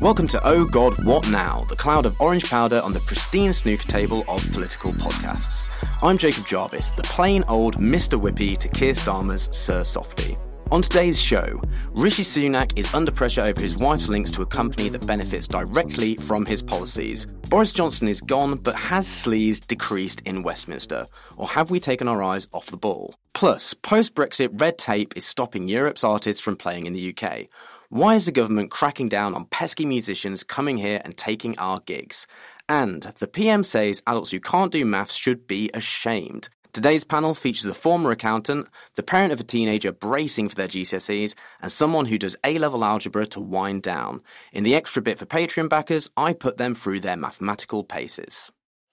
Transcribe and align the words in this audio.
Welcome 0.00 0.28
to 0.28 0.40
Oh 0.46 0.64
God, 0.64 1.04
What 1.04 1.28
Now, 1.28 1.66
the 1.68 1.76
cloud 1.76 2.06
of 2.06 2.18
orange 2.22 2.48
powder 2.48 2.80
on 2.80 2.94
the 2.94 3.00
pristine 3.00 3.52
snooker 3.52 3.86
table 3.86 4.24
of 4.28 4.50
political 4.50 4.94
podcasts. 4.94 5.68
I'm 6.00 6.16
Jacob 6.16 6.46
Jarvis, 6.46 6.90
the 6.92 7.02
plain 7.02 7.44
old 7.48 7.76
Mr. 7.76 8.18
Whippy 8.18 8.56
to 8.56 8.68
Keir 8.70 8.94
Starmer's 8.94 9.54
Sir 9.54 9.84
Softy. 9.84 10.38
On 10.70 10.80
today's 10.80 11.20
show, 11.20 11.60
Rishi 11.90 12.22
Sunak 12.22 12.78
is 12.78 12.94
under 12.94 13.12
pressure 13.12 13.42
over 13.42 13.60
his 13.60 13.76
wife's 13.76 14.08
links 14.08 14.30
to 14.30 14.40
a 14.40 14.46
company 14.46 14.88
that 14.88 15.06
benefits 15.06 15.46
directly 15.46 16.14
from 16.14 16.46
his 16.46 16.62
policies. 16.62 17.26
Boris 17.50 17.74
Johnson 17.74 18.08
is 18.08 18.22
gone, 18.22 18.56
but 18.56 18.76
has 18.76 19.06
sleaze 19.06 19.66
decreased 19.66 20.22
in 20.22 20.42
Westminster? 20.42 21.04
Or 21.36 21.46
have 21.46 21.70
we 21.70 21.78
taken 21.78 22.08
our 22.08 22.22
eyes 22.22 22.48
off 22.54 22.66
the 22.66 22.78
ball? 22.78 23.16
Plus, 23.34 23.74
post 23.74 24.14
Brexit 24.14 24.58
red 24.58 24.78
tape 24.78 25.14
is 25.14 25.26
stopping 25.26 25.68
Europe's 25.68 26.04
artists 26.04 26.40
from 26.40 26.56
playing 26.56 26.86
in 26.86 26.94
the 26.94 27.14
UK. 27.14 27.48
Why 27.92 28.14
is 28.14 28.24
the 28.24 28.30
government 28.30 28.70
cracking 28.70 29.08
down 29.08 29.34
on 29.34 29.46
pesky 29.46 29.84
musicians 29.84 30.44
coming 30.44 30.78
here 30.78 31.02
and 31.04 31.16
taking 31.16 31.58
our 31.58 31.80
gigs? 31.80 32.24
And 32.68 33.02
the 33.02 33.26
PM 33.26 33.64
says 33.64 34.00
adults 34.06 34.30
who 34.30 34.38
can't 34.38 34.70
do 34.70 34.84
maths 34.84 35.16
should 35.16 35.48
be 35.48 35.72
ashamed. 35.74 36.50
Today's 36.72 37.02
panel 37.02 37.34
features 37.34 37.68
a 37.68 37.74
former 37.74 38.12
accountant, 38.12 38.68
the 38.94 39.02
parent 39.02 39.32
of 39.32 39.40
a 39.40 39.42
teenager 39.42 39.90
bracing 39.90 40.48
for 40.48 40.54
their 40.54 40.68
GCSEs, 40.68 41.34
and 41.60 41.72
someone 41.72 42.06
who 42.06 42.16
does 42.16 42.36
A 42.44 42.60
level 42.60 42.84
algebra 42.84 43.26
to 43.26 43.40
wind 43.40 43.82
down. 43.82 44.22
In 44.52 44.62
the 44.62 44.76
extra 44.76 45.02
bit 45.02 45.18
for 45.18 45.26
Patreon 45.26 45.68
backers, 45.68 46.08
I 46.16 46.32
put 46.32 46.58
them 46.58 46.76
through 46.76 47.00
their 47.00 47.16
mathematical 47.16 47.82
paces. 47.82 48.52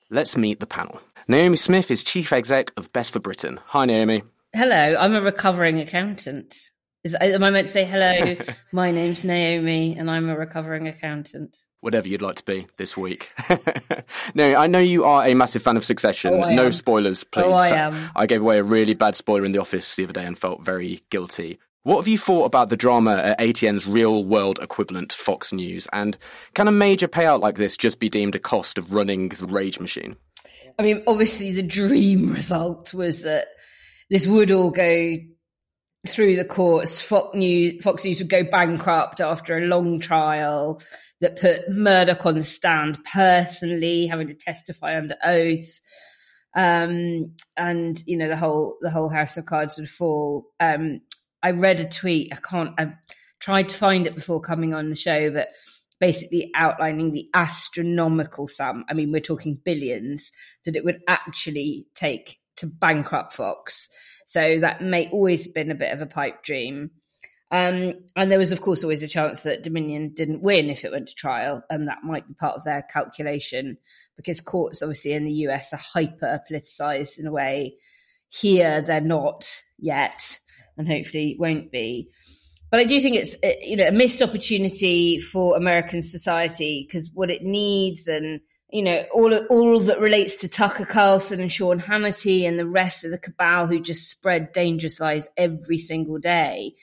Let's 0.10 0.36
meet 0.36 0.60
the 0.60 0.66
panel. 0.66 1.02
Naomi 1.28 1.58
Smith 1.58 1.92
is 1.92 2.02
Chief 2.02 2.34
Exec 2.34 2.72
of 2.76 2.92
Best 2.94 3.14
for 3.14 3.20
Britain. 3.20 3.60
Hi, 3.68 3.86
Naomi. 3.86 4.24
Hello, 4.56 4.96
I'm 5.00 5.14
a 5.14 5.22
recovering 5.22 5.80
accountant. 5.80 6.72
Is, 7.08 7.16
am 7.16 7.42
I 7.42 7.52
meant 7.52 7.68
to 7.68 7.74
say 7.74 7.86
hello? 7.86 8.36
my 8.74 8.92
name's 8.92 9.24
Naomi, 9.24 9.96
and 9.98 10.12
I'm 10.12 10.28
a 10.28 10.38
recovering 10.38 10.90
accountant 10.90 11.56
whatever 11.80 12.08
you'd 12.08 12.22
like 12.24 12.36
to 12.36 12.44
be 12.44 12.68
this 12.78 12.98
week. 12.98 13.32
no, 14.34 14.56
I 14.56 14.68
know 14.68 14.80
you 14.80 15.06
are 15.06 15.26
a 15.26 15.36
massive 15.36 15.62
fan 15.62 15.78
of 15.78 15.86
Succession. 15.86 16.34
Oh, 16.34 16.54
no 16.54 16.66
am. 16.66 16.72
spoilers, 16.74 17.24
please. 17.24 17.46
Oh, 17.46 17.54
I 17.54 17.70
am. 17.70 18.12
I 18.14 18.26
gave 18.26 18.42
away 18.42 18.58
a 18.58 18.64
really 18.64 18.94
bad 18.94 19.16
spoiler 19.16 19.46
in 19.46 19.52
the 19.52 19.62
office 19.62 19.96
the 19.96 20.04
other 20.04 20.12
day 20.12 20.26
and 20.26 20.38
felt 20.38 20.66
very 20.66 21.04
guilty. 21.12 21.60
What 21.84 21.98
have 21.98 22.08
you 22.08 22.18
thought 22.18 22.44
about 22.44 22.68
the 22.68 22.76
drama 22.76 23.16
at 23.16 23.40
ATN's 23.40 23.88
real 23.88 24.26
world 24.26 24.60
equivalent, 24.62 25.14
Fox 25.14 25.54
News? 25.54 25.88
And 25.94 26.18
can 26.56 26.68
a 26.68 26.74
major 26.74 27.08
payout 27.08 27.40
like 27.40 27.56
this 27.56 27.78
just 27.78 28.00
be 28.00 28.10
deemed 28.10 28.36
a 28.36 28.40
cost 28.40 28.78
of 28.78 28.92
running 28.92 29.30
the 29.30 29.46
Rage 29.46 29.80
Machine? 29.80 30.18
I 30.78 30.84
mean, 30.84 31.04
obviously, 31.08 31.54
the 31.54 31.64
dream 31.64 32.34
result 32.34 32.94
was 32.94 33.22
that 33.22 33.48
this 34.10 34.28
would 34.28 34.52
all 34.52 34.72
go 34.72 35.18
through 36.08 36.36
the 36.36 36.46
courts. 36.46 37.02
Fox 37.02 37.38
News, 37.38 37.84
Fox 37.84 38.04
News 38.04 38.20
would 38.20 38.30
go 38.30 38.44
bankrupt 38.44 39.22
after 39.22 39.58
a 39.58 39.68
long 39.68 40.00
trial 40.00 40.82
that 41.22 41.40
put 41.40 41.70
Murdoch 41.70 42.26
on 42.26 42.36
the 42.36 42.44
stand 42.44 43.04
personally, 43.04 44.08
having 44.08 44.28
to 44.28 44.34
testify 44.34 44.98
under 44.98 45.16
oath. 45.24 45.80
Um, 46.56 47.34
and 47.56 48.02
you 48.08 48.18
know 48.18 48.28
the 48.28 48.38
whole 48.38 48.78
the 48.82 48.90
whole 48.90 49.10
House 49.10 49.38
of 49.38 49.46
Cards 49.46 49.78
would 49.78 49.90
fall. 49.90 50.46
Um, 50.60 51.02
I 51.44 51.52
read 51.52 51.80
a 51.80 51.88
tweet. 51.88 52.34
I 52.34 52.38
can't. 52.38 52.74
I 52.80 52.94
tried 53.40 53.70
to 53.70 53.76
find 53.76 54.08
it 54.08 54.16
before 54.16 54.42
coming 54.42 54.74
on 54.74 54.90
the 54.90 54.96
show, 54.96 55.30
but 55.32 55.50
basically 56.00 56.52
outlining 56.56 57.12
the 57.12 57.30
astronomical 57.34 58.48
sum. 58.48 58.86
I 58.90 58.94
mean, 58.94 59.12
we're 59.12 59.22
talking 59.22 59.58
billions 59.64 60.32
that 60.66 60.76
it 60.76 60.84
would 60.84 61.02
actually 61.08 61.88
take 61.96 62.40
to 62.58 62.68
bankrupt 62.68 63.34
Fox. 63.34 63.90
So 64.26 64.60
that 64.60 64.82
may 64.82 65.10
always 65.10 65.48
been 65.48 65.72
a 65.72 65.76
bit 65.76 65.94
of 65.94 66.02
a 66.02 66.06
pipe 66.06 66.44
dream. 66.44 66.92
Um, 67.50 67.94
and 68.16 68.30
there 68.30 68.40
was, 68.40 68.52
of 68.52 68.62
course, 68.62 68.84
always 68.84 69.04
a 69.04 69.08
chance 69.08 69.44
that 69.44 69.64
Dominion 69.64 70.12
didn't 70.14 70.42
win 70.42 70.70
if 70.70 70.84
it 70.84 70.92
went 70.92 71.08
to 71.08 71.16
trial, 71.16 71.64
and 71.70 71.88
that 71.88 72.04
might 72.04 72.28
be 72.28 72.34
part 72.34 72.58
of 72.58 72.66
their 72.66 72.82
calculation 72.82 73.78
because 74.18 74.42
courts, 74.42 74.82
obviously, 74.82 75.14
in 75.14 75.24
the 75.24 75.32
US 75.32 75.72
are 75.72 75.78
hyper 75.78 76.42
politicized 76.50 77.18
in 77.18 77.26
a 77.26 77.32
way. 77.32 77.76
Here, 78.30 78.82
they're 78.82 79.00
not 79.00 79.62
yet, 79.80 80.40
and 80.78 80.88
hopefully 80.88 81.38
won't 81.40 81.72
be. 81.72 82.10
But 82.70 82.82
I 82.82 82.84
do 82.84 83.00
think 83.00 83.16
it's 83.16 83.38
you 83.62 83.78
know 83.78 83.88
a 83.88 83.94
missed 83.94 84.22
opportunity 84.22 85.22
for 85.22 85.56
American 85.56 86.04
society 86.04 86.86
because 86.86 87.12
what 87.14 87.32
it 87.32 87.44
needs 87.44 88.10
and 88.10 88.42
you 88.70 88.84
know 88.84 89.04
all 89.14 89.34
all 89.34 89.80
that 89.80 90.00
relates 90.00 90.38
to 90.38 90.48
Tucker 90.48 90.86
Carlson 90.86 91.40
and 91.40 91.52
Sean 91.52 91.80
Hannity 91.80 92.48
and 92.48 92.60
the 92.60 92.68
rest 92.68 93.06
of 93.06 93.12
the 93.12 93.18
cabal 93.18 93.68
who 93.68 93.80
just 93.80 94.10
spread 94.10 94.52
dangerous 94.52 95.00
lies 95.00 95.30
every 95.38 95.78
single 95.78 96.20
day 96.20 96.74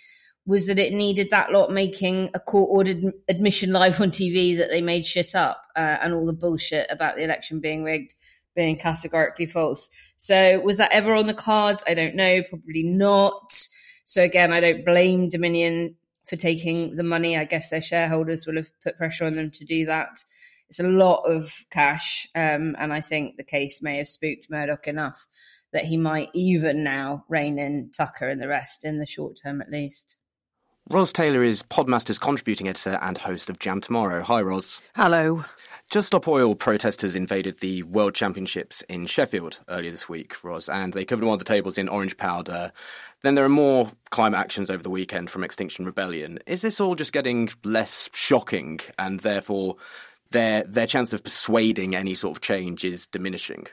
was 0.47 0.67
that 0.67 0.79
it 0.79 0.93
needed 0.93 1.31
that 1.31 1.53
lot 1.53 1.73
making 1.73 2.31
a 2.35 2.41
court 2.41 2.69
ordered 2.71 3.13
admission 3.29 3.73
live 3.73 4.01
on 4.01 4.11
TV 4.11 4.59
that 4.59 4.69
they 4.69 4.83
made 4.83 5.07
shit 5.07 5.35
up 5.35 5.63
uh, 5.77 5.97
and 6.03 6.13
all 6.13 6.27
the 6.27 6.33
bullshit 6.35 6.87
about 6.91 7.17
the 7.17 7.25
election 7.25 7.61
being 7.61 7.83
rigged 7.83 8.15
being 8.55 8.77
categorically 8.77 9.47
false. 9.47 9.91
So 10.17 10.61
was 10.61 10.77
that 10.77 10.93
ever 10.93 11.15
on 11.15 11.27
the 11.27 11.35
cards? 11.35 11.83
I 11.87 11.95
don't 11.95 12.15
know, 12.15 12.43
probably 12.43 12.85
not. 12.85 13.53
So 14.05 14.23
again, 14.23 14.53
I 14.53 14.61
don't 14.61 14.85
blame 14.85 15.29
Dominion 15.29 15.97
for 16.27 16.37
taking 16.37 16.97
the 16.97 17.03
money. 17.03 17.37
I 17.37 17.45
guess 17.45 17.71
their 17.71 17.83
shareholders 17.83 18.47
will 18.47 18.57
have 18.57 18.71
put 18.83 18.97
pressure 18.97 19.25
on 19.25 19.37
them 19.37 19.51
to 19.51 19.65
do 19.65 19.87
that. 19.87 20.23
It's 20.75 20.81
a 20.81 20.89
lot 20.89 21.21
of 21.21 21.55
cash, 21.71 22.27
um, 22.35 22.75
and 22.81 22.93
I 22.93 23.01
think 23.01 23.37
the 23.37 23.45
case 23.45 23.81
may 23.81 23.99
have 23.99 24.09
spooked 24.09 24.51
Murdoch 24.51 24.89
enough 24.89 25.29
that 25.73 25.85
he 25.85 25.97
might 25.97 26.31
even 26.35 26.83
now 26.83 27.25
rein 27.29 27.61
in 27.61 27.93
Tucker 27.97 28.29
and 28.29 28.43
the 28.43 28.49
rest 28.49 28.85
in 28.85 28.99
the 28.99 29.07
short 29.07 29.39
term 29.41 29.63
at 29.63 29.71
least. 29.71 30.17
Ros 30.91 31.13
Taylor 31.13 31.45
is 31.45 31.63
Podmaster's 31.63 32.19
contributing 32.19 32.67
editor 32.67 32.99
and 33.01 33.19
host 33.19 33.49
of 33.49 33.61
Jam 33.61 33.81
Tomorrow. 33.81 34.25
Hi, 34.25 34.43
Ros. 34.43 34.81
Hello. 34.97 35.45
Just 35.91 36.09
Stop 36.09 36.27
Oil 36.27 36.57
protesters 36.57 37.15
invaded 37.15 37.61
the 37.61 37.85
World 37.85 38.17
Championships 38.17 38.83
in 38.89 39.07
Sheffield 39.07 39.61
earlier 39.69 39.93
this 39.93 40.09
week, 40.09 40.43
Ros, 40.43 40.69
and 40.69 40.93
they 40.93 41.05
covered 41.05 41.25
one 41.25 41.35
of 41.35 41.39
the 41.39 41.45
tables 41.45 41.79
in 41.79 41.89
orange 41.89 42.17
powder. 42.17 42.73
Then 43.23 43.37
there 43.37 43.45
are 43.45 43.49
more 43.49 43.93
climate 44.11 44.41
actions 44.41 44.71
over 44.71 44.83
the 44.83 44.91
weekend 44.91 45.31
from 45.31 45.45
Extinction 45.45 45.85
Rebellion. 45.85 46.41
Is 46.47 46.63
this 46.63 46.81
all 46.81 46.97
just 46.97 47.13
getting 47.13 47.49
less 47.63 48.11
shocking 48.13 48.81
and 48.99 49.21
therefore 49.21 49.77
their 50.35 50.65
their 50.65 50.87
chance 50.87 51.15
of 51.15 51.25
persuading 51.25 51.97
any 51.97 52.15
sort 52.15 52.37
of 52.37 52.43
change 52.43 52.85
is 52.85 53.07
diminishing? 53.07 53.67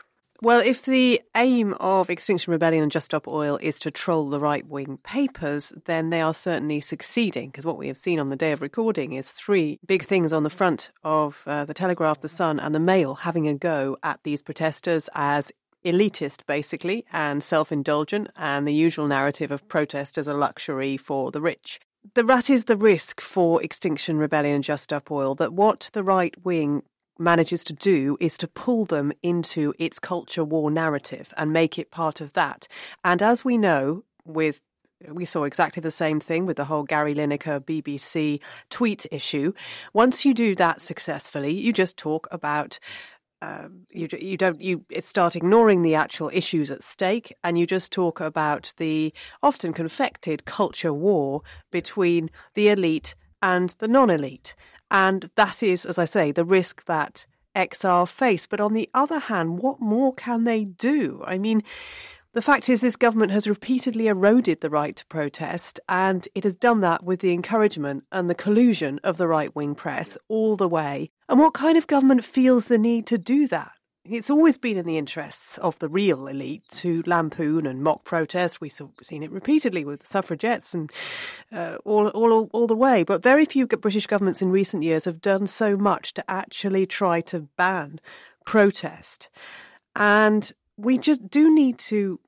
Well, 0.43 0.59
if 0.59 0.85
the 0.85 1.21
aim 1.35 1.75
of 1.79 2.09
Extinction 2.09 2.49
Rebellion 2.51 2.81
and 2.81 2.91
Just 2.91 3.05
Stop 3.05 3.27
Oil 3.27 3.59
is 3.61 3.77
to 3.79 3.91
troll 3.91 4.27
the 4.27 4.39
right 4.39 4.65
wing 4.65 4.97
papers, 5.03 5.71
then 5.85 6.09
they 6.09 6.19
are 6.19 6.33
certainly 6.33 6.81
succeeding. 6.81 7.49
Because 7.51 7.63
what 7.63 7.77
we 7.77 7.87
have 7.87 7.97
seen 7.97 8.19
on 8.19 8.29
the 8.29 8.35
day 8.35 8.51
of 8.51 8.59
recording 8.59 9.13
is 9.13 9.31
three 9.31 9.79
big 9.85 10.03
things 10.03 10.33
on 10.33 10.41
the 10.41 10.49
front 10.49 10.89
of 11.03 11.43
uh, 11.45 11.65
the 11.65 11.75
Telegraph, 11.75 12.21
the 12.21 12.27
Sun, 12.27 12.59
and 12.59 12.73
the 12.73 12.79
Mail 12.79 13.13
having 13.13 13.47
a 13.47 13.53
go 13.53 13.97
at 14.01 14.19
these 14.23 14.41
protesters 14.41 15.09
as 15.13 15.51
elitist, 15.85 16.43
basically, 16.47 17.05
and 17.13 17.43
self 17.43 17.71
indulgent, 17.71 18.31
and 18.35 18.67
the 18.67 18.73
usual 18.73 19.05
narrative 19.05 19.51
of 19.51 19.67
protest 19.67 20.17
as 20.17 20.27
a 20.27 20.33
luxury 20.33 20.97
for 20.97 21.29
the 21.29 21.41
rich. 21.41 21.79
The 22.15 22.25
rat 22.25 22.49
is 22.49 22.63
the 22.63 22.75
risk 22.75 23.21
for 23.21 23.61
Extinction 23.61 24.17
Rebellion 24.17 24.63
Just 24.63 24.85
Stop 24.85 25.11
Oil 25.11 25.35
that 25.35 25.53
what 25.53 25.91
the 25.93 26.03
right 26.03 26.33
wing 26.43 26.81
manages 27.19 27.63
to 27.65 27.73
do 27.73 28.17
is 28.19 28.37
to 28.37 28.47
pull 28.47 28.85
them 28.85 29.13
into 29.21 29.75
its 29.77 29.99
culture 29.99 30.43
war 30.43 30.71
narrative 30.71 31.31
and 31.37 31.53
make 31.53 31.77
it 31.77 31.91
part 31.91 32.19
of 32.19 32.33
that. 32.33 32.67
And 33.03 33.21
as 33.21 33.45
we 33.45 33.55
know, 33.55 34.03
with 34.25 34.63
we 35.09 35.25
saw 35.25 35.43
exactly 35.43 35.81
the 35.81 35.91
same 35.91 36.19
thing 36.19 36.45
with 36.45 36.57
the 36.57 36.65
whole 36.65 36.83
Gary 36.83 37.13
Lineker 37.13 37.59
BBC 37.59 38.39
tweet 38.69 39.05
issue. 39.11 39.53
Once 39.93 40.25
you 40.25 40.33
do 40.33 40.55
that 40.55 40.81
successfully, 40.81 41.51
you 41.51 41.73
just 41.73 41.97
talk 41.97 42.27
about 42.31 42.79
um, 43.41 43.87
you 43.91 44.07
you 44.19 44.37
don't 44.37 44.61
you 44.61 44.85
start 44.99 45.35
ignoring 45.35 45.81
the 45.81 45.95
actual 45.95 46.29
issues 46.33 46.69
at 46.69 46.83
stake, 46.83 47.33
and 47.43 47.57
you 47.57 47.65
just 47.65 47.91
talk 47.91 48.19
about 48.19 48.73
the 48.77 49.13
often 49.41 49.73
confected 49.73 50.45
culture 50.45 50.93
war 50.93 51.41
between 51.71 52.29
the 52.53 52.69
elite 52.69 53.15
and 53.41 53.75
the 53.79 53.87
non-elite. 53.87 54.55
And 54.91 55.29
that 55.35 55.63
is, 55.63 55.85
as 55.85 55.97
I 55.97 56.05
say, 56.05 56.31
the 56.31 56.45
risk 56.45 56.85
that 56.85 57.25
XR 57.55 58.07
face. 58.07 58.45
But 58.45 58.59
on 58.59 58.73
the 58.73 58.89
other 58.93 59.19
hand, 59.19 59.59
what 59.59 59.79
more 59.79 60.13
can 60.13 60.43
they 60.43 60.65
do? 60.65 61.23
I 61.25 61.37
mean, 61.37 61.63
the 62.33 62.41
fact 62.41 62.69
is, 62.69 62.79
this 62.79 62.95
government 62.95 63.31
has 63.31 63.47
repeatedly 63.47 64.07
eroded 64.07 64.61
the 64.61 64.69
right 64.69 64.95
to 64.95 65.05
protest, 65.07 65.79
and 65.89 66.27
it 66.33 66.43
has 66.45 66.55
done 66.55 66.79
that 66.81 67.03
with 67.03 67.19
the 67.19 67.33
encouragement 67.33 68.05
and 68.11 68.29
the 68.29 68.35
collusion 68.35 68.99
of 69.03 69.17
the 69.17 69.27
right 69.27 69.53
wing 69.55 69.75
press 69.75 70.17
all 70.29 70.55
the 70.55 70.67
way. 70.67 71.11
And 71.27 71.39
what 71.39 71.53
kind 71.53 71.77
of 71.77 71.87
government 71.87 72.23
feels 72.23 72.65
the 72.65 72.77
need 72.77 73.05
to 73.07 73.17
do 73.17 73.47
that? 73.47 73.73
It's 74.03 74.31
always 74.31 74.57
been 74.57 74.77
in 74.77 74.87
the 74.87 74.97
interests 74.97 75.59
of 75.59 75.77
the 75.77 75.87
real 75.87 76.25
elite 76.25 76.63
to 76.71 77.03
lampoon 77.05 77.67
and 77.67 77.83
mock 77.83 78.03
protests. 78.03 78.59
We've 78.59 78.73
seen 79.03 79.21
it 79.21 79.31
repeatedly 79.31 79.85
with 79.85 80.07
suffragettes 80.07 80.73
and 80.73 80.91
uh, 81.51 81.77
all, 81.85 82.07
all, 82.07 82.49
all 82.51 82.65
the 82.65 82.75
way. 82.75 83.03
But 83.03 83.21
very 83.21 83.45
few 83.45 83.67
British 83.67 84.07
governments 84.07 84.41
in 84.41 84.51
recent 84.51 84.81
years 84.81 85.05
have 85.05 85.21
done 85.21 85.45
so 85.45 85.77
much 85.77 86.15
to 86.15 86.31
actually 86.31 86.87
try 86.87 87.21
to 87.21 87.41
ban 87.57 87.99
protest. 88.43 89.29
And 89.95 90.51
we 90.81 90.97
just 90.97 91.29
do 91.29 91.53
need 91.53 91.77
to 91.77 92.19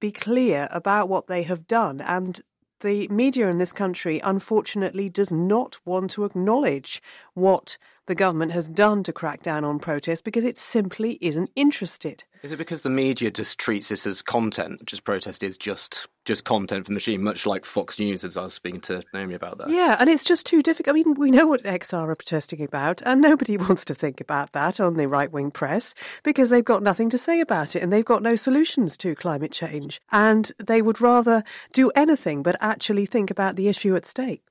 be 0.00 0.12
clear 0.12 0.68
about 0.70 1.08
what 1.08 1.26
they 1.26 1.42
have 1.44 1.66
done. 1.66 2.00
And 2.00 2.40
the 2.80 3.08
media 3.08 3.48
in 3.48 3.58
this 3.58 3.72
country, 3.72 4.20
unfortunately, 4.22 5.08
does 5.08 5.32
not 5.32 5.78
want 5.84 6.10
to 6.12 6.24
acknowledge 6.24 7.02
what 7.34 7.78
the 8.12 8.16
government 8.16 8.52
has 8.52 8.68
done 8.68 9.02
to 9.02 9.10
crack 9.10 9.40
down 9.40 9.64
on 9.64 9.78
protests 9.78 10.20
because 10.20 10.44
it 10.44 10.58
simply 10.58 11.16
isn't 11.22 11.48
interested. 11.56 12.24
Is 12.42 12.52
it 12.52 12.58
because 12.58 12.82
the 12.82 12.90
media 12.90 13.30
just 13.30 13.58
treats 13.58 13.88
this 13.88 14.06
as 14.06 14.20
content? 14.20 14.84
Just 14.84 15.04
protest 15.04 15.42
is 15.42 15.56
just 15.56 16.08
just 16.26 16.44
content 16.44 16.84
from 16.84 16.92
the 16.92 16.96
machine, 16.96 17.22
much 17.22 17.46
like 17.46 17.64
Fox 17.64 17.98
News, 17.98 18.22
as 18.22 18.36
I 18.36 18.42
was 18.42 18.52
speaking 18.52 18.82
to 18.82 19.02
Naomi 19.14 19.32
about 19.32 19.56
that. 19.58 19.70
Yeah, 19.70 19.96
and 19.98 20.10
it's 20.10 20.24
just 20.24 20.44
too 20.44 20.62
difficult. 20.62 20.94
I 20.94 21.02
mean, 21.02 21.14
we 21.14 21.30
know 21.30 21.46
what 21.46 21.62
XR 21.62 22.06
are 22.06 22.14
protesting 22.14 22.62
about, 22.62 23.00
and 23.06 23.22
nobody 23.22 23.56
wants 23.68 23.86
to 23.86 23.94
think 23.94 24.20
about 24.20 24.52
that 24.52 24.78
on 24.78 24.98
the 24.98 25.08
right 25.08 25.32
wing 25.32 25.50
press 25.50 25.94
because 26.22 26.50
they've 26.50 26.62
got 26.62 26.82
nothing 26.82 27.08
to 27.10 27.18
say 27.18 27.40
about 27.40 27.74
it 27.74 27.82
and 27.82 27.90
they've 27.90 28.04
got 28.04 28.22
no 28.22 28.36
solutions 28.36 28.98
to 28.98 29.14
climate 29.14 29.52
change. 29.52 30.02
And 30.10 30.52
they 30.58 30.82
would 30.82 31.00
rather 31.00 31.44
do 31.72 31.90
anything 31.96 32.42
but 32.42 32.56
actually 32.60 33.06
think 33.06 33.30
about 33.30 33.56
the 33.56 33.68
issue 33.68 33.96
at 33.96 34.04
stake. 34.04 34.42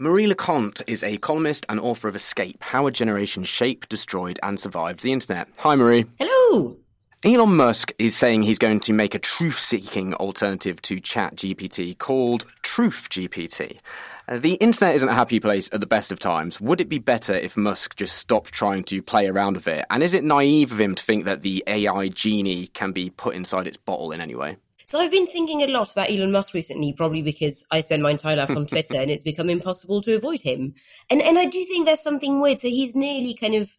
Marie 0.00 0.28
Le 0.28 0.34
Conte 0.36 0.80
is 0.86 1.02
a 1.02 1.16
columnist 1.16 1.66
and 1.68 1.80
author 1.80 2.06
of 2.06 2.14
Escape 2.14 2.62
How 2.62 2.86
a 2.86 2.92
Generation 2.92 3.42
Shaped, 3.42 3.88
Destroyed, 3.88 4.38
and 4.44 4.58
Survived 4.58 5.02
the 5.02 5.10
Internet. 5.10 5.48
Hi, 5.56 5.74
Marie. 5.74 6.06
Hello. 6.20 6.76
Elon 7.24 7.56
Musk 7.56 7.92
is 7.98 8.16
saying 8.16 8.44
he's 8.44 8.60
going 8.60 8.78
to 8.78 8.92
make 8.92 9.16
a 9.16 9.18
truth 9.18 9.58
seeking 9.58 10.14
alternative 10.14 10.80
to 10.82 10.98
ChatGPT 10.98 11.98
called 11.98 12.44
Truth 12.62 13.08
GPT. 13.10 13.80
Uh, 14.28 14.38
the 14.38 14.54
internet 14.54 14.94
isn't 14.94 15.08
a 15.08 15.14
happy 15.14 15.40
place 15.40 15.68
at 15.72 15.80
the 15.80 15.86
best 15.86 16.12
of 16.12 16.20
times. 16.20 16.60
Would 16.60 16.80
it 16.80 16.88
be 16.88 17.00
better 17.00 17.34
if 17.34 17.56
Musk 17.56 17.96
just 17.96 18.16
stopped 18.16 18.52
trying 18.52 18.84
to 18.84 19.02
play 19.02 19.26
around 19.26 19.54
with 19.54 19.66
it? 19.66 19.84
And 19.90 20.04
is 20.04 20.14
it 20.14 20.22
naive 20.22 20.70
of 20.70 20.78
him 20.78 20.94
to 20.94 21.02
think 21.02 21.24
that 21.24 21.42
the 21.42 21.64
AI 21.66 22.06
genie 22.06 22.68
can 22.68 22.92
be 22.92 23.10
put 23.10 23.34
inside 23.34 23.66
its 23.66 23.76
bottle 23.76 24.12
in 24.12 24.20
any 24.20 24.36
way? 24.36 24.58
So 24.88 24.98
I've 24.98 25.10
been 25.10 25.26
thinking 25.26 25.60
a 25.60 25.66
lot 25.66 25.92
about 25.92 26.10
Elon 26.10 26.32
Musk 26.32 26.54
recently, 26.54 26.94
probably 26.94 27.20
because 27.20 27.66
I 27.70 27.82
spend 27.82 28.02
my 28.02 28.12
entire 28.12 28.36
life 28.36 28.48
on 28.48 28.66
Twitter 28.66 28.98
and 28.98 29.10
it's 29.10 29.22
become 29.22 29.50
impossible 29.50 30.00
to 30.00 30.16
avoid 30.16 30.40
him. 30.40 30.72
And 31.10 31.20
and 31.20 31.38
I 31.38 31.44
do 31.44 31.62
think 31.66 31.84
there's 31.84 32.02
something 32.02 32.40
weird. 32.40 32.58
So 32.58 32.68
he's 32.68 32.94
nearly 32.94 33.34
kind 33.34 33.54
of 33.54 33.76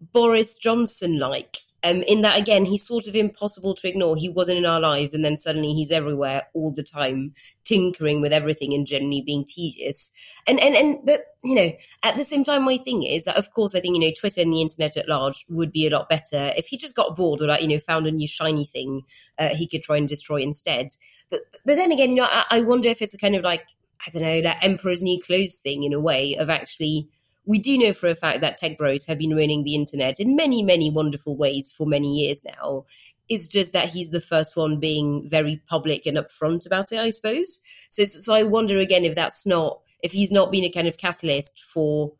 Boris 0.00 0.56
Johnson 0.56 1.18
like 1.18 1.58
um, 1.84 2.02
in 2.08 2.22
that 2.22 2.38
again, 2.38 2.64
he's 2.64 2.86
sort 2.86 3.06
of 3.06 3.14
impossible 3.14 3.74
to 3.76 3.88
ignore. 3.88 4.16
He 4.16 4.28
wasn't 4.28 4.58
in 4.58 4.66
our 4.66 4.80
lives, 4.80 5.14
and 5.14 5.24
then 5.24 5.36
suddenly 5.36 5.74
he's 5.74 5.92
everywhere 5.92 6.48
all 6.52 6.72
the 6.72 6.82
time, 6.82 7.34
tinkering 7.64 8.20
with 8.20 8.32
everything 8.32 8.74
and 8.74 8.84
generally 8.84 9.22
being 9.24 9.44
tedious. 9.44 10.10
And 10.48 10.58
and 10.58 10.74
and 10.74 10.98
but 11.04 11.22
you 11.44 11.54
know, 11.54 11.72
at 12.02 12.16
the 12.16 12.24
same 12.24 12.44
time, 12.44 12.64
my 12.64 12.78
thing 12.78 13.04
is 13.04 13.24
that 13.24 13.36
of 13.36 13.52
course 13.52 13.76
I 13.76 13.80
think 13.80 13.94
you 13.94 14.00
know 14.00 14.12
Twitter 14.18 14.40
and 14.40 14.52
the 14.52 14.60
internet 14.60 14.96
at 14.96 15.08
large 15.08 15.44
would 15.48 15.70
be 15.70 15.86
a 15.86 15.90
lot 15.90 16.08
better 16.08 16.52
if 16.56 16.66
he 16.66 16.76
just 16.76 16.96
got 16.96 17.14
bored 17.14 17.40
or 17.40 17.46
like 17.46 17.62
you 17.62 17.68
know 17.68 17.78
found 17.78 18.08
a 18.08 18.12
new 18.12 18.26
shiny 18.28 18.64
thing 18.64 19.02
uh, 19.38 19.50
he 19.50 19.68
could 19.68 19.84
try 19.84 19.96
and 19.96 20.08
destroy 20.08 20.38
instead. 20.42 20.88
But 21.30 21.42
but 21.64 21.76
then 21.76 21.92
again, 21.92 22.10
you 22.10 22.16
know, 22.16 22.28
I, 22.28 22.44
I 22.50 22.60
wonder 22.62 22.88
if 22.88 23.00
it's 23.02 23.14
a 23.14 23.18
kind 23.18 23.36
of 23.36 23.44
like 23.44 23.66
I 24.04 24.10
don't 24.10 24.22
know 24.22 24.42
that 24.42 24.64
emperor's 24.64 25.02
new 25.02 25.20
clothes 25.20 25.58
thing 25.58 25.84
in 25.84 25.92
a 25.92 26.00
way 26.00 26.34
of 26.34 26.50
actually 26.50 27.08
we 27.48 27.58
do 27.58 27.78
know 27.78 27.94
for 27.94 28.08
a 28.08 28.14
fact 28.14 28.42
that 28.42 28.58
tech 28.58 28.76
bros 28.76 29.06
have 29.06 29.16
been 29.16 29.34
ruining 29.34 29.64
the 29.64 29.74
internet 29.74 30.20
in 30.20 30.36
many, 30.36 30.62
many 30.62 30.90
wonderful 30.90 31.34
ways 31.34 31.72
for 31.74 31.86
many 31.86 32.18
years 32.18 32.44
now. 32.44 32.84
It's 33.26 33.48
just 33.48 33.72
that 33.72 33.88
he's 33.88 34.10
the 34.10 34.20
first 34.20 34.54
one 34.54 34.78
being 34.78 35.26
very 35.30 35.62
public 35.66 36.04
and 36.04 36.18
upfront 36.18 36.66
about 36.66 36.92
it, 36.92 36.98
I 36.98 37.10
suppose. 37.10 37.62
So, 37.88 38.04
so 38.04 38.34
I 38.34 38.42
wonder 38.42 38.78
again 38.78 39.02
if 39.06 39.14
that's 39.14 39.46
not, 39.46 39.80
if 40.02 40.12
he's 40.12 40.30
not 40.30 40.52
been 40.52 40.64
a 40.64 40.70
kind 40.70 40.88
of 40.88 40.98
catalyst 40.98 41.58
for 41.58 42.12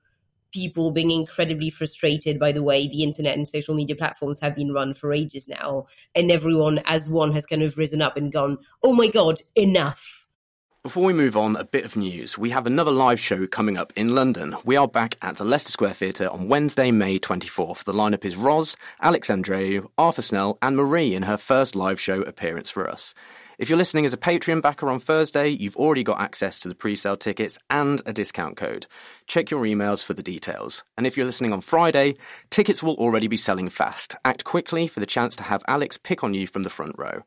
people 0.51 0.93
being 0.93 1.11
incredibly 1.11 1.69
frustrated 1.69 2.39
by 2.39 2.51
the 2.51 2.63
way 2.63 2.89
the 2.89 3.03
internet 3.03 3.37
and 3.37 3.47
social 3.47 3.75
media 3.75 3.95
platforms 3.95 4.41
have 4.41 4.57
been 4.57 4.73
run 4.73 4.95
for 4.95 5.13
ages 5.13 5.47
now. 5.47 5.87
And 6.15 6.31
everyone, 6.31 6.81
as 6.87 7.11
one, 7.11 7.33
has 7.33 7.45
kind 7.45 7.63
of 7.63 7.77
risen 7.77 8.01
up 8.01 8.17
and 8.17 8.33
gone, 8.33 8.57
oh 8.83 8.95
my 8.95 9.09
God, 9.09 9.43
enough 9.55 10.18
before 10.88 11.05
we 11.05 11.12
move 11.12 11.37
on, 11.37 11.55
a 11.55 11.64
bit 11.64 11.85
of 11.85 11.99
news. 11.99 12.38
We 12.38 12.49
have 12.49 12.67
another 12.67 12.90
live 12.90 13.20
show 13.20 13.46
coming 13.46 13.76
up 13.76 13.93
in 13.94 14.14
London. 14.14 14.56
We 14.64 14.76
are 14.76 14.88
back 14.88 15.19
at 15.20 15.37
the 15.37 15.44
Leicester 15.44 15.70
Square 15.70 15.93
Theatre 15.93 16.31
on 16.31 16.49
Wednesday, 16.49 16.90
May 16.90 17.19
24th. 17.19 17.85
The 17.85 17.93
lineup 17.93 18.25
is 18.25 18.37
Ros, 18.37 18.75
Alex 19.02 19.29
Andreou, 19.29 19.87
Arthur 19.99 20.23
Snell, 20.23 20.56
and 20.62 20.79
Marie 20.79 21.14
in 21.14 21.25
her 21.25 21.37
first 21.37 21.76
live 21.76 22.00
show 22.00 22.23
appearance 22.23 22.70
for 22.70 22.88
us. 22.88 23.12
If 23.58 23.69
you're 23.69 23.76
listening 23.76 24.06
as 24.06 24.14
a 24.14 24.17
Patreon 24.17 24.62
backer 24.62 24.88
on 24.88 24.99
Thursday, 24.99 25.49
you've 25.49 25.76
already 25.76 26.05
got 26.05 26.20
access 26.20 26.61
to 26.61 26.69
the 26.69 26.75
pre 26.75 26.96
sale 26.96 27.19
tickets 27.19 27.58
and 27.69 28.00
a 28.06 28.12
discount 28.14 28.56
code. 28.56 28.87
Check 29.26 29.50
your 29.50 29.64
emails 29.64 30.02
for 30.02 30.14
the 30.14 30.23
details. 30.23 30.85
And 30.96 31.06
if 31.06 31.19
you're 31.19 31.26
listening 31.26 31.52
on 31.52 31.61
Friday, 31.61 32.14
tickets 32.49 32.82
will 32.82 32.94
already 32.94 33.26
be 33.26 33.37
selling 33.37 33.69
fast. 33.69 34.17
Act 34.25 34.44
quickly 34.44 34.87
for 34.87 35.00
the 35.00 35.06
chance 35.06 35.37
to 35.37 35.43
have 35.43 35.64
Alex 35.69 35.99
pick 35.99 36.25
on 36.25 36.32
you 36.32 36.46
from 36.46 36.62
the 36.62 36.70
front 36.70 36.94
row. 36.96 37.25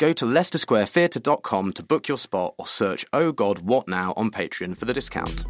Go 0.00 0.14
to 0.14 0.24
leicestersquaretheatre.com 0.24 1.74
to 1.74 1.82
book 1.82 2.08
your 2.08 2.16
spot 2.16 2.54
or 2.56 2.66
search 2.66 3.04
Oh 3.12 3.32
God, 3.32 3.58
What 3.58 3.86
Now 3.86 4.14
on 4.16 4.30
Patreon 4.30 4.74
for 4.78 4.86
the 4.86 4.94
discount. 4.94 5.44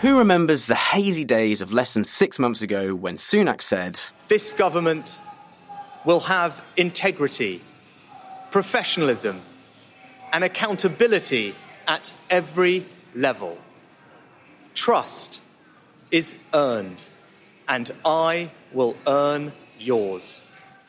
Who 0.00 0.18
remembers 0.18 0.66
the 0.66 0.74
hazy 0.74 1.24
days 1.24 1.62
of 1.62 1.72
less 1.72 1.94
than 1.94 2.04
six 2.04 2.38
months 2.38 2.60
ago 2.60 2.94
when 2.94 3.16
Sunak 3.16 3.62
said, 3.62 3.98
This 4.28 4.52
government 4.52 5.18
will 6.04 6.20
have 6.20 6.60
integrity, 6.76 7.62
professionalism, 8.50 9.40
and 10.30 10.44
accountability 10.44 11.54
at 11.88 12.12
every 12.28 12.84
level. 13.14 13.56
Trust 14.74 15.40
is 16.10 16.36
earned, 16.52 17.02
and 17.66 17.90
I 18.04 18.50
will 18.74 18.94
earn 19.06 19.52
yours. 19.78 20.42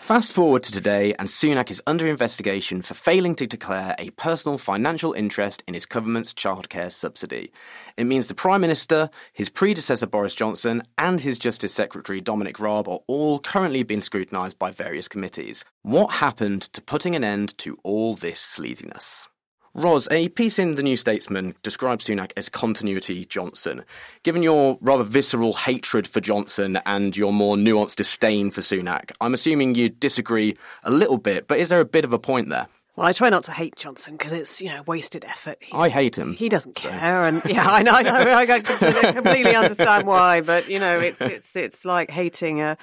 Fast 0.05 0.31
forward 0.31 0.61
to 0.61 0.71
today, 0.71 1.15
and 1.17 1.27
Sunak 1.27 1.71
is 1.71 1.81
under 1.87 2.05
investigation 2.05 2.83
for 2.83 2.93
failing 2.93 3.33
to 3.37 3.47
declare 3.47 3.95
a 3.97 4.11
personal 4.11 4.59
financial 4.59 5.13
interest 5.13 5.63
in 5.67 5.73
his 5.73 5.87
government's 5.87 6.31
childcare 6.31 6.91
subsidy. 6.91 7.51
It 7.97 8.03
means 8.03 8.27
the 8.27 8.35
Prime 8.35 8.61
Minister, 8.61 9.09
his 9.33 9.49
predecessor 9.49 10.05
Boris 10.05 10.35
Johnson, 10.35 10.83
and 10.99 11.19
his 11.19 11.39
Justice 11.39 11.73
Secretary 11.73 12.21
Dominic 12.21 12.59
Raab 12.59 12.87
are 12.87 12.99
all 13.07 13.39
currently 13.39 13.81
being 13.81 14.01
scrutinised 14.01 14.59
by 14.59 14.69
various 14.69 15.07
committees. 15.07 15.65
What 15.81 16.11
happened 16.11 16.61
to 16.73 16.83
putting 16.83 17.15
an 17.15 17.23
end 17.23 17.57
to 17.57 17.75
all 17.83 18.13
this 18.13 18.39
sleaziness? 18.39 19.27
Ros, 19.75 20.07
a 20.09 20.29
piece 20.29 20.57
in 20.57 20.75
The 20.75 20.83
New 20.83 20.95
Statesman 20.95 21.53
describes 21.61 22.05
Sunak 22.05 22.31
as 22.37 22.47
continuity 22.47 23.25
Johnson. 23.25 23.83
Given 24.23 24.41
your 24.41 24.77
rather 24.79 25.03
visceral 25.03 25.51
hatred 25.51 26.07
for 26.07 26.21
Johnson 26.21 26.79
and 26.85 27.17
your 27.17 27.33
more 27.33 27.57
nuanced 27.57 27.97
disdain 27.97 28.51
for 28.51 28.61
Sunak, 28.61 29.11
I'm 29.19 29.33
assuming 29.33 29.75
you 29.75 29.89
disagree 29.89 30.55
a 30.85 30.91
little 30.91 31.17
bit, 31.17 31.49
but 31.49 31.59
is 31.59 31.67
there 31.67 31.81
a 31.81 31.85
bit 31.85 32.05
of 32.05 32.13
a 32.13 32.19
point 32.19 32.47
there? 32.47 32.67
Well, 32.95 33.05
I 33.05 33.11
try 33.11 33.29
not 33.29 33.43
to 33.43 33.51
hate 33.51 33.75
Johnson 33.75 34.15
because 34.15 34.31
it's 34.31 34.61
you 34.61 34.69
know 34.69 34.81
wasted 34.83 35.25
effort. 35.25 35.57
He, 35.59 35.73
I 35.73 35.89
hate 35.89 36.17
him. 36.17 36.35
He 36.35 36.47
doesn't 36.47 36.75
care, 36.75 36.97
so. 36.97 37.27
and 37.27 37.41
yeah, 37.45 37.69
I 37.69 37.83
know, 37.83 37.91
I 37.91 38.01
know, 38.01 38.33
I 38.33 38.45
completely 39.11 39.57
understand 39.57 40.07
why. 40.07 40.39
But 40.39 40.69
you 40.69 40.79
know, 40.79 40.99
it's 41.01 41.19
it's 41.19 41.55
it's 41.57 41.83
like 41.83 42.09
hating 42.09 42.61
a, 42.61 42.77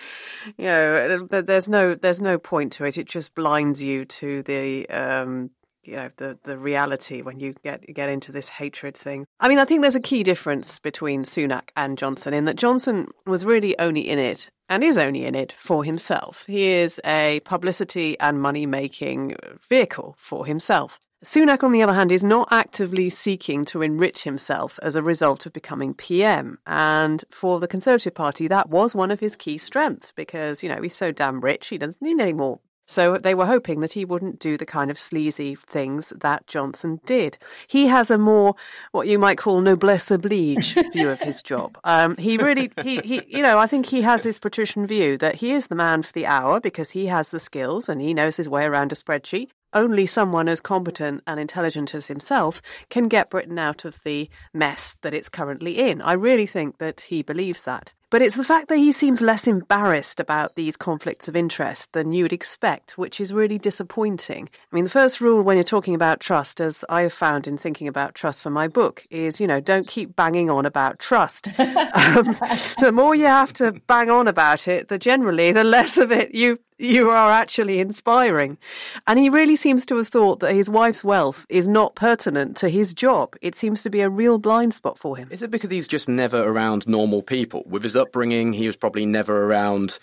you 0.59 0.67
know, 0.67 1.27
there's 1.27 1.71
no 1.71 1.95
there's 1.95 2.21
no 2.21 2.37
point 2.37 2.73
to 2.75 2.85
it. 2.85 2.99
It 2.99 3.07
just 3.07 3.35
blinds 3.35 3.83
you 3.83 4.05
to 4.05 4.43
the 4.43 4.87
um, 4.91 5.49
you 5.85 5.97
know 5.97 6.11
the 6.17 6.39
the 6.45 6.59
reality 6.59 7.23
when 7.23 7.41
you 7.41 7.55
get 7.65 7.83
get 7.95 8.09
into 8.09 8.33
this 8.33 8.49
hatred 8.49 8.97
thing. 8.97 9.27
I 9.41 9.49
mean, 9.49 9.59
I 9.59 9.65
think 9.65 9.83
there's 9.83 9.97
a 9.97 10.01
key 10.01 10.23
difference 10.23 10.79
between 10.79 11.25
Sunak 11.25 11.71
and 11.77 11.99
Johnson 11.99 12.35
in 12.35 12.45
that 12.47 12.57
Johnson 12.57 13.09
was 13.27 13.45
really 13.45 13.79
only 13.79 14.09
in 14.09 14.19
it 14.19 14.51
and 14.69 14.83
is 14.83 14.97
only 14.97 15.25
in 15.25 15.35
it 15.35 15.53
for 15.53 15.85
himself. 15.85 16.45
He 16.47 16.73
is 16.73 17.01
a 17.05 17.41
publicity 17.45 18.19
and 18.21 18.41
money 18.41 18.67
making 18.67 19.37
vehicle 19.69 20.17
for 20.19 20.47
himself. 20.47 20.99
Sunak, 21.25 21.63
on 21.63 21.71
the 21.71 21.83
other 21.83 21.93
hand, 21.93 22.11
is 22.11 22.25
not 22.25 22.49
actively 22.51 23.09
seeking 23.09 23.65
to 23.67 23.81
enrich 23.81 24.25
himself 24.25 24.81
as 24.83 24.97
a 24.97 25.03
result 25.03 25.47
of 25.47 25.53
becoming 25.53 25.95
PM. 25.95 26.59
And 26.67 27.25
for 27.31 27.61
the 27.61 27.69
Conservative 27.69 28.15
Party, 28.15 28.49
that 28.49 28.71
was 28.71 28.93
one 28.93 29.13
of 29.13 29.21
his 29.21 29.37
key 29.37 29.57
strengths 29.57 30.11
because, 30.11 30.65
you 30.65 30.69
know, 30.69 30.83
he's 30.83 30.97
so 30.97 31.13
damn 31.13 31.41
rich, 31.41 31.69
he 31.69 31.79
doesn't 31.79 32.03
need 32.03 32.21
any 32.21 32.33
more 32.33 32.59
so 32.87 33.17
they 33.19 33.35
were 33.35 33.47
hoping 33.47 33.81
that 33.81 33.93
he 33.93 34.05
wouldn't 34.05 34.39
do 34.39 34.57
the 34.57 34.67
kind 34.67 34.91
of 34.91 34.99
sleazy 34.99 35.55
things 35.55 36.13
that 36.17 36.47
Johnson 36.47 37.01
did. 37.07 37.39
He 37.67 37.87
has 37.87 38.11
a 38.11 38.19
more, 38.19 38.55
what 38.91 39.09
you 39.09 39.19
might 39.19 39.39
call 39.39 39.61
noblesse 39.61 40.11
oblige 40.11 40.75
view 40.93 41.11
of 41.11 41.21
his 41.21 41.43
job. 41.43 41.79
Um, 41.93 42.17
he 42.17 42.39
really, 42.39 42.71
he, 42.83 42.99
he, 42.99 43.23
you 43.29 43.43
know, 43.43 43.59
I 43.59 43.67
think 43.67 43.87
he 43.87 44.03
has 44.03 44.23
this 44.23 44.39
patrician 44.39 44.87
view 44.87 45.19
that 45.19 45.37
he 45.37 45.53
is 45.53 45.67
the 45.67 45.75
man 45.75 46.03
for 46.03 46.13
the 46.13 46.27
hour 46.27 46.59
because 46.61 46.91
he 46.91 47.07
has 47.07 47.31
the 47.31 47.41
skills 47.41 47.89
and 47.89 48.01
he 48.01 48.15
knows 48.15 48.37
his 48.37 48.49
way 48.49 48.65
around 48.65 48.93
a 48.93 48.95
spreadsheet. 48.95 49.49
Only 49.75 50.07
someone 50.07 50.49
as 50.49 50.61
competent 50.61 51.23
and 51.27 51.41
intelligent 51.41 51.95
as 51.95 52.07
himself 52.07 52.63
can 52.89 53.09
get 53.09 53.31
Britain 53.31 53.59
out 53.59 53.85
of 53.85 54.03
the 54.05 54.29
mess 54.55 54.97
that 55.03 55.15
it's 55.15 55.29
currently 55.29 55.79
in. 55.79 56.01
I 56.01 56.13
really 56.13 56.47
think 56.47 56.79
that 56.79 57.03
he 57.03 57.23
believes 57.23 57.63
that. 57.63 57.93
But 58.13 58.21
it's 58.21 58.37
the 58.37 58.45
fact 58.45 58.69
that 58.69 58.77
he 58.77 58.93
seems 58.93 59.23
less 59.23 59.47
embarrassed 59.47 60.21
about 60.21 60.55
these 60.55 60.77
conflicts 60.77 61.29
of 61.29 61.35
interest 61.35 61.95
than 61.95 62.13
you 62.13 62.25
would 62.25 62.33
expect, 62.35 62.99
which 62.99 63.23
is 63.23 63.33
really 63.33 63.57
disappointing. 63.57 64.51
I 64.71 64.77
mean, 64.77 64.85
the 64.85 64.91
first 64.91 65.23
rule 65.23 65.41
when 65.41 65.57
you're 65.57 65.65
talking 65.65 65.95
about 65.95 66.21
trust, 66.21 66.61
as 66.61 66.85
I 66.91 67.01
have 67.03 67.15
found 67.15 67.47
in 67.47 67.57
thinking 67.57 67.89
about 67.89 68.15
trust 68.15 68.43
for 68.43 68.51
my 68.51 68.69
book, 68.69 69.07
is, 69.09 69.41
you 69.41 69.47
know, 69.47 69.61
don't 69.61 69.89
keep 69.89 70.15
banging 70.15 70.51
on 70.51 70.67
about 70.67 70.99
trust. 70.99 71.49
um, 71.59 72.37
the 72.83 72.91
more 72.93 73.15
you 73.15 73.25
have 73.25 73.55
to 73.55 73.73
bang 73.87 74.11
on 74.11 74.29
about 74.29 74.69
it, 74.69 74.89
the 74.89 74.99
generally, 74.99 75.51
the 75.51 75.65
less 75.65 75.97
of 75.97 76.13
it 76.13 76.35
you 76.35 76.59
you 76.83 77.11
are 77.11 77.31
actually 77.31 77.79
inspiring. 77.81 78.59
And 79.07 79.19
he 79.19 79.29
really 79.29 79.57
seems 79.57 79.87
to 79.87 79.97
have 79.97 80.09
thought 80.09 80.41
that 80.41 80.55
his 80.55 80.69
wife's 80.69 81.05
wealth 81.05 81.47
is 81.49 81.69
not 81.69 81.95
pertinent 81.95 82.57
to 82.59 82.69
his 82.69 82.93
job. 82.93 83.37
It 83.41 83.55
seems 83.55 83.83
to 83.83 83.91
be 83.91 84.01
a 84.01 84.11
real 84.11 84.39
blind 84.39 84.75
spot 84.75 84.99
for 84.99 85.17
him. 85.17 85.29
Is 85.31 85.43
it 85.43 85.51
because 85.51 85.71
he's 85.71 85.89
just 85.89 86.09
never 86.09 86.43
around 86.43 86.87
normal 86.89 87.23
people? 87.23 87.63
With 87.67 87.83
his 87.83 87.97
upbringing, 87.97 88.53
he 88.53 88.67
was 88.67 88.77
probably 88.77 89.07
never 89.07 89.47
around 89.47 89.99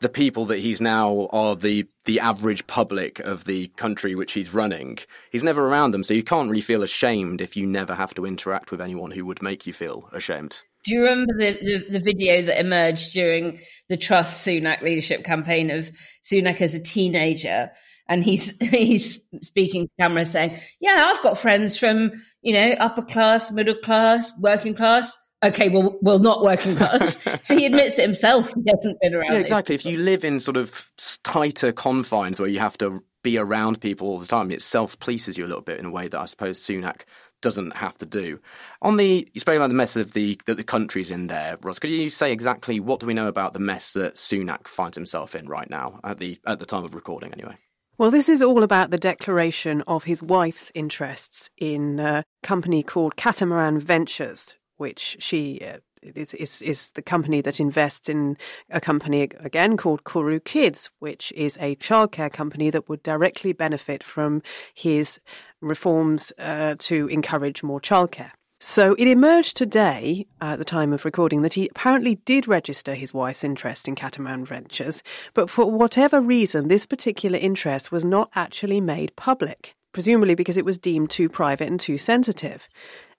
the 0.00 0.08
people 0.08 0.44
that 0.46 0.58
he's 0.58 0.80
now 0.80 1.28
are 1.32 1.56
the 1.56 1.86
the 2.04 2.20
average 2.20 2.66
public 2.66 3.20
of 3.20 3.44
the 3.44 3.68
country 3.68 4.14
which 4.14 4.32
he's 4.32 4.52
running. 4.52 4.98
He's 5.30 5.42
never 5.42 5.66
around 5.66 5.92
them, 5.92 6.04
so 6.04 6.12
you 6.12 6.22
can't 6.22 6.50
really 6.50 6.60
feel 6.60 6.82
ashamed 6.82 7.40
if 7.40 7.56
you 7.56 7.66
never 7.66 7.94
have 7.94 8.12
to 8.14 8.26
interact 8.26 8.70
with 8.70 8.82
anyone 8.82 9.12
who 9.12 9.24
would 9.24 9.40
make 9.40 9.66
you 9.66 9.72
feel 9.72 10.08
ashamed. 10.12 10.58
Do 10.84 10.94
you 10.94 11.02
remember 11.02 11.32
the, 11.38 11.52
the, 11.52 11.98
the, 11.98 12.00
video 12.00 12.42
that 12.42 12.60
emerged 12.60 13.12
during 13.12 13.58
the 13.88 13.96
Truss 13.96 14.44
Sunak 14.44 14.82
leadership 14.82 15.24
campaign 15.24 15.70
of 15.70 15.90
Sunak 16.22 16.60
as 16.60 16.74
a 16.74 16.82
teenager? 16.82 17.70
And 18.06 18.22
he's 18.22 18.56
he's 18.60 19.26
speaking 19.40 19.84
to 19.84 19.90
camera 19.98 20.24
saying, 20.26 20.58
"Yeah, 20.80 21.10
I've 21.10 21.22
got 21.22 21.38
friends 21.38 21.76
from 21.76 22.12
you 22.42 22.52
know 22.52 22.72
upper 22.78 23.02
class, 23.02 23.50
middle 23.50 23.76
class, 23.76 24.32
working 24.40 24.74
class 24.74 25.16
okay, 25.44 25.68
well, 25.68 25.98
well, 26.00 26.18
not 26.18 26.42
working 26.42 26.76
class. 26.76 27.18
so 27.42 27.56
he 27.56 27.66
admits 27.66 27.98
it 27.98 28.02
himself. 28.02 28.52
He 28.54 28.62
hasn't 28.68 28.98
been 29.00 29.14
around. 29.14 29.32
Yeah, 29.32 29.38
exactly. 29.38 29.74
If 29.74 29.84
you 29.84 29.98
live 29.98 30.24
in 30.24 30.40
sort 30.40 30.56
of 30.56 30.90
tighter 31.22 31.72
confines 31.72 32.40
where 32.40 32.48
you 32.48 32.58
have 32.58 32.78
to 32.78 33.04
be 33.22 33.38
around 33.38 33.80
people 33.80 34.08
all 34.08 34.18
the 34.18 34.26
time, 34.26 34.50
it 34.50 34.62
self 34.62 34.98
polices 34.98 35.36
you 35.36 35.44
a 35.44 35.48
little 35.48 35.62
bit 35.62 35.78
in 35.78 35.86
a 35.86 35.90
way 35.90 36.08
that 36.08 36.18
I 36.18 36.24
suppose 36.26 36.60
Sunak 36.60 37.02
doesn't 37.44 37.76
have 37.76 37.96
to 37.98 38.06
do. 38.06 38.40
On 38.82 38.96
the, 38.96 39.28
you 39.32 39.40
spoke 39.40 39.56
about 39.56 39.68
the 39.68 39.74
mess 39.74 39.94
of 39.94 40.14
the 40.14 40.38
the 40.46 40.64
country's 40.64 41.10
in 41.10 41.28
there, 41.28 41.56
Ros. 41.62 41.78
Could 41.78 41.90
you 41.90 42.10
say 42.10 42.32
exactly 42.32 42.80
what 42.80 42.98
do 42.98 43.06
we 43.06 43.14
know 43.14 43.28
about 43.28 43.52
the 43.52 43.60
mess 43.60 43.92
that 43.92 44.14
Sunak 44.14 44.66
finds 44.66 44.96
himself 44.96 45.36
in 45.36 45.46
right 45.46 45.70
now 45.70 46.00
at 46.02 46.18
the 46.18 46.40
at 46.46 46.58
the 46.58 46.66
time 46.66 46.84
of 46.84 46.94
recording, 46.94 47.32
anyway? 47.32 47.56
Well, 47.96 48.10
this 48.10 48.28
is 48.28 48.42
all 48.42 48.64
about 48.64 48.90
the 48.90 48.98
declaration 48.98 49.82
of 49.82 50.02
his 50.02 50.20
wife's 50.20 50.72
interests 50.74 51.48
in 51.56 52.00
a 52.00 52.24
company 52.42 52.82
called 52.82 53.14
Catamaran 53.14 53.78
Ventures, 53.78 54.56
which 54.78 55.16
she 55.20 55.60
uh, 55.60 55.78
is, 56.02 56.34
is, 56.34 56.62
is 56.62 56.90
the 56.92 57.02
company 57.02 57.40
that 57.40 57.60
invests 57.60 58.08
in 58.08 58.36
a 58.70 58.80
company 58.80 59.22
again 59.22 59.76
called 59.76 60.04
Koru 60.04 60.42
Kids, 60.44 60.90
which 60.98 61.32
is 61.36 61.56
a 61.60 61.76
childcare 61.76 62.32
company 62.32 62.70
that 62.70 62.88
would 62.88 63.02
directly 63.02 63.52
benefit 63.52 64.02
from 64.02 64.42
his 64.74 65.20
reforms 65.64 66.32
uh, 66.38 66.76
to 66.78 67.08
encourage 67.08 67.62
more 67.62 67.80
childcare. 67.80 68.30
So 68.60 68.94
it 68.98 69.08
emerged 69.08 69.56
today, 69.56 70.26
at 70.40 70.58
the 70.58 70.64
time 70.64 70.92
of 70.94 71.04
recording, 71.04 71.42
that 71.42 71.52
he 71.52 71.68
apparently 71.68 72.14
did 72.24 72.48
register 72.48 72.94
his 72.94 73.12
wife's 73.12 73.44
interest 73.44 73.86
in 73.88 73.94
Catamaran 73.94 74.46
Ventures, 74.46 75.02
but 75.34 75.50
for 75.50 75.70
whatever 75.70 76.20
reason, 76.20 76.68
this 76.68 76.86
particular 76.86 77.38
interest 77.38 77.92
was 77.92 78.06
not 78.06 78.30
actually 78.34 78.80
made 78.80 79.14
public, 79.16 79.74
presumably 79.92 80.34
because 80.34 80.56
it 80.56 80.64
was 80.64 80.78
deemed 80.78 81.10
too 81.10 81.28
private 81.28 81.68
and 81.68 81.78
too 81.78 81.98
sensitive. 81.98 82.66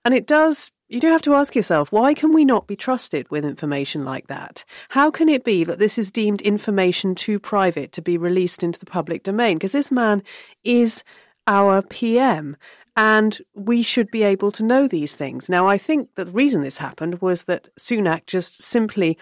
And 0.04 0.16
it 0.16 0.26
does 0.26 0.72
you 0.88 1.00
do 1.00 1.08
have 1.08 1.22
to 1.24 1.34
ask 1.34 1.56
yourself, 1.56 1.92
why 1.92 2.14
can 2.14 2.32
we 2.32 2.46
not 2.46 2.68
be 2.68 2.76
trusted 2.76 3.30
with 3.32 3.44
information 3.44 4.06
like 4.06 4.28
that? 4.28 4.64
How 4.90 5.10
can 5.10 5.30
it 5.30 5.44
be 5.44 5.64
that 5.64 5.80
this 5.80 5.98
is 5.98 6.12
deemed 6.12 6.42
information 6.42 7.16
too 7.16 7.40
private 7.40 7.92
to 7.94 8.04
be 8.04 8.20
released 8.20 8.62
into 8.62 8.80
the 8.80 8.86
public 8.86 9.24
domain? 9.24 9.58
Because 9.58 9.72
this 9.72 9.92
man 9.92 10.22
is 10.64 11.04
our 11.48 11.82
PM 11.82 12.58
and 12.96 13.40
we 13.54 13.82
should 13.82 14.10
be 14.10 14.24
able 14.24 14.52
to 14.54 14.64
know 14.64 14.88
these 14.88 15.16
things. 15.16 15.50
Now, 15.50 15.68
I 15.68 15.78
think 15.78 16.16
that 16.16 16.26
the 16.26 16.32
reason 16.32 16.64
this 16.64 16.78
happened 16.78 17.22
was 17.22 17.44
that 17.44 17.70
Sunak 17.76 18.26
just 18.26 18.64
simply 18.64 19.18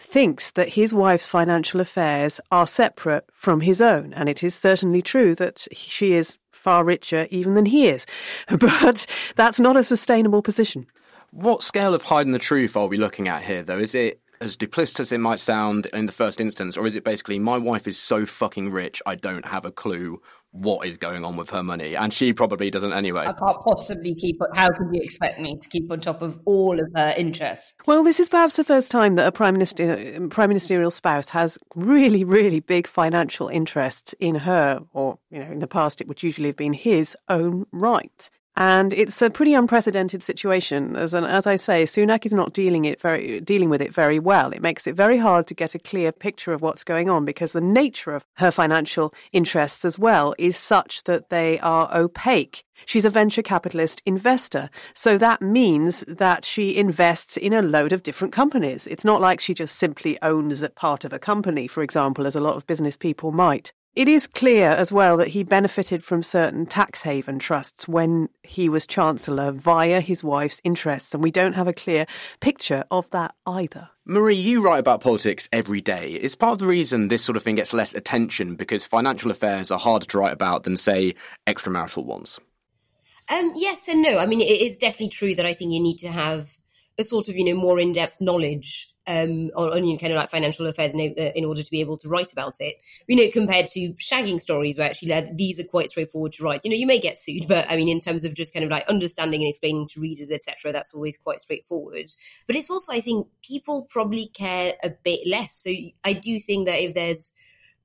thinks 0.00 0.50
that 0.52 0.70
his 0.70 0.92
wife's 0.92 1.26
financial 1.26 1.80
affairs 1.80 2.40
are 2.50 2.66
separate 2.66 3.24
from 3.32 3.60
his 3.60 3.80
own. 3.80 4.12
And 4.14 4.28
it 4.28 4.42
is 4.42 4.54
certainly 4.54 5.02
true 5.02 5.34
that 5.36 5.66
she 5.72 6.12
is 6.14 6.36
far 6.52 6.84
richer 6.84 7.26
even 7.30 7.54
than 7.54 7.66
he 7.66 7.88
is. 7.88 8.06
But 8.48 9.06
that's 9.36 9.60
not 9.60 9.76
a 9.76 9.84
sustainable 9.84 10.42
position. 10.42 10.86
What 11.30 11.62
scale 11.62 11.94
of 11.94 12.02
hiding 12.02 12.32
the 12.32 12.38
truth 12.38 12.76
are 12.76 12.86
we 12.86 12.96
looking 12.96 13.28
at 13.28 13.42
here, 13.42 13.62
though? 13.62 13.78
Is 13.78 13.94
it 13.94 14.20
as 14.40 14.56
duplicitous 14.56 15.00
as 15.00 15.12
it 15.12 15.18
might 15.18 15.40
sound 15.40 15.86
in 15.86 16.06
the 16.06 16.12
first 16.12 16.40
instance, 16.40 16.76
or 16.76 16.86
is 16.86 16.94
it 16.94 17.04
basically 17.04 17.38
my 17.38 17.58
wife 17.58 17.88
is 17.88 17.98
so 17.98 18.26
fucking 18.26 18.70
rich 18.70 19.00
I 19.06 19.14
don't 19.14 19.46
have 19.46 19.64
a 19.64 19.72
clue 19.72 20.20
what 20.54 20.86
is 20.86 20.96
going 20.96 21.24
on 21.24 21.36
with 21.36 21.50
her 21.50 21.64
money, 21.64 21.96
and 21.96 22.12
she 22.12 22.32
probably 22.32 22.70
doesn't 22.70 22.92
anyway. 22.92 23.26
I 23.26 23.32
can't 23.32 23.60
possibly 23.60 24.14
keep. 24.14 24.38
How 24.54 24.70
could 24.70 24.86
you 24.92 25.02
expect 25.02 25.40
me 25.40 25.58
to 25.58 25.68
keep 25.68 25.90
on 25.90 25.98
top 25.98 26.22
of 26.22 26.38
all 26.44 26.78
of 26.78 26.86
her 26.94 27.12
interests? 27.16 27.74
Well, 27.86 28.04
this 28.04 28.20
is 28.20 28.28
perhaps 28.28 28.56
the 28.56 28.62
first 28.62 28.90
time 28.90 29.16
that 29.16 29.26
a 29.26 29.32
prime 29.32 29.54
minister, 29.54 30.28
prime 30.30 30.50
ministerial 30.50 30.92
spouse, 30.92 31.30
has 31.30 31.58
really, 31.74 32.22
really 32.22 32.60
big 32.60 32.86
financial 32.86 33.48
interests 33.48 34.14
in 34.20 34.36
her, 34.36 34.80
or 34.92 35.18
you 35.30 35.40
know, 35.40 35.50
in 35.50 35.58
the 35.58 35.66
past 35.66 36.00
it 36.00 36.06
would 36.06 36.22
usually 36.22 36.48
have 36.48 36.56
been 36.56 36.72
his 36.72 37.16
own 37.28 37.66
right. 37.72 38.30
And 38.56 38.92
it's 38.92 39.20
a 39.20 39.30
pretty 39.30 39.52
unprecedented 39.54 40.22
situation. 40.22 40.94
As, 40.94 41.12
an, 41.12 41.24
as 41.24 41.46
I 41.46 41.56
say, 41.56 41.84
Sunak 41.84 42.24
is 42.24 42.32
not 42.32 42.52
dealing 42.52 42.84
it 42.84 43.00
very, 43.00 43.40
dealing 43.40 43.68
with 43.68 43.82
it 43.82 43.92
very 43.92 44.20
well. 44.20 44.52
It 44.52 44.62
makes 44.62 44.86
it 44.86 44.94
very 44.94 45.18
hard 45.18 45.48
to 45.48 45.54
get 45.54 45.74
a 45.74 45.78
clear 45.80 46.12
picture 46.12 46.52
of 46.52 46.62
what's 46.62 46.84
going 46.84 47.10
on 47.10 47.24
because 47.24 47.50
the 47.50 47.60
nature 47.60 48.12
of 48.12 48.24
her 48.34 48.52
financial 48.52 49.12
interests 49.32 49.84
as 49.84 49.98
well 49.98 50.34
is 50.38 50.56
such 50.56 51.02
that 51.04 51.30
they 51.30 51.58
are 51.60 51.90
opaque. 51.96 52.64
She's 52.86 53.04
a 53.04 53.10
venture 53.10 53.42
capitalist 53.42 54.02
investor. 54.06 54.70
So 54.94 55.18
that 55.18 55.42
means 55.42 56.00
that 56.02 56.44
she 56.44 56.76
invests 56.76 57.36
in 57.36 57.52
a 57.52 57.62
load 57.62 57.92
of 57.92 58.04
different 58.04 58.32
companies. 58.32 58.86
It's 58.86 59.04
not 59.04 59.20
like 59.20 59.40
she 59.40 59.54
just 59.54 59.76
simply 59.76 60.20
owns 60.22 60.62
a 60.62 60.70
part 60.70 61.04
of 61.04 61.12
a 61.12 61.18
company, 61.18 61.66
for 61.66 61.82
example, 61.82 62.24
as 62.24 62.36
a 62.36 62.40
lot 62.40 62.56
of 62.56 62.66
business 62.68 62.96
people 62.96 63.32
might. 63.32 63.72
It 63.96 64.08
is 64.08 64.26
clear 64.26 64.70
as 64.70 64.90
well 64.90 65.16
that 65.18 65.28
he 65.28 65.44
benefited 65.44 66.02
from 66.02 66.24
certain 66.24 66.66
tax 66.66 67.02
haven 67.02 67.38
trusts 67.38 67.86
when 67.86 68.28
he 68.42 68.68
was 68.68 68.88
Chancellor 68.88 69.52
via 69.52 70.00
his 70.00 70.24
wife's 70.24 70.60
interests, 70.64 71.14
and 71.14 71.22
we 71.22 71.30
don't 71.30 71.52
have 71.52 71.68
a 71.68 71.72
clear 71.72 72.04
picture 72.40 72.82
of 72.90 73.08
that 73.10 73.36
either. 73.46 73.90
Marie, 74.04 74.34
you 74.34 74.64
write 74.64 74.80
about 74.80 75.00
politics 75.00 75.48
every 75.52 75.80
day. 75.80 76.14
Is 76.14 76.34
part 76.34 76.54
of 76.54 76.58
the 76.58 76.66
reason 76.66 77.06
this 77.06 77.22
sort 77.22 77.36
of 77.36 77.44
thing 77.44 77.54
gets 77.54 77.72
less 77.72 77.94
attention 77.94 78.56
because 78.56 78.84
financial 78.84 79.30
affairs 79.30 79.70
are 79.70 79.78
harder 79.78 80.06
to 80.06 80.18
write 80.18 80.32
about 80.32 80.64
than, 80.64 80.76
say, 80.76 81.14
extramarital 81.46 82.04
ones? 82.04 82.40
Um, 83.30 83.52
yes 83.54 83.86
and 83.86 84.02
no. 84.02 84.18
I 84.18 84.26
mean, 84.26 84.40
it 84.40 84.60
is 84.60 84.76
definitely 84.76 85.10
true 85.10 85.36
that 85.36 85.46
I 85.46 85.54
think 85.54 85.72
you 85.72 85.80
need 85.80 85.98
to 85.98 86.08
have 86.08 86.56
a 86.98 87.04
sort 87.04 87.28
of, 87.28 87.36
you 87.36 87.44
know, 87.44 87.54
more 87.54 87.78
in-depth 87.78 88.16
knowledge 88.20 88.88
um, 89.06 89.50
on, 89.54 89.70
on 89.70 89.84
you 89.84 89.92
know, 89.92 89.98
kind 89.98 90.12
of 90.12 90.16
like 90.16 90.30
financial 90.30 90.66
affairs 90.66 90.94
in, 90.94 91.14
uh, 91.18 91.30
in, 91.34 91.44
order 91.44 91.62
to 91.62 91.70
be 91.70 91.80
able 91.80 91.96
to 91.98 92.08
write 92.08 92.32
about 92.32 92.56
it. 92.60 92.76
You 93.06 93.16
know, 93.16 93.28
compared 93.32 93.68
to 93.68 93.92
shagging 93.94 94.40
stories 94.40 94.78
where 94.78 94.88
actually 94.88 95.28
these 95.34 95.60
are 95.60 95.64
quite 95.64 95.90
straightforward 95.90 96.32
to 96.34 96.44
write. 96.44 96.62
You 96.64 96.70
know, 96.70 96.76
you 96.76 96.86
may 96.86 96.98
get 96.98 97.18
sued, 97.18 97.46
but 97.48 97.70
I 97.70 97.76
mean, 97.76 97.88
in 97.88 98.00
terms 98.00 98.24
of 98.24 98.34
just 98.34 98.54
kind 98.54 98.64
of 98.64 98.70
like 98.70 98.88
understanding 98.88 99.42
and 99.42 99.50
explaining 99.50 99.88
to 99.88 100.00
readers, 100.00 100.32
etc., 100.32 100.72
that's 100.72 100.94
always 100.94 101.18
quite 101.18 101.40
straightforward. 101.40 102.06
But 102.46 102.56
it's 102.56 102.70
also, 102.70 102.92
I 102.92 103.00
think, 103.00 103.26
people 103.42 103.86
probably 103.90 104.28
care 104.28 104.74
a 104.82 104.90
bit 104.90 105.20
less. 105.26 105.56
So 105.56 105.70
I 106.04 106.14
do 106.14 106.40
think 106.40 106.66
that 106.66 106.80
if 106.80 106.94
there's 106.94 107.32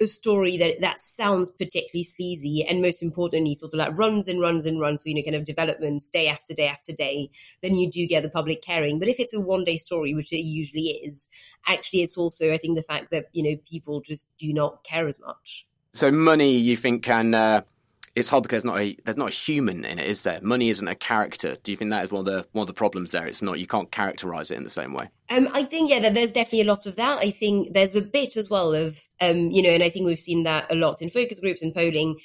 a 0.01 0.07
story 0.07 0.57
that 0.57 0.79
that 0.79 0.99
sounds 0.99 1.49
particularly 1.51 2.03
sleazy 2.03 2.65
and 2.65 2.81
most 2.81 3.03
importantly 3.03 3.53
sort 3.53 3.73
of 3.73 3.79
like 3.79 3.97
runs 3.97 4.27
and 4.27 4.39
runs 4.39 4.65
and 4.65 4.79
runs 4.79 5.03
so 5.03 5.09
you 5.09 5.15
know 5.15 5.21
kind 5.21 5.35
of 5.35 5.43
developments 5.43 6.07
day 6.07 6.27
after 6.27 6.53
day 6.53 6.67
after 6.67 6.93
day 6.93 7.29
then 7.61 7.75
you 7.75 7.89
do 7.89 8.07
get 8.07 8.23
the 8.23 8.29
public 8.29 8.61
caring. 8.61 8.99
But 8.99 9.09
if 9.09 9.19
it's 9.19 9.33
a 9.33 9.41
one 9.41 9.63
day 9.63 9.77
story 9.77 10.13
which 10.13 10.31
it 10.31 10.43
usually 10.43 10.83
is 10.83 11.27
actually 11.67 12.01
it's 12.01 12.17
also 12.17 12.53
i 12.53 12.57
think 12.57 12.75
the 12.77 12.83
fact 12.83 13.11
that 13.11 13.25
you 13.33 13.43
know 13.43 13.57
people 13.69 14.01
just 14.01 14.27
do 14.37 14.53
not 14.53 14.83
care 14.83 15.07
as 15.07 15.19
much. 15.19 15.65
So 15.93 16.11
money 16.11 16.55
you 16.55 16.75
think 16.75 17.03
can 17.03 17.33
uh, 17.33 17.61
it's 18.19 18.29
hard 18.29 18.43
because 18.43 18.63
there's 18.63 18.73
not 18.73 18.79
a 18.79 18.97
there's 19.05 19.17
not 19.17 19.29
a 19.29 19.33
human 19.33 19.85
in 19.85 19.99
it, 19.99 20.07
is 20.07 20.23
there? 20.23 20.39
Money 20.41 20.69
isn't 20.69 20.87
a 20.87 20.95
character. 20.95 21.57
Do 21.63 21.71
you 21.71 21.77
think 21.77 21.91
that 21.91 22.05
is 22.05 22.11
one 22.11 22.21
of 22.21 22.25
the 22.25 22.45
one 22.51 22.63
of 22.63 22.67
the 22.67 22.73
problems 22.73 23.11
there? 23.11 23.25
It's 23.25 23.41
not 23.41 23.59
you 23.59 23.67
can't 23.67 23.91
characterize 23.91 24.51
it 24.51 24.57
in 24.57 24.63
the 24.63 24.69
same 24.69 24.93
way. 24.93 25.09
Um, 25.29 25.47
I 25.53 25.63
think 25.63 25.89
yeah, 25.89 26.09
there's 26.09 26.33
definitely 26.33 26.61
a 26.61 26.71
lot 26.71 26.85
of 26.85 26.95
that. 26.97 27.19
I 27.19 27.31
think 27.31 27.73
there's 27.73 27.95
a 27.95 28.01
bit 28.01 28.37
as 28.37 28.49
well 28.49 28.73
of 28.73 28.99
um, 29.21 29.49
you 29.49 29.61
know, 29.61 29.69
and 29.69 29.83
I 29.83 29.89
think 29.89 30.05
we've 30.05 30.19
seen 30.19 30.43
that 30.43 30.71
a 30.71 30.75
lot 30.75 31.01
in 31.01 31.09
focus 31.09 31.39
groups 31.39 31.61
and 31.61 31.73
polling. 31.73 32.17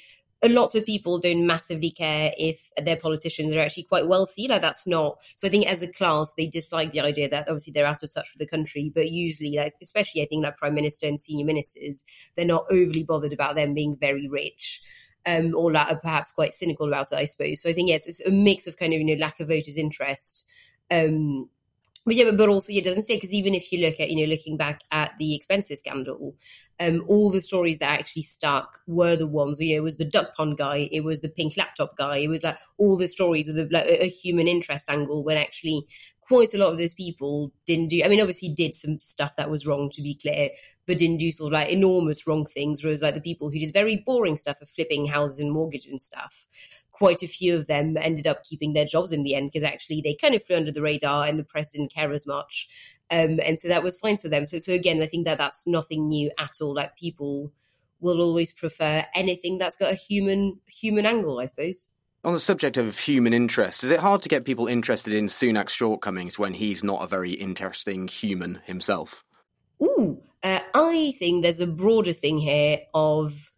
A 0.43 0.49
lot 0.49 0.75
of 0.75 0.85
people 0.85 1.17
don't 1.19 1.47
massively 1.47 1.89
care 1.89 2.31
if 2.37 2.69
their 2.77 2.97
politicians 2.97 3.53
are 3.53 3.61
actually 3.61 3.83
quite 3.83 4.07
wealthy. 4.07 4.47
Like 4.47 4.61
that's 4.61 4.85
not. 4.85 5.17
So 5.35 5.47
I 5.47 5.51
think 5.51 5.65
as 5.65 5.81
a 5.81 5.91
class, 5.91 6.33
they 6.37 6.45
dislike 6.45 6.91
the 6.91 7.01
idea 7.01 7.29
that 7.29 7.47
obviously 7.47 7.73
they're 7.73 7.85
out 7.85 8.03
of 8.03 8.13
touch 8.13 8.31
with 8.33 8.39
the 8.39 8.55
country. 8.55 8.91
But 8.93 9.11
usually, 9.11 9.55
like, 9.57 9.73
especially 9.81 10.21
I 10.21 10.25
think 10.25 10.43
like 10.43 10.57
prime 10.57 10.75
minister 10.75 11.07
and 11.07 11.19
senior 11.19 11.45
ministers, 11.45 12.03
they're 12.35 12.45
not 12.45 12.65
overly 12.69 13.03
bothered 13.03 13.33
about 13.33 13.55
them 13.55 13.73
being 13.73 13.95
very 13.95 14.27
rich 14.27 14.81
um, 15.25 15.55
or 15.55 15.75
are 15.75 15.99
perhaps 16.01 16.31
quite 16.31 16.53
cynical 16.53 16.87
about 16.87 17.11
it, 17.11 17.17
I 17.17 17.25
suppose. 17.25 17.61
So 17.61 17.69
I 17.69 17.73
think 17.73 17.89
yes, 17.89 18.07
it's 18.07 18.25
a 18.25 18.31
mix 18.31 18.67
of 18.67 18.77
kind 18.77 18.93
of 18.93 18.99
you 18.99 19.05
know 19.05 19.21
lack 19.21 19.39
of 19.39 19.47
voters' 19.47 19.77
interest. 19.77 20.49
Um, 20.91 21.49
but 22.05 22.15
yeah, 22.15 22.25
but, 22.25 22.37
but 22.37 22.49
also 22.49 22.71
it 22.71 22.83
doesn't 22.83 23.03
say 23.03 23.15
because 23.15 23.33
even 23.33 23.55
if 23.55 23.71
you 23.71 23.79
look 23.79 23.99
at 23.99 24.09
you 24.11 24.17
know 24.17 24.31
looking 24.31 24.57
back 24.57 24.81
at 24.91 25.13
the 25.17 25.33
expenses 25.33 25.79
scandal, 25.79 26.35
um, 26.79 27.03
all 27.07 27.31
the 27.31 27.41
stories 27.41 27.79
that 27.79 27.89
actually 27.89 28.21
stuck 28.21 28.79
were 28.85 29.15
the 29.15 29.27
ones 29.27 29.59
you 29.59 29.73
know 29.73 29.81
it 29.81 29.83
was 29.83 29.97
the 29.97 30.05
duck 30.05 30.35
pond 30.35 30.57
guy, 30.57 30.87
it 30.91 31.03
was 31.03 31.21
the 31.21 31.29
pink 31.29 31.57
laptop 31.57 31.97
guy, 31.97 32.17
it 32.17 32.29
was 32.29 32.43
like 32.43 32.57
all 32.77 32.95
the 32.95 33.07
stories 33.07 33.47
with 33.47 33.71
like, 33.71 33.85
a 33.87 34.07
human 34.07 34.47
interest 34.47 34.89
angle 34.89 35.23
when 35.23 35.37
actually 35.37 35.87
quite 36.27 36.53
a 36.53 36.57
lot 36.57 36.71
of 36.71 36.77
those 36.77 36.93
people 36.93 37.51
didn't 37.65 37.89
do. 37.89 38.01
I 38.03 38.07
mean, 38.07 38.19
obviously, 38.19 38.49
did 38.49 38.73
some 38.73 38.99
stuff 38.99 39.35
that 39.35 39.49
was 39.49 39.65
wrong, 39.65 39.89
to 39.91 40.01
be 40.01 40.15
clear, 40.15 40.49
but 40.87 40.97
didn't 40.97 41.17
do 41.17 41.31
sort 41.31 41.53
of 41.53 41.53
like 41.53 41.69
enormous 41.69 42.25
wrong 42.25 42.45
things. 42.45 42.83
Whereas, 42.83 43.01
like 43.01 43.15
the 43.15 43.21
people 43.21 43.49
who 43.49 43.59
did 43.59 43.73
very 43.73 43.97
boring 43.97 44.37
stuff 44.37 44.61
of 44.61 44.69
flipping 44.69 45.05
houses 45.05 45.39
and 45.39 45.51
mortgage 45.51 45.85
and 45.85 46.01
stuff, 46.01 46.47
quite 46.91 47.21
a 47.21 47.27
few 47.27 47.55
of 47.55 47.67
them 47.67 47.97
ended 47.97 48.25
up 48.25 48.43
keeping 48.43 48.73
their 48.73 48.85
jobs 48.85 49.11
in 49.11 49.23
the 49.23 49.35
end 49.35 49.51
because 49.51 49.63
actually 49.63 50.01
they 50.01 50.15
kind 50.15 50.33
of 50.33 50.43
flew 50.43 50.55
under 50.55 50.71
the 50.71 50.81
radar 50.81 51.25
and 51.25 51.37
the 51.37 51.43
press 51.43 51.69
didn't 51.69 51.93
care 51.93 52.11
as 52.11 52.25
much. 52.25 52.67
Um, 53.11 53.39
and 53.45 53.59
so 53.59 53.67
that 53.67 53.83
was 53.83 53.99
fine 53.99 54.17
for 54.17 54.29
them. 54.29 54.45
So, 54.45 54.59
so 54.59 54.73
again, 54.73 55.01
I 55.01 55.05
think 55.05 55.25
that 55.25 55.37
that's 55.37 55.67
nothing 55.67 56.07
new 56.07 56.31
at 56.39 56.53
all. 56.61 56.73
Like 56.73 56.95
people 56.95 57.51
will 57.99 58.21
always 58.21 58.53
prefer 58.53 59.05
anything 59.13 59.57
that's 59.57 59.75
got 59.75 59.91
a 59.91 59.95
human 59.95 60.59
human 60.67 61.05
angle, 61.05 61.39
I 61.39 61.47
suppose. 61.47 61.89
On 62.25 62.33
the 62.33 62.39
subject 62.39 62.75
of 62.77 62.97
human 62.97 63.35
interest, 63.35 63.83
is 63.83 63.91
it 63.91 63.99
hard 63.99 64.23
to 64.23 64.29
get 64.29 64.45
people 64.45 64.65
interested 64.65 65.13
in 65.13 65.27
Sunak's 65.27 65.73
shortcomings 65.73 66.39
when 66.39 66.55
he's 66.55 66.83
not 66.83 67.03
a 67.03 67.07
very 67.07 67.33
interesting 67.33 68.07
human 68.07 68.61
himself? 68.65 69.23
Ooh, 69.79 70.23
uh, 70.41 70.61
I 70.73 71.13
think 71.19 71.43
there's 71.43 71.59
a 71.59 71.67
broader 71.67 72.13
thing 72.13 72.39
here 72.39 72.79
of 72.95 73.51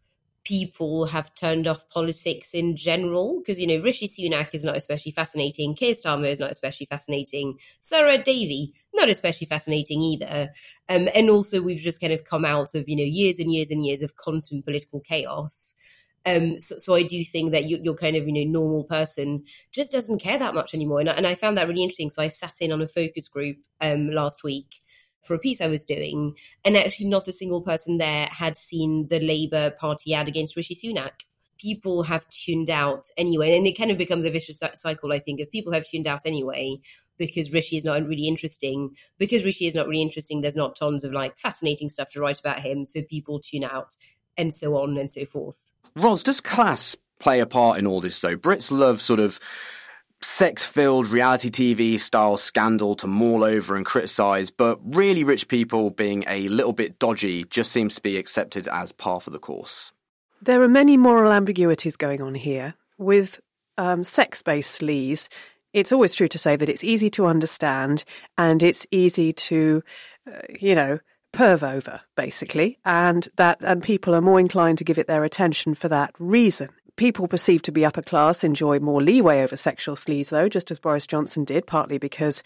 people 0.43 1.05
have 1.05 1.33
turned 1.33 1.65
off 1.65 1.88
politics 1.88 2.53
in 2.53 2.75
general 2.75 3.39
because 3.39 3.57
you 3.57 3.67
know 3.67 3.79
Rishi 3.81 4.05
Sunak 4.05 4.53
is 4.53 4.65
not 4.65 4.75
especially 4.75 5.13
fascinating, 5.13 5.74
Keir 5.74 5.93
Starmer 5.93 6.29
is 6.29 6.39
not 6.39 6.51
especially 6.51 6.88
fascinating, 6.88 7.57
Sir 7.79 8.05
Ed 8.05 8.25
Davey 8.25 8.74
not 8.97 9.09
especially 9.09 9.47
fascinating 9.47 10.01
either, 10.01 10.50
um, 10.89 11.07
and 11.15 11.29
also 11.29 11.62
we've 11.62 11.79
just 11.79 12.01
kind 12.01 12.12
of 12.12 12.25
come 12.25 12.43
out 12.43 12.75
of 12.75 12.89
you 12.89 12.97
know 12.97 13.03
years 13.03 13.39
and 13.39 13.53
years 13.53 13.71
and 13.71 13.86
years 13.86 14.01
of 14.01 14.17
constant 14.17 14.65
political 14.65 15.00
chaos. 15.00 15.74
Um, 16.27 16.60
so, 16.60 16.77
so, 16.77 16.93
I 16.93 17.03
do 17.03 17.24
think 17.24 17.53
that 17.53 17.69
you, 17.69 17.79
are 17.89 17.96
kind 17.96 18.17
of, 18.17 18.27
you 18.27 18.34
know, 18.34 18.51
normal 18.51 18.84
person 18.84 19.46
just 19.72 19.93
doesn't 19.93 20.19
care 20.19 20.38
that 20.38 20.53
much 20.53 20.74
anymore. 20.74 21.00
And 21.00 21.10
I, 21.10 21.13
and 21.13 21.25
I 21.25 21.36
found 21.36 21.57
that 21.57 21.69
really 21.69 21.84
interesting. 21.84 22.10
So 22.10 22.22
I 22.22 22.27
sat 22.27 22.55
in 22.60 22.74
on 22.74 22.81
a 22.81 22.88
focus 22.88 23.29
group 23.29 23.57
um, 23.79 24.10
last 24.10 24.43
week 24.43 24.75
for 25.24 25.36
a 25.36 25.39
piece 25.39 25.62
I 25.62 25.67
was 25.67 25.86
doing, 25.86 26.36
and 26.65 26.75
actually 26.75 27.07
not 27.07 27.29
a 27.29 27.34
single 27.34 27.62
person 27.62 27.98
there 27.98 28.27
had 28.31 28.57
seen 28.57 29.07
the 29.10 29.19
Labour 29.19 29.72
Party 29.72 30.13
ad 30.13 30.27
against 30.27 30.57
Rishi 30.57 30.75
Sunak. 30.75 31.24
People 31.57 32.03
have 32.03 32.27
tuned 32.29 32.69
out 32.69 33.05
anyway, 33.17 33.57
and 33.57 33.65
it 33.65 33.77
kind 33.77 33.91
of 33.91 33.98
becomes 33.98 34.25
a 34.25 34.31
vicious 34.31 34.62
cycle. 34.75 35.13
I 35.13 35.19
think 35.19 35.39
if 35.39 35.50
people 35.50 35.74
have 35.74 35.88
tuned 35.88 36.07
out 36.07 36.22
anyway 36.25 36.79
because 37.17 37.51
Rishi 37.51 37.77
is 37.77 37.84
not 37.84 38.05
really 38.05 38.27
interesting, 38.27 38.96
because 39.17 39.43
Rishi 39.43 39.65
is 39.65 39.74
not 39.74 39.88
really 39.88 40.03
interesting, 40.03 40.41
there's 40.41 40.55
not 40.55 40.75
tons 40.75 41.03
of 41.03 41.12
like 41.13 41.38
fascinating 41.38 41.89
stuff 41.89 42.10
to 42.12 42.19
write 42.19 42.39
about 42.39 42.60
him, 42.60 42.86
so 42.86 43.01
people 43.01 43.39
tune 43.39 43.63
out, 43.63 43.96
and 44.38 44.53
so 44.53 44.77
on 44.77 44.98
and 44.98 45.10
so 45.10 45.25
forth. 45.25 45.60
Ros, 45.96 46.24
does 46.24 46.41
class 46.41 46.96
play 47.20 47.39
a 47.39 47.46
part 47.46 47.79
in 47.79 47.88
all 47.88 48.01
this 48.01 48.20
though? 48.22 48.38
Brits 48.38 48.72
love 48.72 49.01
sort 49.01 49.20
of 49.20 49.39
sex 50.22 50.63
filled 50.63 51.08
reality 51.08 51.50
TV 51.50 52.00
style 52.00 52.38
scandal 52.38 52.96
to 52.96 53.08
maul 53.08 53.44
over 53.44 53.75
and 53.75 53.86
criticise, 53.86 54.50
but 54.50 54.79
really 54.84 55.24
rich 55.24 55.48
people 55.48 55.89
being 55.89 56.24
a 56.27 56.48
little 56.48 56.74
bit 56.74 57.00
dodgy 57.00 57.44
just 57.46 57.72
seems 57.72 57.96
to 57.96 58.01
be 58.01 58.17
accepted 58.17 58.67
as 58.67 58.91
par 58.91 59.22
for 59.22 59.29
the 59.29 59.39
course. 59.39 59.91
There 60.41 60.62
are 60.62 60.67
many 60.67 60.98
moral 60.98 61.32
ambiguities 61.32 61.98
going 61.98 62.22
on 62.22 62.36
here. 62.36 62.75
With 62.98 63.39
um, 63.77 64.03
sex 64.03 64.41
based 64.41 64.82
sleaze, 64.82 65.27
it's 65.74 65.91
always 65.91 66.15
true 66.15 66.27
to 66.27 66.38
say 66.38 66.56
that 66.56 66.70
it's 66.70 66.84
easy 66.84 67.10
to 67.12 67.27
understand 67.27 68.03
and 68.38 68.63
it's 68.63 68.88
easy 68.91 69.34
to, 69.34 69.84
uh, 70.27 70.39
you 70.60 70.74
know, 70.74 71.00
perv 71.38 71.62
over, 71.62 72.01
basically, 72.15 72.79
and 72.84 73.27
that 73.36 73.63
and 73.63 73.84
people 73.84 74.15
are 74.15 74.22
more 74.22 74.39
inclined 74.39 74.79
to 74.79 74.84
give 74.84 74.98
it 74.98 75.06
their 75.06 75.24
attention 75.24 75.75
for 75.75 75.88
that 75.88 76.12
reason. 76.17 76.70
People 76.96 77.27
perceived 77.27 77.63
to 77.65 77.72
be 77.72 77.86
upper 77.86 78.01
class 78.01 78.44
enjoy 78.44 78.79
more 78.79 79.03
leeway 79.03 79.44
over 79.44 79.56
sexual 79.56 79.96
sleaze, 79.96 80.29
though, 80.29 80.50
just 80.50 80.72
as 80.72 80.79
Boris 80.79 81.06
Johnson 81.06 81.46
did, 81.46 81.67
partly 81.67 82.00
because, 82.00 82.41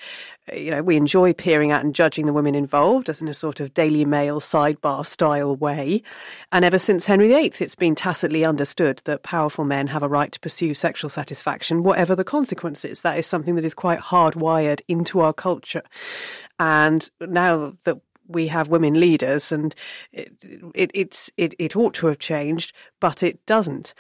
uh, 0.51 0.57
you 0.57 0.69
know, 0.69 0.83
we 0.83 0.98
enjoy 0.98 1.31
peering 1.31 1.71
at 1.71 1.86
and 1.86 1.95
judging 1.95 2.25
the 2.25 2.33
women 2.33 2.53
involved 2.53 3.10
as 3.10 3.21
in 3.21 3.29
a 3.29 3.33
sort 3.33 3.62
of 3.62 3.74
Daily 3.74 4.03
Mail 4.03 4.41
sidebar 4.41 5.05
style 5.05 5.55
way. 5.55 6.03
And 6.51 6.65
ever 6.65 6.79
since 6.79 7.05
Henry 7.05 7.29
VIII, 7.29 7.53
it's 7.62 7.75
been 7.75 7.95
tacitly 7.95 8.43
understood 8.43 9.01
that 9.05 9.24
powerful 9.24 9.63
men 9.63 9.88
have 9.88 10.03
a 10.03 10.10
right 10.10 10.33
to 10.33 10.39
pursue 10.41 10.74
sexual 10.74 11.10
satisfaction, 11.10 11.83
whatever 11.83 12.13
the 12.13 12.25
consequences. 12.25 13.00
That 13.00 13.17
is 13.17 13.25
something 13.25 13.56
that 13.56 13.63
is 13.63 13.73
quite 13.73 14.01
hardwired 14.01 14.82
into 14.89 15.21
our 15.21 15.32
culture. 15.32 15.84
And 16.60 17.10
now 17.21 17.77
that 17.86 18.01
we 18.32 18.48
have 18.48 18.67
women 18.67 19.00
leaders, 19.00 19.52
and 19.52 19.76
it, 20.12 20.32
it, 20.74 20.91
it's 20.94 21.32
it, 21.38 21.54
it 21.60 21.76
ought 21.76 21.94
to 21.96 22.08
have 22.08 22.20
changed, 22.20 22.74
but 23.00 23.24
it 23.24 23.46
doesn't. 23.46 23.94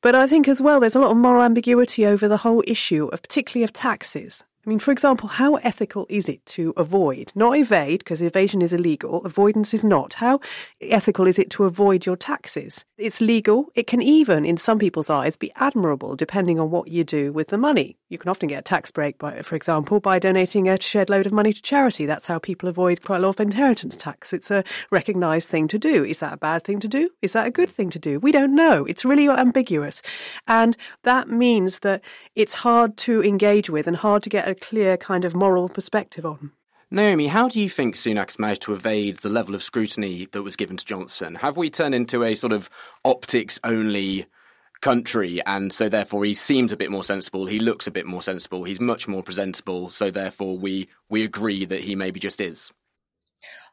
But 0.00 0.14
I 0.14 0.26
think 0.26 0.46
as 0.48 0.60
well, 0.60 0.80
there's 0.80 0.94
a 0.94 1.00
lot 1.00 1.10
of 1.10 1.16
moral 1.16 1.42
ambiguity 1.42 2.06
over 2.06 2.28
the 2.28 2.36
whole 2.36 2.62
issue 2.66 3.06
of 3.06 3.22
particularly 3.22 3.64
of 3.64 3.72
taxes. 3.72 4.44
I 4.68 4.70
mean, 4.70 4.80
for 4.80 4.92
example, 4.92 5.30
how 5.30 5.54
ethical 5.54 6.06
is 6.10 6.28
it 6.28 6.44
to 6.44 6.74
avoid, 6.76 7.32
not 7.34 7.56
evade, 7.56 8.00
because 8.00 8.20
evasion 8.20 8.60
is 8.60 8.74
illegal, 8.74 9.24
avoidance 9.24 9.72
is 9.72 9.82
not. 9.82 10.12
How 10.12 10.40
ethical 10.82 11.26
is 11.26 11.38
it 11.38 11.48
to 11.52 11.64
avoid 11.64 12.04
your 12.04 12.16
taxes? 12.16 12.84
It's 12.98 13.22
legal. 13.22 13.70
It 13.74 13.86
can 13.86 14.02
even, 14.02 14.44
in 14.44 14.58
some 14.58 14.78
people's 14.78 15.08
eyes, 15.08 15.38
be 15.38 15.50
admirable, 15.56 16.16
depending 16.16 16.60
on 16.60 16.70
what 16.70 16.88
you 16.88 17.02
do 17.02 17.32
with 17.32 17.48
the 17.48 17.56
money. 17.56 17.96
You 18.10 18.18
can 18.18 18.28
often 18.28 18.46
get 18.46 18.58
a 18.58 18.62
tax 18.62 18.90
break, 18.90 19.16
by, 19.16 19.40
for 19.40 19.56
example, 19.56 20.00
by 20.00 20.18
donating 20.18 20.68
a 20.68 20.78
shed 20.78 21.08
load 21.08 21.24
of 21.24 21.32
money 21.32 21.54
to 21.54 21.62
charity. 21.62 22.04
That's 22.04 22.26
how 22.26 22.38
people 22.38 22.68
avoid 22.68 23.02
quite 23.02 23.18
a 23.18 23.20
lot 23.20 23.40
of 23.40 23.40
inheritance 23.40 23.96
tax. 23.96 24.34
It's 24.34 24.50
a 24.50 24.64
recognised 24.90 25.48
thing 25.48 25.68
to 25.68 25.78
do. 25.78 26.04
Is 26.04 26.18
that 26.18 26.34
a 26.34 26.38
bad 26.38 26.64
thing 26.64 26.78
to 26.80 26.88
do? 26.88 27.08
Is 27.22 27.32
that 27.32 27.46
a 27.46 27.50
good 27.50 27.70
thing 27.70 27.88
to 27.88 27.98
do? 27.98 28.20
We 28.20 28.32
don't 28.32 28.54
know. 28.54 28.84
It's 28.84 29.04
really 29.04 29.30
ambiguous. 29.30 30.02
And 30.46 30.76
that 31.04 31.28
means 31.28 31.78
that 31.78 32.02
it's 32.34 32.56
hard 32.56 32.98
to 32.98 33.24
engage 33.24 33.70
with 33.70 33.86
and 33.86 33.96
hard 33.96 34.22
to 34.24 34.28
get 34.28 34.46
a 34.46 34.57
clear 34.60 34.96
kind 34.96 35.24
of 35.24 35.34
moral 35.34 35.68
perspective 35.68 36.26
on. 36.26 36.52
Naomi, 36.90 37.26
how 37.26 37.48
do 37.48 37.60
you 37.60 37.68
think 37.68 37.94
Sunak's 37.94 38.38
managed 38.38 38.62
to 38.62 38.72
evade 38.72 39.18
the 39.18 39.28
level 39.28 39.54
of 39.54 39.62
scrutiny 39.62 40.26
that 40.32 40.42
was 40.42 40.56
given 40.56 40.78
to 40.78 40.84
Johnson? 40.84 41.34
Have 41.34 41.56
we 41.58 41.68
turned 41.68 41.94
into 41.94 42.24
a 42.24 42.34
sort 42.34 42.52
of 42.52 42.70
optics 43.04 43.60
only 43.62 44.26
country 44.80 45.42
and 45.44 45.72
so 45.72 45.88
therefore 45.88 46.24
he 46.24 46.34
seems 46.34 46.72
a 46.72 46.76
bit 46.76 46.90
more 46.90 47.04
sensible, 47.04 47.46
he 47.46 47.58
looks 47.58 47.86
a 47.86 47.90
bit 47.90 48.06
more 48.06 48.22
sensible, 48.22 48.64
he's 48.64 48.80
much 48.80 49.06
more 49.06 49.22
presentable, 49.22 49.90
so 49.90 50.10
therefore 50.10 50.56
we 50.56 50.88
we 51.10 51.24
agree 51.24 51.64
that 51.64 51.80
he 51.80 51.94
maybe 51.94 52.20
just 52.20 52.40
is? 52.40 52.70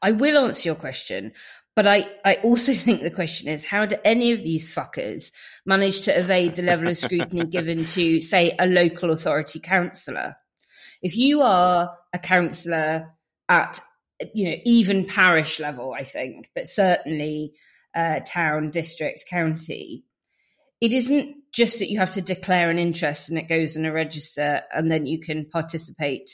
I 0.02 0.12
will 0.12 0.38
answer 0.38 0.70
your 0.70 0.76
question, 0.76 1.34
but 1.76 1.88
I, 1.88 2.10
I 2.24 2.36
also 2.36 2.74
think 2.76 3.02
the 3.02 3.12
question 3.12 3.48
is 3.48 3.66
how 3.66 3.86
do 3.86 3.98
any 4.04 4.32
of 4.32 4.44
these 4.44 4.74
fuckers 4.74 5.32
manage 5.66 6.02
to 6.04 6.18
evade 6.18 6.56
the 6.56 6.64
level 6.64 6.88
of 6.88 6.98
scrutiny 6.98 7.46
given 7.46 7.86
to, 7.86 8.20
say, 8.22 8.56
a 8.58 8.66
local 8.66 9.12
authority 9.12 9.60
councillor? 9.60 10.36
If 11.02 11.18
you 11.18 11.42
are 11.42 11.96
a 12.14 12.20
councillor 12.20 13.14
at, 13.50 13.80
you 14.34 14.50
know, 14.50 14.58
even 14.66 15.06
parish 15.06 15.60
level, 15.60 15.94
I 15.98 16.04
think, 16.04 16.50
but 16.56 16.68
certainly 16.68 17.54
uh, 17.96 18.20
town, 18.26 18.70
district, 18.70 19.26
county, 19.30 20.06
it 20.82 20.94
isn't 20.94 21.36
just 21.54 21.80
that 21.80 21.90
you 21.90 22.00
have 22.00 22.12
to 22.12 22.22
declare 22.22 22.70
an 22.70 22.78
interest 22.78 23.30
and 23.30 23.38
it 23.38 23.48
goes 23.48 23.76
in 23.76 23.86
a 23.86 23.92
register 23.92 24.62
and 24.74 24.92
then 24.92 25.06
you 25.06 25.20
can 25.20 25.46
participate 25.46 26.30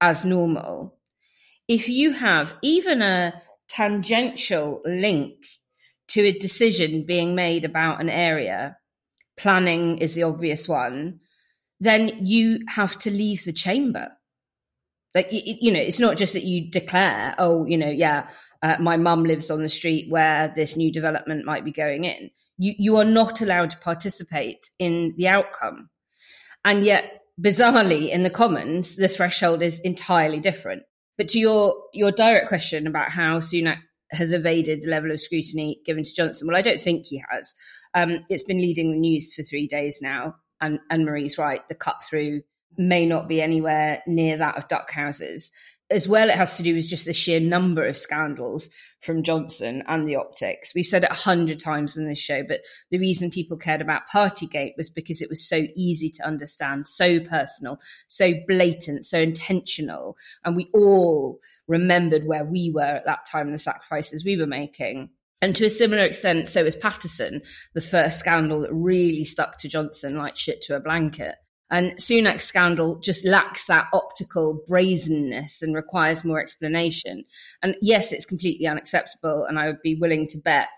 as 0.00 0.24
normal. 0.24 0.98
If 1.68 1.88
you 1.88 2.12
have 2.12 2.54
even 2.62 3.02
a 3.02 3.42
tangential 3.68 4.80
link 4.84 5.34
to 6.08 6.22
a 6.22 6.38
decision 6.38 7.04
being 7.06 7.34
made 7.34 7.64
about 7.64 8.00
an 8.00 8.10
area, 8.10 8.76
planning 9.36 9.98
is 9.98 10.14
the 10.14 10.22
obvious 10.22 10.68
one, 10.68 11.20
then 11.84 12.26
you 12.26 12.60
have 12.68 12.98
to 13.00 13.10
leave 13.10 13.44
the 13.44 13.52
chamber. 13.52 14.10
Like, 15.14 15.28
you, 15.30 15.70
know, 15.72 15.78
it's 15.78 16.00
not 16.00 16.16
just 16.16 16.32
that 16.32 16.42
you 16.42 16.68
declare, 16.68 17.36
oh, 17.38 17.66
you 17.66 17.78
know, 17.78 17.88
yeah, 17.88 18.28
uh, 18.62 18.76
my 18.80 18.96
mum 18.96 19.22
lives 19.22 19.48
on 19.48 19.62
the 19.62 19.68
street 19.68 20.10
where 20.10 20.52
this 20.56 20.76
new 20.76 20.92
development 20.92 21.44
might 21.44 21.64
be 21.64 21.70
going 21.70 22.04
in. 22.04 22.30
You, 22.58 22.74
you 22.78 22.96
are 22.96 23.04
not 23.04 23.40
allowed 23.40 23.70
to 23.70 23.78
participate 23.78 24.70
in 24.80 25.14
the 25.16 25.28
outcome. 25.28 25.88
And 26.64 26.84
yet, 26.84 27.20
bizarrely, 27.40 28.10
in 28.10 28.24
the 28.24 28.30
Commons, 28.30 28.96
the 28.96 29.06
threshold 29.06 29.62
is 29.62 29.78
entirely 29.80 30.40
different. 30.40 30.82
But 31.16 31.28
to 31.28 31.38
your, 31.38 31.74
your 31.92 32.10
direct 32.10 32.48
question 32.48 32.88
about 32.88 33.10
how 33.10 33.38
Sunak 33.38 33.78
has 34.10 34.32
evaded 34.32 34.82
the 34.82 34.90
level 34.90 35.12
of 35.12 35.20
scrutiny 35.20 35.80
given 35.86 36.02
to 36.02 36.14
Johnson, 36.14 36.48
well, 36.48 36.56
I 36.56 36.62
don't 36.62 36.80
think 36.80 37.06
he 37.06 37.22
has. 37.30 37.54
Um, 37.94 38.24
it's 38.28 38.44
been 38.44 38.58
leading 38.58 38.90
the 38.90 38.98
news 38.98 39.32
for 39.32 39.44
three 39.44 39.68
days 39.68 40.00
now 40.02 40.34
and, 40.64 40.80
and 40.88 41.04
Marie's 41.04 41.36
right, 41.36 41.66
the 41.68 41.74
cut 41.74 42.02
through 42.02 42.42
may 42.76 43.06
not 43.06 43.28
be 43.28 43.42
anywhere 43.42 44.02
near 44.06 44.38
that 44.38 44.56
of 44.56 44.66
duck 44.68 44.90
houses. 44.90 45.52
As 45.90 46.08
well, 46.08 46.30
it 46.30 46.36
has 46.36 46.56
to 46.56 46.62
do 46.62 46.74
with 46.74 46.88
just 46.88 47.04
the 47.04 47.12
sheer 47.12 47.38
number 47.38 47.86
of 47.86 47.96
scandals 47.96 48.70
from 49.00 49.22
Johnson 49.22 49.82
and 49.86 50.08
the 50.08 50.16
optics. 50.16 50.74
We've 50.74 50.86
said 50.86 51.04
it 51.04 51.10
a 51.10 51.14
hundred 51.14 51.60
times 51.60 51.98
in 51.98 52.08
this 52.08 52.18
show, 52.18 52.42
but 52.42 52.62
the 52.90 52.98
reason 52.98 53.30
people 53.30 53.58
cared 53.58 53.82
about 53.82 54.08
Partygate 54.12 54.78
was 54.78 54.88
because 54.88 55.20
it 55.20 55.28
was 55.28 55.46
so 55.46 55.66
easy 55.76 56.08
to 56.08 56.26
understand, 56.26 56.86
so 56.86 57.20
personal, 57.20 57.78
so 58.08 58.32
blatant, 58.48 59.04
so 59.04 59.20
intentional. 59.20 60.16
And 60.42 60.56
we 60.56 60.70
all 60.72 61.38
remembered 61.68 62.26
where 62.26 62.44
we 62.44 62.72
were 62.74 62.80
at 62.80 63.04
that 63.04 63.26
time 63.30 63.46
and 63.46 63.54
the 63.54 63.58
sacrifices 63.58 64.24
we 64.24 64.38
were 64.38 64.46
making. 64.46 65.10
And 65.44 65.54
to 65.56 65.66
a 65.66 65.70
similar 65.70 66.02
extent, 66.02 66.48
so 66.48 66.64
was 66.64 66.74
Paterson, 66.74 67.42
the 67.74 67.82
first 67.82 68.18
scandal 68.18 68.62
that 68.62 68.72
really 68.72 69.26
stuck 69.26 69.58
to 69.58 69.68
Johnson 69.68 70.16
like 70.16 70.38
shit 70.38 70.62
to 70.62 70.74
a 70.74 70.80
blanket. 70.80 71.34
And 71.70 71.92
Sunak's 71.96 72.44
scandal 72.44 72.98
just 73.00 73.26
lacks 73.26 73.66
that 73.66 73.88
optical 73.92 74.64
brazenness 74.66 75.60
and 75.60 75.74
requires 75.74 76.24
more 76.24 76.40
explanation. 76.40 77.24
And 77.62 77.76
yes, 77.82 78.10
it's 78.10 78.24
completely 78.24 78.66
unacceptable. 78.66 79.44
And 79.44 79.58
I 79.58 79.66
would 79.66 79.82
be 79.82 79.96
willing 79.96 80.26
to 80.28 80.38
bet 80.38 80.68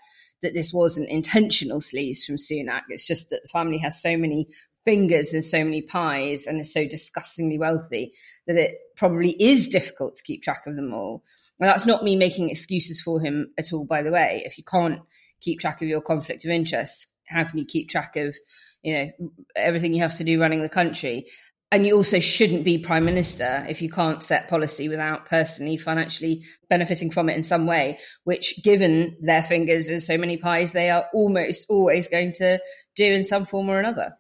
that 0.43 0.53
this 0.53 0.73
wasn't 0.73 1.11
intentional 1.11 1.79
sleaze 1.79 2.25
from 2.25 2.35
Sunak. 2.35 2.83
It's 2.89 3.07
just 3.07 3.31
that 3.31 3.43
the 3.45 3.49
family 3.53 3.79
has 3.79 4.03
so 4.03 4.17
many 4.17 4.49
fingers 4.85 5.33
and 5.33 5.45
so 5.45 5.63
many 5.63 5.83
pies 5.83 6.49
and 6.49 6.61
is 6.61 6.73
so 6.73 6.89
disgustingly 6.89 7.57
wealthy 7.57 8.13
that 8.49 8.57
it 8.57 8.79
probably 8.97 9.31
is 9.41 9.69
difficult 9.69 10.17
to 10.17 10.25
keep 10.25 10.43
track 10.43 10.63
of 10.67 10.75
them 10.75 10.93
all. 10.93 11.23
And 11.61 11.69
that's 11.69 11.87
not 11.87 12.05
me 12.05 12.17
making 12.17 12.51
excuses 12.51 13.01
for 13.01 13.21
him 13.21 13.53
at 13.59 13.73
all, 13.73 13.85
by 13.85 14.03
the 14.03 14.11
way. 14.11 14.43
If 14.45 14.59
you 14.59 14.65
can't 14.65 15.01
keep 15.41 15.61
track 15.61 15.81
of 15.83 15.89
your 15.89 16.03
conflict 16.03 16.45
of 16.45 16.51
interest, 16.51 17.15
how 17.29 17.45
can 17.45 17.59
you 17.59 17.65
keep 17.65 17.89
track 17.89 18.17
of, 18.17 18.37
you 18.83 18.95
know, 18.95 19.31
everything 19.57 19.95
you 19.95 20.03
have 20.03 20.17
to 20.19 20.25
do 20.25 20.41
running 20.41 20.63
the 20.63 20.69
country? 20.69 21.27
And 21.73 21.85
you 21.85 21.97
also 21.97 22.21
shouldn't 22.21 22.65
be 22.65 22.79
prime 22.79 23.05
minister 23.05 23.67
if 23.69 23.83
you 23.83 23.91
can't 23.91 24.23
set 24.23 24.49
policy 24.49 24.89
without 24.89 25.27
personally 25.27 25.77
financially 25.77 26.45
benefiting 26.69 27.11
from 27.11 27.29
it 27.29 27.37
in 27.37 27.43
some 27.43 27.67
way, 27.67 27.99
which 28.25 28.63
given 28.63 29.17
their 29.21 29.43
fingers 29.43 29.89
and 29.89 30.03
so 30.03 30.17
many 30.17 30.37
pies, 30.37 30.73
they 30.73 30.91
are 30.91 31.07
almost 31.13 31.67
always 31.69 32.07
going 32.07 32.33
to 32.35 32.61
do 32.95 33.13
in 33.13 33.25
some 33.25 33.45
form 33.45 33.69
or 33.69 33.81
another. 33.81 34.13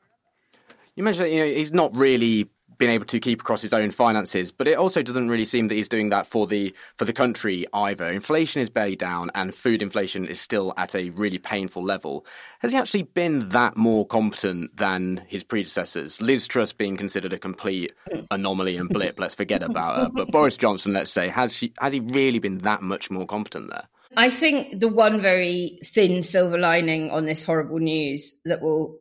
You 0.96 1.04
mentioned 1.04 1.30
you 1.30 1.40
know 1.40 1.46
he's 1.46 1.72
not 1.72 1.94
really 1.94 2.50
been 2.78 2.90
able 2.90 3.06
to 3.06 3.20
keep 3.20 3.40
across 3.40 3.62
his 3.62 3.72
own 3.72 3.90
finances, 3.90 4.52
but 4.52 4.68
it 4.68 4.76
also 4.76 5.02
doesn't 5.02 5.28
really 5.28 5.44
seem 5.44 5.68
that 5.68 5.74
he's 5.74 5.88
doing 5.88 6.10
that 6.10 6.26
for 6.26 6.46
the 6.46 6.74
for 6.96 7.04
the 7.04 7.12
country 7.12 7.66
either. 7.72 8.06
Inflation 8.06 8.62
is 8.62 8.70
barely 8.70 8.96
down, 8.96 9.30
and 9.34 9.54
food 9.54 9.82
inflation 9.82 10.26
is 10.26 10.40
still 10.40 10.72
at 10.76 10.94
a 10.94 11.10
really 11.10 11.38
painful 11.38 11.82
level. 11.82 12.26
Has 12.60 12.72
he 12.72 12.78
actually 12.78 13.04
been 13.04 13.48
that 13.50 13.76
more 13.76 14.06
competent 14.06 14.76
than 14.76 15.24
his 15.28 15.44
predecessors? 15.44 16.20
Liz 16.20 16.46
Truss 16.46 16.72
being 16.72 16.96
considered 16.96 17.32
a 17.32 17.38
complete 17.38 17.92
anomaly 18.30 18.76
and 18.76 18.88
blip. 18.88 19.18
let's 19.18 19.34
forget 19.34 19.62
about 19.62 19.96
her. 19.96 20.10
But 20.12 20.30
Boris 20.30 20.56
Johnson, 20.56 20.92
let's 20.92 21.10
say, 21.10 21.28
has 21.28 21.54
she 21.54 21.72
has 21.78 21.92
he 21.92 22.00
really 22.00 22.38
been 22.38 22.58
that 22.58 22.82
much 22.82 23.10
more 23.10 23.26
competent 23.26 23.70
there? 23.70 23.88
I 24.16 24.30
think 24.30 24.80
the 24.80 24.88
one 24.88 25.20
very 25.20 25.78
thin 25.84 26.22
silver 26.22 26.58
lining 26.58 27.10
on 27.10 27.26
this 27.26 27.44
horrible 27.44 27.78
news 27.78 28.34
that 28.44 28.62
will 28.62 28.98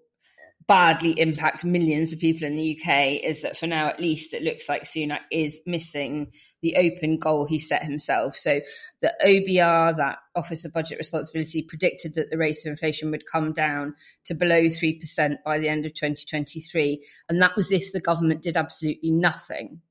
badly 0.68 1.12
impact 1.20 1.64
millions 1.64 2.12
of 2.12 2.20
people 2.20 2.48
in 2.48 2.56
the 2.56 2.80
UK 2.80 3.24
is 3.24 3.42
that 3.42 3.58
for 3.58 3.68
now, 3.68 3.88
at 3.88 4.00
least, 4.00 4.34
it 4.34 4.42
looks 4.42 4.68
like 4.68 4.84
Sunak 4.84 5.20
is 5.32 5.62
missing 5.66 6.32
the 6.62 6.76
open 6.78 7.18
goal 7.18 7.46
he 7.46 7.60
set 7.60 7.84
himself. 7.84 8.36
So 8.36 8.62
the 9.02 9.14
OBR, 9.24 9.96
that 9.98 10.18
Office 10.36 10.66
of 10.66 10.74
Budget 10.74 10.98
Responsibility, 10.98 11.62
predicted 11.62 12.16
that 12.16 12.32
the 12.32 12.38
rate 12.38 12.58
of 12.66 12.70
inflation 12.70 13.12
would 13.12 13.30
come 13.32 13.52
down 13.52 13.94
to 14.26 14.34
below 14.34 14.64
3% 14.64 15.36
by 15.46 15.60
the 15.60 15.70
end 15.70 15.86
of 15.86 15.94
2023. 15.94 17.04
And 17.30 17.42
that 17.42 17.56
was 17.56 17.72
if 17.72 17.92
the 17.92 18.02
government 18.02 18.42
did 18.42 18.58
absolutely 18.58 19.12
nothing. 19.12 19.82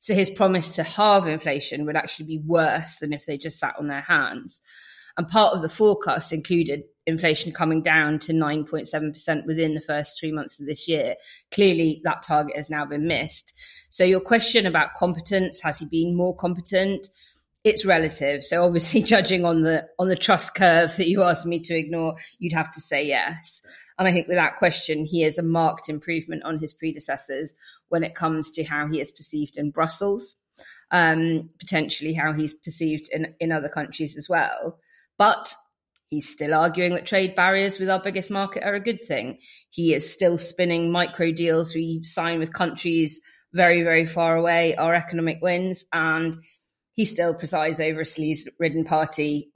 So 0.00 0.14
his 0.14 0.30
promise 0.30 0.68
to 0.76 0.82
halve 0.82 1.26
inflation 1.26 1.84
would 1.86 1.96
actually 1.96 2.26
be 2.26 2.42
worse 2.44 2.98
than 2.98 3.12
if 3.12 3.26
they 3.26 3.36
just 3.36 3.58
sat 3.58 3.76
on 3.78 3.88
their 3.88 4.02
hands. 4.02 4.62
And 5.16 5.28
part 5.28 5.54
of 5.54 5.62
the 5.62 5.68
forecast 5.68 6.32
included 6.32 6.84
inflation 7.06 7.52
coming 7.52 7.82
down 7.82 8.18
to 8.18 8.32
9.7% 8.32 9.46
within 9.46 9.74
the 9.74 9.80
first 9.80 10.18
three 10.18 10.32
months 10.32 10.58
of 10.60 10.66
this 10.66 10.88
year. 10.88 11.16
Clearly, 11.50 12.00
that 12.04 12.22
target 12.22 12.56
has 12.56 12.70
now 12.70 12.84
been 12.84 13.06
missed. 13.06 13.54
So, 13.90 14.04
your 14.04 14.20
question 14.20 14.66
about 14.66 14.94
competence 14.94 15.60
has 15.60 15.78
he 15.78 15.86
been 15.86 16.16
more 16.16 16.34
competent? 16.34 17.08
It's 17.62 17.84
relative. 17.84 18.42
So, 18.42 18.64
obviously, 18.64 19.02
judging 19.14 19.44
on 19.44 19.62
the 19.62 19.86
on 19.98 20.08
the 20.08 20.16
Truss 20.16 20.50
curve 20.50 20.96
that 20.96 21.08
you 21.08 21.22
asked 21.22 21.46
me 21.46 21.60
to 21.60 21.76
ignore, 21.76 22.16
you'd 22.38 22.52
have 22.52 22.72
to 22.72 22.80
say 22.80 23.06
yes. 23.06 23.62
And 23.98 24.08
I 24.08 24.12
think 24.12 24.26
without 24.26 24.56
question, 24.56 25.04
he 25.04 25.22
is 25.22 25.38
a 25.38 25.42
marked 25.42 25.88
improvement 25.88 26.42
on 26.42 26.58
his 26.58 26.72
predecessors 26.72 27.54
when 27.88 28.02
it 28.02 28.14
comes 28.14 28.50
to 28.52 28.64
how 28.64 28.88
he 28.88 29.00
is 29.00 29.12
perceived 29.12 29.56
in 29.56 29.70
Brussels, 29.70 30.36
um, 30.90 31.48
potentially 31.60 32.12
how 32.12 32.32
he's 32.32 32.54
perceived 32.54 33.08
in, 33.12 33.34
in 33.38 33.52
other 33.52 33.68
countries 33.68 34.16
as 34.18 34.28
well. 34.28 34.80
But 35.18 35.54
He's 36.14 36.32
still 36.32 36.54
arguing 36.54 36.94
that 36.94 37.06
trade 37.06 37.34
barriers 37.34 37.80
with 37.80 37.90
our 37.90 38.00
biggest 38.00 38.30
market 38.30 38.62
are 38.62 38.74
a 38.74 38.80
good 38.80 39.04
thing. 39.04 39.38
He 39.70 39.94
is 39.94 40.12
still 40.12 40.38
spinning 40.38 40.92
micro 40.92 41.32
deals 41.32 41.74
we 41.74 42.04
sign 42.04 42.38
with 42.38 42.52
countries 42.52 43.20
very, 43.52 43.82
very 43.82 44.06
far 44.06 44.36
away, 44.36 44.76
our 44.76 44.94
economic 44.94 45.38
wins, 45.42 45.84
and 45.92 46.36
he 46.92 47.04
still 47.04 47.34
presides 47.34 47.80
over 47.80 48.02
a 48.02 48.04
sleaze 48.04 48.46
ridden 48.60 48.84
party, 48.84 49.50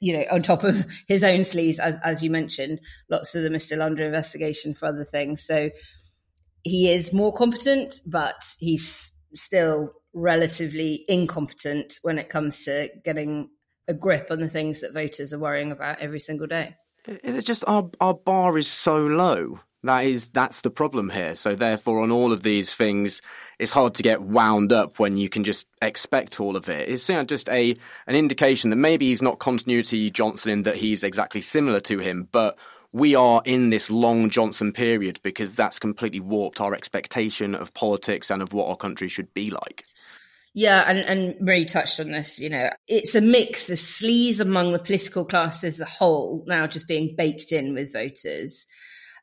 you 0.00 0.12
know, 0.12 0.24
on 0.30 0.42
top 0.42 0.64
of 0.64 0.84
his 1.06 1.24
own 1.24 1.40
sleaze, 1.40 1.78
as, 1.78 1.96
as 2.04 2.22
you 2.22 2.30
mentioned. 2.30 2.80
Lots 3.08 3.34
of 3.34 3.42
them 3.42 3.54
are 3.54 3.58
still 3.58 3.80
under 3.80 4.04
investigation 4.04 4.74
for 4.74 4.86
other 4.86 5.04
things. 5.04 5.42
So 5.46 5.70
he 6.62 6.92
is 6.92 7.14
more 7.14 7.32
competent, 7.32 8.00
but 8.06 8.44
he's 8.58 9.12
still 9.34 9.92
relatively 10.12 11.04
incompetent 11.08 11.98
when 12.02 12.18
it 12.18 12.28
comes 12.28 12.64
to 12.64 12.88
getting 13.04 13.48
a 13.88 13.94
grip 13.94 14.28
on 14.30 14.38
the 14.38 14.48
things 14.48 14.80
that 14.80 14.92
voters 14.92 15.32
are 15.32 15.38
worrying 15.38 15.72
about 15.72 15.98
every 16.00 16.20
single 16.20 16.46
day. 16.46 16.76
It's 17.06 17.44
just 17.44 17.64
our 17.66 17.90
our 18.00 18.14
bar 18.14 18.58
is 18.58 18.68
so 18.68 19.06
low. 19.06 19.60
That 19.84 20.04
is 20.04 20.28
that's 20.28 20.60
the 20.60 20.70
problem 20.70 21.08
here. 21.10 21.34
So 21.36 21.54
therefore, 21.54 22.02
on 22.02 22.10
all 22.10 22.32
of 22.32 22.42
these 22.42 22.74
things, 22.74 23.22
it's 23.58 23.72
hard 23.72 23.94
to 23.94 24.02
get 24.02 24.22
wound 24.22 24.72
up 24.72 24.98
when 24.98 25.16
you 25.16 25.28
can 25.28 25.44
just 25.44 25.66
expect 25.80 26.40
all 26.40 26.56
of 26.56 26.68
it. 26.68 26.88
It's 26.88 27.06
just 27.06 27.48
a 27.48 27.76
an 28.06 28.14
indication 28.14 28.70
that 28.70 28.76
maybe 28.76 29.06
he's 29.06 29.22
not 29.22 29.38
continuity 29.38 30.10
Johnson 30.10 30.50
in 30.50 30.62
that 30.64 30.76
he's 30.76 31.02
exactly 31.02 31.40
similar 31.40 31.80
to 31.80 31.98
him, 31.98 32.28
but 32.30 32.58
we 32.92 33.14
are 33.14 33.42
in 33.44 33.70
this 33.70 33.90
long 33.90 34.30
Johnson 34.30 34.72
period 34.72 35.20
because 35.22 35.54
that's 35.54 35.78
completely 35.78 36.20
warped 36.20 36.60
our 36.60 36.74
expectation 36.74 37.54
of 37.54 37.74
politics 37.74 38.30
and 38.30 38.42
of 38.42 38.52
what 38.52 38.68
our 38.68 38.76
country 38.76 39.08
should 39.08 39.32
be 39.34 39.50
like. 39.50 39.84
Yeah, 40.58 40.82
and, 40.88 40.98
and 40.98 41.40
Marie 41.40 41.66
touched 41.66 42.00
on 42.00 42.10
this. 42.10 42.40
You 42.40 42.50
know, 42.50 42.70
it's 42.88 43.14
a 43.14 43.20
mix 43.20 43.70
of 43.70 43.78
sleaze 43.78 44.40
among 44.40 44.72
the 44.72 44.80
political 44.80 45.24
class 45.24 45.62
as 45.62 45.78
a 45.78 45.84
whole, 45.84 46.42
now 46.48 46.66
just 46.66 46.88
being 46.88 47.14
baked 47.16 47.52
in 47.52 47.74
with 47.74 47.92
voters. 47.92 48.66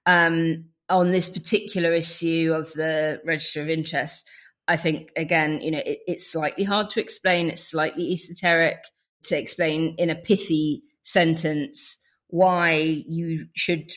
Um, 0.06 0.68
on 0.88 1.12
this 1.12 1.28
particular 1.30 1.94
issue 1.94 2.54
of 2.56 2.72
the 2.72 3.20
register 3.26 3.62
of 3.62 3.70
interest, 3.70 4.30
I 4.70 4.78
think, 4.78 5.12
again, 5.18 5.60
you 5.60 5.72
know, 5.72 5.82
it, 5.86 6.00
it's 6.08 6.32
slightly 6.32 6.64
hard 6.64 6.90
to 6.92 7.02
explain. 7.02 7.50
It's 7.50 7.70
slightly 7.70 8.14
esoteric 8.14 8.78
to 9.26 9.38
explain 9.38 9.96
in 9.98 10.10
a 10.10 10.16
pithy 10.16 10.84
sentence 11.04 12.00
why 12.28 13.04
you 13.10 13.48
should 13.58 13.92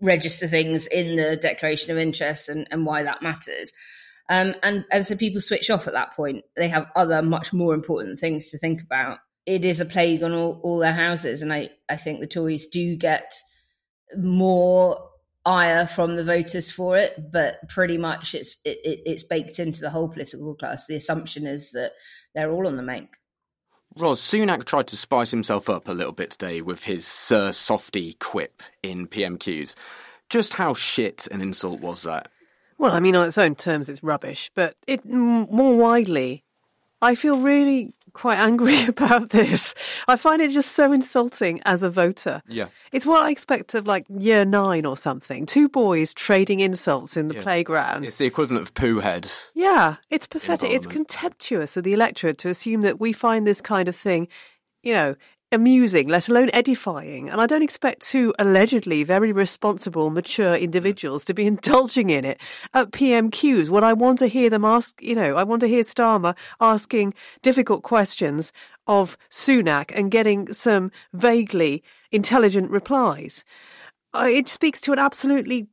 register 0.00 0.46
things 0.46 0.86
in 0.86 1.16
the 1.16 1.34
declaration 1.34 1.90
of 1.90 1.98
interest 1.98 2.48
and, 2.48 2.68
and 2.70 2.86
why 2.86 3.02
that 3.02 3.22
matters. 3.22 3.72
Um, 4.28 4.54
and, 4.62 4.84
and 4.90 5.06
so 5.06 5.16
people 5.16 5.40
switch 5.40 5.70
off 5.70 5.86
at 5.86 5.92
that 5.92 6.14
point. 6.14 6.44
They 6.56 6.68
have 6.68 6.86
other, 6.96 7.22
much 7.22 7.52
more 7.52 7.74
important 7.74 8.18
things 8.18 8.50
to 8.50 8.58
think 8.58 8.80
about. 8.80 9.18
It 9.46 9.64
is 9.64 9.80
a 9.80 9.84
plague 9.84 10.22
on 10.22 10.32
all, 10.32 10.60
all 10.62 10.78
their 10.78 10.94
houses. 10.94 11.42
And 11.42 11.52
I, 11.52 11.70
I 11.88 11.96
think 11.96 12.20
the 12.20 12.26
Tories 12.26 12.66
do 12.68 12.96
get 12.96 13.34
more 14.16 15.10
ire 15.46 15.86
from 15.86 16.16
the 16.16 16.24
voters 16.24 16.70
for 16.70 16.96
it, 16.96 17.30
but 17.30 17.68
pretty 17.68 17.98
much 17.98 18.34
it's 18.34 18.56
it, 18.64 18.78
it's 18.84 19.22
baked 19.22 19.58
into 19.58 19.80
the 19.80 19.90
whole 19.90 20.08
political 20.08 20.54
class. 20.54 20.86
The 20.86 20.96
assumption 20.96 21.46
is 21.46 21.72
that 21.72 21.92
they're 22.34 22.50
all 22.50 22.66
on 22.66 22.76
the 22.76 22.82
make. 22.82 23.10
Ros, 23.96 24.20
Sunak 24.20 24.64
tried 24.64 24.88
to 24.88 24.96
spice 24.96 25.30
himself 25.30 25.68
up 25.68 25.86
a 25.86 25.92
little 25.92 26.12
bit 26.12 26.30
today 26.30 26.60
with 26.60 26.84
his 26.84 27.06
Sir 27.06 27.52
Softy 27.52 28.14
quip 28.14 28.62
in 28.82 29.06
PMQs. 29.06 29.74
Just 30.28 30.54
how 30.54 30.74
shit 30.74 31.28
an 31.30 31.40
insult 31.40 31.80
was 31.80 32.02
that? 32.02 32.28
Well, 32.84 32.92
I 32.92 33.00
mean, 33.00 33.16
on 33.16 33.26
its 33.26 33.38
own 33.38 33.54
terms, 33.54 33.88
it's 33.88 34.02
rubbish, 34.02 34.50
but 34.54 34.76
it 34.86 35.06
more 35.06 35.74
widely, 35.74 36.44
I 37.00 37.14
feel 37.14 37.38
really 37.38 37.94
quite 38.12 38.38
angry 38.38 38.84
about 38.88 39.30
this. 39.30 39.74
I 40.06 40.16
find 40.16 40.42
it 40.42 40.50
just 40.50 40.72
so 40.72 40.92
insulting 40.92 41.62
as 41.64 41.82
a 41.82 41.88
voter. 41.88 42.42
Yeah. 42.46 42.66
It's 42.92 43.06
what 43.06 43.22
I 43.22 43.30
expect 43.30 43.72
of 43.72 43.86
like 43.86 44.04
year 44.10 44.44
nine 44.44 44.84
or 44.84 44.98
something. 44.98 45.46
Two 45.46 45.66
boys 45.66 46.12
trading 46.12 46.60
insults 46.60 47.16
in 47.16 47.28
the 47.28 47.36
yeah. 47.36 47.42
playground. 47.42 48.04
It's 48.04 48.18
the 48.18 48.26
equivalent 48.26 48.62
of 48.66 48.74
poo 48.74 48.98
head. 48.98 49.32
Yeah. 49.54 49.96
It's 50.10 50.26
pathetic. 50.26 50.70
It's 50.70 50.86
contemptuous 50.86 51.78
of 51.78 51.84
the 51.84 51.94
electorate 51.94 52.36
to 52.38 52.50
assume 52.50 52.82
that 52.82 53.00
we 53.00 53.14
find 53.14 53.46
this 53.46 53.62
kind 53.62 53.88
of 53.88 53.96
thing, 53.96 54.28
you 54.82 54.92
know, 54.92 55.16
amusing, 55.54 56.08
let 56.08 56.28
alone 56.28 56.50
edifying. 56.52 57.30
And 57.30 57.40
I 57.40 57.46
don't 57.46 57.62
expect 57.62 58.02
two 58.02 58.34
allegedly 58.38 59.04
very 59.04 59.32
responsible, 59.32 60.10
mature 60.10 60.54
individuals 60.54 61.24
to 61.24 61.34
be 61.34 61.46
indulging 61.52 62.10
in 62.10 62.24
it 62.24 62.40
at 62.74 62.90
PMQs 62.90 63.70
when 63.70 63.84
I 63.84 63.92
want 63.92 64.18
to 64.18 64.26
hear 64.26 64.50
them 64.50 64.64
ask, 64.64 65.00
you 65.02 65.14
know, 65.14 65.36
I 65.36 65.42
want 65.44 65.60
to 65.60 65.68
hear 65.68 65.84
Starmer 65.84 66.36
asking 66.60 67.14
difficult 67.42 67.82
questions 67.82 68.52
of 68.86 69.16
Sunak 69.30 69.90
and 69.94 70.10
getting 70.10 70.52
some 70.52 70.90
vaguely 71.12 71.82
intelligent 72.12 72.70
replies. 72.70 73.44
Uh, 74.12 74.28
it 74.30 74.48
speaks 74.48 74.80
to 74.82 74.92
an 74.92 74.98
absolutely 74.98 75.68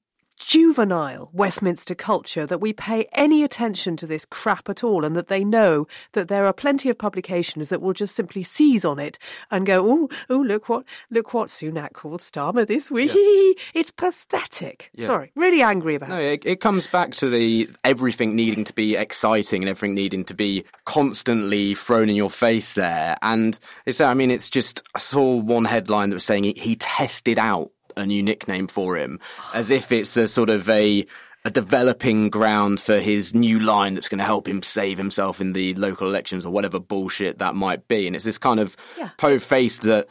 juvenile 0.46 1.30
Westminster 1.34 1.96
culture 1.96 2.46
that 2.46 2.60
we 2.60 2.74
pay 2.74 3.08
any 3.14 3.44
attention 3.44 3.96
to 3.98 4.08
this 4.08 4.26
crap 4.26 4.70
at 4.70 4.84
all 4.84 5.06
and 5.06 5.16
that 5.16 5.28
they 5.28 5.44
know 5.44 5.88
that 6.14 6.28
there 6.28 6.46
are 6.46 6.54
plenty 6.54 6.90
of 6.90 6.98
publications 6.98 7.70
that 7.70 7.82
will 7.82 7.94
just 7.94 8.16
simply 8.16 8.44
seize 8.44 8.84
on 8.84 9.00
it 9.00 9.18
and 9.50 9.66
go, 9.66 9.86
oh, 9.90 10.10
oh, 10.30 10.40
look 10.40 10.70
what, 10.70 10.84
look 11.10 11.34
what 11.34 11.50
Sunak 11.50 11.94
called 11.94 12.22
Starmer 12.22 12.66
this 12.66 12.90
week. 12.90 13.14
Yeah. 13.14 13.54
It's 13.74 13.92
pathetic. 13.92 14.90
Yeah. 14.94 15.08
Sorry, 15.08 15.32
really 15.36 15.62
angry 15.62 15.96
about 15.96 16.10
no, 16.10 16.20
it. 16.20 16.46
it. 16.46 16.60
comes 16.62 16.88
back 16.88 17.14
to 17.16 17.30
the 17.30 17.70
everything 17.84 18.36
needing 18.36 18.64
to 18.66 18.74
be 18.74 18.96
exciting 18.96 19.62
and 19.62 19.70
everything 19.70 19.96
needing 19.96 20.24
to 20.26 20.34
be 20.34 20.66
constantly 20.86 21.76
thrown 21.76 22.10
in 22.10 22.16
your 22.16 22.30
face 22.30 22.74
there. 22.74 23.16
And 23.22 23.58
it's, 23.86 24.02
I 24.02 24.14
mean, 24.14 24.32
it's 24.32 24.50
just, 24.50 24.84
I 24.96 25.00
saw 25.00 25.36
one 25.36 25.66
headline 25.66 26.10
that 26.10 26.16
was 26.16 26.24
saying 26.24 26.44
he, 26.44 26.54
he 26.54 26.76
tested 26.76 27.40
out 27.40 27.72
a 27.98 28.06
new 28.06 28.24
nickname 28.24 28.68
for 28.68 28.98
him, 28.98 29.20
as 29.54 29.72
if 29.72 29.92
it's 29.92 30.16
a 30.18 30.28
sort 30.28 30.50
of 30.50 30.70
a 30.70 31.06
a 31.44 31.50
developing 31.50 32.30
ground 32.30 32.80
for 32.80 33.00
his 33.00 33.34
new 33.34 33.60
line 33.60 33.96
that's 33.96 34.08
going 34.08 34.20
to 34.20 34.24
help 34.24 34.48
him 34.48 34.62
save 34.62 34.98
himself 34.98 35.42
in 35.42 35.54
the 35.54 35.74
local 35.74 36.08
elections 36.08 36.46
or 36.46 36.52
whatever 36.52 36.80
bullshit 36.80 37.40
that 37.40 37.56
might 37.56 37.88
be. 37.88 38.06
And 38.06 38.16
it's 38.16 38.26
this 38.26 38.38
kind 38.38 38.60
of 38.60 38.78
yeah. 38.98 39.10
po-faced 39.18 39.82
that 39.82 40.08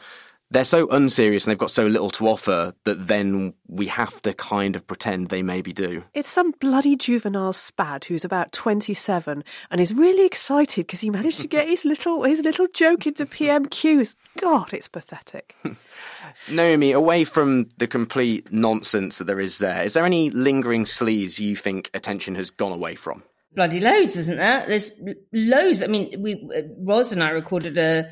they're 0.51 0.65
so 0.65 0.87
unserious 0.89 1.45
and 1.45 1.51
they've 1.51 1.57
got 1.57 1.71
so 1.71 1.87
little 1.87 2.09
to 2.11 2.27
offer 2.27 2.73
that 2.83 3.07
then 3.07 3.53
we 3.67 3.87
have 3.87 4.21
to 4.21 4.33
kind 4.33 4.75
of 4.75 4.85
pretend 4.85 5.29
they 5.29 5.41
maybe 5.41 5.71
do. 5.71 6.03
It's 6.13 6.29
some 6.29 6.51
bloody 6.51 6.97
juvenile 6.97 7.53
spad 7.53 8.03
who's 8.05 8.25
about 8.25 8.51
27 8.51 9.43
and 9.71 9.81
is 9.81 9.93
really 9.93 10.25
excited 10.25 10.85
because 10.85 10.99
he 10.99 11.09
managed 11.09 11.39
to 11.39 11.47
get 11.47 11.69
his 11.69 11.85
little 11.85 12.23
his 12.23 12.41
little 12.41 12.67
joke 12.73 13.07
into 13.07 13.25
PMQs. 13.25 14.15
God, 14.39 14.73
it's 14.73 14.89
pathetic. 14.89 15.55
Naomi, 16.49 16.91
away 16.91 17.23
from 17.23 17.69
the 17.77 17.87
complete 17.87 18.51
nonsense 18.51 19.17
that 19.17 19.25
there 19.25 19.39
is 19.39 19.59
there, 19.59 19.83
is 19.83 19.93
there 19.93 20.05
any 20.05 20.29
lingering 20.31 20.83
sleaze 20.83 21.39
you 21.39 21.55
think 21.55 21.89
attention 21.93 22.35
has 22.35 22.51
gone 22.51 22.73
away 22.73 22.95
from? 22.95 23.23
Bloody 23.53 23.79
loads, 23.79 24.15
isn't 24.17 24.37
there? 24.37 24.65
There's 24.67 24.91
loads. 25.33 25.81
I 25.81 25.87
mean, 25.87 26.21
we 26.21 26.35
uh, 26.55 26.61
Ros 26.79 27.11
and 27.11 27.21
I 27.23 27.29
recorded 27.29 27.77
a 27.77 28.09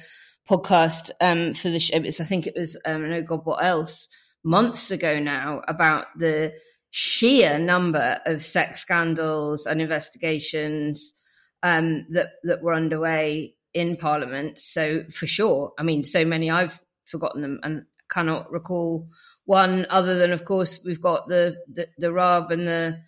podcast 0.50 1.12
um, 1.22 1.54
for 1.54 1.70
the 1.70 1.80
show. 1.80 1.98
I 1.98 2.26
think 2.26 2.48
it 2.48 2.56
was 2.58 2.78
um, 2.86 3.10
know 3.10 3.22
God 3.22 3.42
what 3.46 3.64
else 3.64 4.08
months 4.44 4.90
ago 4.90 5.20
now 5.20 5.62
about 5.68 6.08
the 6.18 6.54
sheer 6.92 7.60
number 7.60 8.20
of 8.26 8.42
sex 8.42 8.80
scandals 8.80 9.66
and 9.66 9.82
investigations 9.82 11.14
um, 11.62 12.06
that 12.12 12.30
that 12.44 12.64
were 12.64 12.74
underway 12.74 13.54
in 13.74 13.96
Parliament. 13.96 14.58
So 14.58 15.04
for 15.12 15.28
sure, 15.28 15.74
I 15.78 15.84
mean, 15.84 16.04
so 16.04 16.26
many 16.26 16.50
I've 16.50 16.80
forgotten 17.06 17.42
them 17.42 17.60
and 17.64 17.84
cannot 18.10 18.52
recall 18.52 19.08
one 19.46 19.86
other 19.90 20.18
than, 20.18 20.32
of 20.32 20.46
course, 20.46 20.80
we've 20.84 21.02
got 21.02 21.28
the 21.28 21.58
the, 21.72 21.88
the 21.98 22.14
and 22.52 22.68
the 22.68 23.00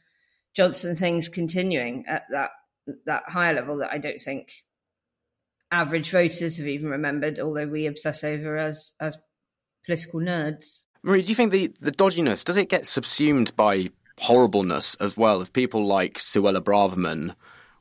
Johnson 0.56 0.95
things 0.95 1.27
continuing 1.27 2.06
at 2.08 2.23
that 2.32 2.51
that 3.06 3.23
higher 3.27 3.54
level 3.54 3.77
that 3.77 3.91
I 3.91 3.97
don't 3.97 4.21
think 4.21 4.51
average 5.71 6.12
voters 6.12 6.57
have 6.57 6.67
even 6.67 6.89
remembered, 6.89 7.39
although 7.39 7.67
we 7.67 7.88
obsess 7.88 8.23
over 8.23 8.57
as 8.57 8.93
as 8.99 9.17
political 9.86 10.19
nerds. 10.19 10.84
Marie, 11.03 11.23
do 11.23 11.29
you 11.29 11.36
think 11.36 11.51
the, 11.51 11.71
the 11.81 11.91
dodginess 11.91 12.43
does 12.43 12.57
it 12.57 12.69
get 12.69 12.86
subsumed 12.86 13.55
by 13.55 13.89
horribleness 14.19 14.95
as 14.95 15.17
well 15.17 15.41
of 15.41 15.51
people 15.51 15.86
like 15.86 16.19
Suella 16.19 16.62
Braverman 16.62 17.34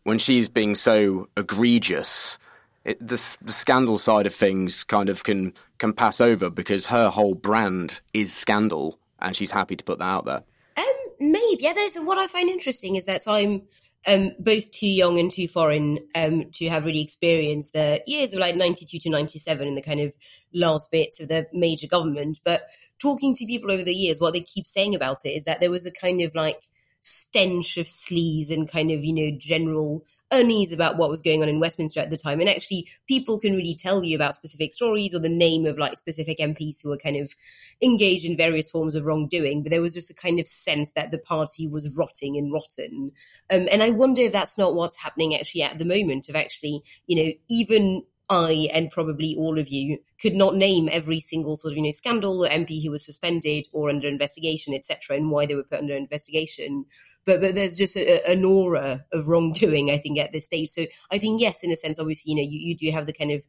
when 0.05 0.19
she's 0.19 0.49
being 0.49 0.75
so 0.75 1.29
egregious? 1.37 2.39
It, 2.85 2.99
the, 3.07 3.21
the 3.43 3.53
scandal 3.53 3.99
side 3.99 4.27
of 4.27 4.35
things 4.35 4.85
kind 4.85 5.11
of 5.11 5.23
can 5.25 5.53
can 5.79 5.93
pass 5.93 6.21
over 6.21 6.49
because 6.49 6.87
her 6.87 7.11
whole 7.11 7.35
brand 7.35 8.01
is 8.15 8.33
scandal, 8.33 8.99
and 9.19 9.37
she's 9.37 9.51
happy 9.51 9.77
to 9.77 9.85
put 9.85 9.99
that 9.99 10.05
out 10.05 10.25
there. 10.25 10.43
Um, 10.77 10.85
maybe. 11.19 11.59
Yeah, 11.61 11.75
there's 11.75 11.97
what 11.97 12.19
I 12.19 12.27
find 12.27 12.49
interesting 12.49 12.95
is 12.95 13.05
that 13.05 13.21
I'm 13.29 13.63
um, 14.07 14.33
both 14.39 14.71
too 14.71 14.87
young 14.87 15.19
and 15.19 15.31
too 15.31 15.49
foreign 15.49 15.99
um, 16.15 16.51
to 16.55 16.69
have 16.69 16.85
really 16.85 17.03
experienced 17.03 17.73
the 17.73 18.03
years 18.07 18.33
of 18.33 18.41
like 18.41 18.57
92 18.57 18.99
to 18.99 19.11
97 19.11 19.69
and 19.69 19.77
the 19.77 19.83
kind 19.83 20.01
of 20.01 20.13
last 20.55 20.91
bits 20.91 21.21
of 21.21 21.29
the 21.29 21.47
major 21.53 21.87
government. 21.87 22.41
But 22.45 22.63
talking 23.01 23.35
to 23.35 23.47
people 23.47 23.71
over 23.71 23.85
the 23.85 23.95
years, 23.95 24.21
what 24.21 24.33
they 24.33 24.41
keep 24.41 24.67
saying 24.67 24.95
about 24.95 25.19
it 25.25 25.31
is 25.31 25.45
that 25.45 25.61
there 25.61 25.71
was 25.71 25.87
a 25.87 25.93
kind 25.93 26.21
of 26.23 26.35
like 26.35 26.69
stench 27.01 27.79
of 27.79 27.87
sleaze 27.87 28.51
and 28.51 28.71
kind 28.71 28.91
of, 28.91 29.05
you 29.05 29.13
know, 29.13 29.37
general 29.39 30.05
unease 30.31 30.73
about 30.73 30.97
what 30.97 31.11
was 31.11 31.23
going 31.23 31.43
on 31.43 31.49
in 31.49 31.61
Westminster 31.61 32.01
at 32.01 32.11
the 32.11 32.17
time. 32.17 32.41
And 32.41 32.49
actually, 32.49 32.87
people 33.09 33.39
can 33.39 33.57
really 33.57 33.75
tell 33.75 34.05
you 34.05 34.15
about 34.17 34.35
specific 34.35 34.73
stories 34.73 35.15
or 35.15 35.19
the 35.19 35.29
name 35.29 35.67
of 35.67 35.79
like 35.79 35.97
specific 35.97 36.39
MPs 36.39 36.83
who 36.83 36.91
were 36.91 36.97
kind 36.97 37.17
of 37.17 37.35
engaged 37.83 38.25
in 38.25 38.37
various 38.37 38.71
forms 38.71 38.95
of 38.95 39.07
wrongdoing. 39.07 39.63
But 39.63 39.71
there 39.71 39.81
was 39.81 39.95
just 39.95 40.11
a 40.11 40.15
kind 40.15 40.39
of 40.39 40.47
sense 40.47 40.93
that 40.93 41.11
the 41.11 41.19
party 41.19 41.67
was 41.67 41.95
rotting 41.97 42.37
and 42.37 42.53
rotten. 42.53 43.13
Um, 43.51 43.69
and 43.71 43.83
I 43.83 43.91
wonder 43.91 44.23
if 44.23 44.33
that's 44.33 44.59
not 44.59 44.75
what's 44.75 44.99
happening 44.99 45.35
actually 45.35 45.63
at 45.63 45.79
the 45.79 45.85
moment, 45.85 46.29
of 46.29 46.37
actually, 46.37 46.83
you 47.07 47.25
know, 47.25 47.33
even 47.49 48.05
I 48.31 48.69
and 48.73 48.91
probably 48.91 49.35
all 49.37 49.59
of 49.59 49.69
you 49.69 49.99
could 50.23 50.37
not 50.37 50.55
name 50.55 50.89
every 50.91 51.19
single 51.19 51.57
sort 51.57 51.73
of 51.73 51.77
you 51.77 51.83
know 51.83 51.91
scandal 51.91 52.45
or 52.45 52.49
MP 52.49 52.83
who 52.83 52.93
was 52.93 53.05
suspended 53.05 53.67
or 53.73 53.91
under 53.91 54.07
investigation, 54.07 54.73
etc., 54.73 55.17
and 55.17 55.31
why 55.31 55.47
they 55.47 55.57
were 55.57 55.65
put 55.65 55.81
under 55.81 55.97
investigation. 55.97 56.85
But 57.27 57.41
but 57.41 57.57
there's 57.57 57.75
just 57.75 57.97
a, 57.97 58.25
an 58.31 58.45
aura 58.45 59.05
of 59.13 59.29
wrongdoing, 59.29 59.91
I 59.91 59.99
think, 59.99 60.19
at 60.19 60.33
this 60.33 60.45
stage. 60.45 60.69
So 60.71 60.87
I 61.11 61.19
think 61.19 61.41
yes, 61.41 61.65
in 61.65 61.73
a 61.73 61.77
sense, 61.77 61.99
obviously, 61.99 62.33
you 62.33 62.37
know, 62.37 62.49
you, 62.49 62.61
you 62.61 62.77
do 62.77 62.91
have 62.93 63.07
the 63.07 63.13
kind 63.13 63.33
of 63.33 63.43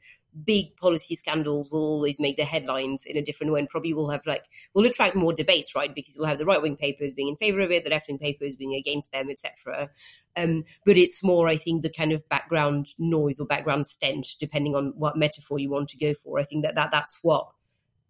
big 0.44 0.76
policy 0.78 1.16
scandals 1.16 1.70
will 1.72 1.84
always 1.84 2.20
make 2.20 2.38
the 2.38 2.46
headlines 2.46 3.06
in 3.06 3.18
a 3.18 3.22
different 3.22 3.52
way 3.52 3.60
and 3.60 3.70
probably 3.70 3.94
will 3.94 4.10
have 4.10 4.26
like 4.26 4.46
will 4.74 4.86
attract 4.86 5.16
more 5.16 5.34
debates 5.34 5.76
right? 5.76 5.94
Because 5.94 6.16
you'll 6.16 6.26
have 6.26 6.40
the 6.40 6.46
right 6.46 6.62
wing 6.62 6.78
papers 6.78 7.14
being 7.14 7.30
in 7.30 7.36
favor 7.36 7.60
of 7.60 7.72
it 7.72 7.84
the 7.84 7.90
left 7.90 8.08
wing 8.08 8.18
papers 8.18 8.56
being 8.56 8.76
against 8.76 9.12
them 9.12 9.30
etc 9.30 9.90
um, 10.38 10.64
but 10.86 10.98
it's 10.98 11.24
more 11.24 11.48
i 11.50 11.58
think 11.58 11.82
the 11.82 11.90
kind 11.90 12.14
of 12.14 12.28
background 12.30 12.88
noise 12.98 13.40
or 13.40 13.46
background 13.46 13.86
stench 13.86 14.38
depending 14.38 14.76
on 14.76 14.94
what 14.96 15.18
metaphor 15.18 15.60
you 15.60 15.70
want 15.70 15.90
to 15.90 15.98
go 15.98 16.14
for. 16.14 16.40
I 16.40 16.44
think 16.44 16.64
that, 16.64 16.76
that 16.76 16.92
that's 16.92 17.20
what 17.22 17.48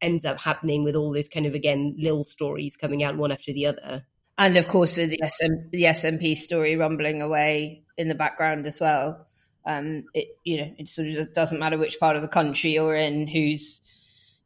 ends 0.01 0.25
up 0.25 0.41
happening 0.41 0.83
with 0.83 0.95
all 0.95 1.11
this 1.11 1.27
kind 1.27 1.45
of 1.45 1.53
again 1.53 1.95
little 1.99 2.23
stories 2.23 2.77
coming 2.77 3.03
out 3.03 3.17
one 3.17 3.31
after 3.31 3.53
the 3.53 3.67
other. 3.67 4.05
And 4.37 4.57
of 4.57 4.67
course 4.67 4.97
with 4.97 5.11
the, 5.11 5.21
SM, 5.23 5.69
the 5.71 5.83
SNP 5.83 6.35
story 6.35 6.75
rumbling 6.75 7.21
away 7.21 7.83
in 7.97 8.07
the 8.07 8.15
background 8.15 8.65
as 8.65 8.79
well 8.81 9.27
um, 9.65 10.05
it 10.13 10.37
you 10.43 10.57
know 10.57 10.73
it 10.77 10.89
sort 10.89 11.09
of 11.09 11.33
doesn't 11.33 11.59
matter 11.59 11.77
which 11.77 11.99
part 11.99 12.15
of 12.15 12.21
the 12.21 12.27
country 12.27 12.73
you're 12.73 12.95
in, 12.95 13.27
who's 13.27 13.81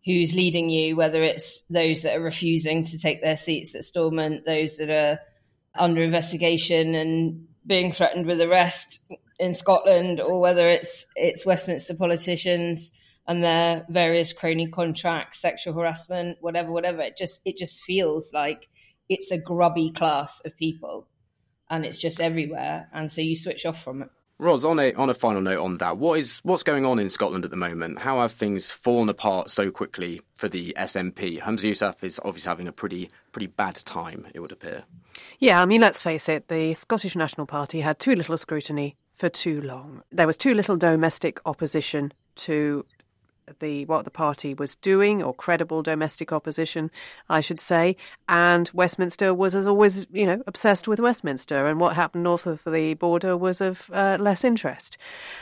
who's 0.06 0.36
leading 0.36 0.70
you, 0.70 0.96
whether 0.96 1.24
it's 1.24 1.62
those 1.70 2.04
that 2.04 2.16
are 2.16 2.22
refusing 2.22 2.86
to 2.86 3.00
take 3.00 3.22
their 3.22 3.38
seats 3.38 3.74
at 3.74 3.84
Stormont, 3.84 4.46
those 4.46 4.78
that 4.78 4.90
are 4.90 5.20
under 5.78 6.04
investigation 6.04 6.94
and 6.94 7.48
being 7.66 7.92
threatened 7.92 8.28
with 8.28 8.40
arrest 8.40 9.04
in 9.40 9.54
Scotland, 9.54 10.20
or 10.20 10.40
whether 10.40 10.68
it's 10.68 11.06
it's 11.16 11.46
Westminster 11.46 11.96
politicians 11.96 12.92
and 13.28 13.44
their 13.44 13.86
various 13.90 14.34
crony 14.34 14.68
contracts, 14.68 15.42
sexual 15.42 15.74
harassment, 15.74 16.38
whatever, 16.42 16.72
whatever. 16.72 17.02
It 17.02 17.18
just 17.18 17.42
it 17.46 17.58
just 17.58 17.84
feels 17.84 18.32
like 18.34 18.70
it's 19.10 19.32
a 19.32 19.38
grubby 19.38 19.92
class 19.92 20.42
of 20.46 20.56
people, 20.56 21.08
and 21.70 21.86
it's 21.86 22.00
just 22.00 22.22
everywhere, 22.22 22.90
and 22.94 23.12
so 23.12 23.22
you 23.22 23.36
switch 23.36 23.66
off 23.66 23.84
from 23.84 24.04
it. 24.04 24.10
Ros, 24.38 24.66
on 24.66 24.80
a 24.80 24.92
on 24.96 25.10
a 25.10 25.14
final 25.14 25.42
note 25.42 25.64
on 25.64 25.78
that, 25.78 25.98
what 25.98 26.20
is 26.20 26.40
what's 26.44 26.64
going 26.64 26.86
on 26.86 27.00
in 27.00 27.10
Scotland 27.10 27.46
at 27.46 27.52
the 27.52 27.58
moment? 27.58 28.00
How 28.00 28.20
have 28.20 28.34
things 28.34 28.70
fallen 28.70 29.08
apart 29.08 29.50
so 29.50 29.72
quickly 29.72 30.20
for 30.36 30.50
the 30.50 30.74
SNP? 30.78 31.40
Humza 31.40 31.72
Yousaf 31.72 32.04
is 32.04 32.20
obviously 32.26 32.50
having 32.50 32.68
a 32.68 32.74
pretty 32.74 33.10
pretty 33.32 33.48
bad 33.48 33.76
time, 33.76 34.28
it 34.34 34.42
would 34.42 34.52
appear. 34.52 34.84
Yeah, 35.40 35.62
I 35.62 35.66
mean, 35.66 35.80
let's 35.80 36.02
face 36.02 36.28
it, 36.28 36.50
the 36.50 36.74
Scottish 36.74 37.16
National 37.16 37.48
Party 37.48 37.80
had 37.80 37.98
too 37.98 38.14
little 38.14 38.38
scrutiny 38.38 38.98
for 39.14 39.30
too 39.30 39.62
long. 39.62 40.04
There 40.12 40.28
was 40.28 40.36
too 40.36 40.54
little 40.54 40.76
domestic 40.76 41.40
opposition 41.46 42.12
to 42.36 42.86
the 43.60 43.86
what 43.86 44.06
the 44.06 44.12
party 44.12 44.54
was 44.54 44.76
doing, 44.76 45.22
or 45.22 45.34
credible 45.34 45.82
domestic 45.82 46.32
opposition, 46.32 46.92
I 47.30 47.42
should 47.42 47.60
say. 47.60 47.96
And 48.28 48.70
Westminster 48.74 49.34
was, 49.34 49.56
as 49.56 49.68
always, 49.68 50.08
you 50.12 50.26
know, 50.26 50.44
obsessed 50.48 50.88
with 50.88 51.00
Westminster, 51.00 51.68
and 51.68 51.80
what 51.80 51.96
happened 51.96 52.24
north 52.24 52.46
of 52.46 52.64
the 52.64 52.94
border 52.96 53.38
was 53.38 53.62
of 53.62 53.90
uh, 53.94 54.18
less 54.20 54.44
interest. 54.44 54.98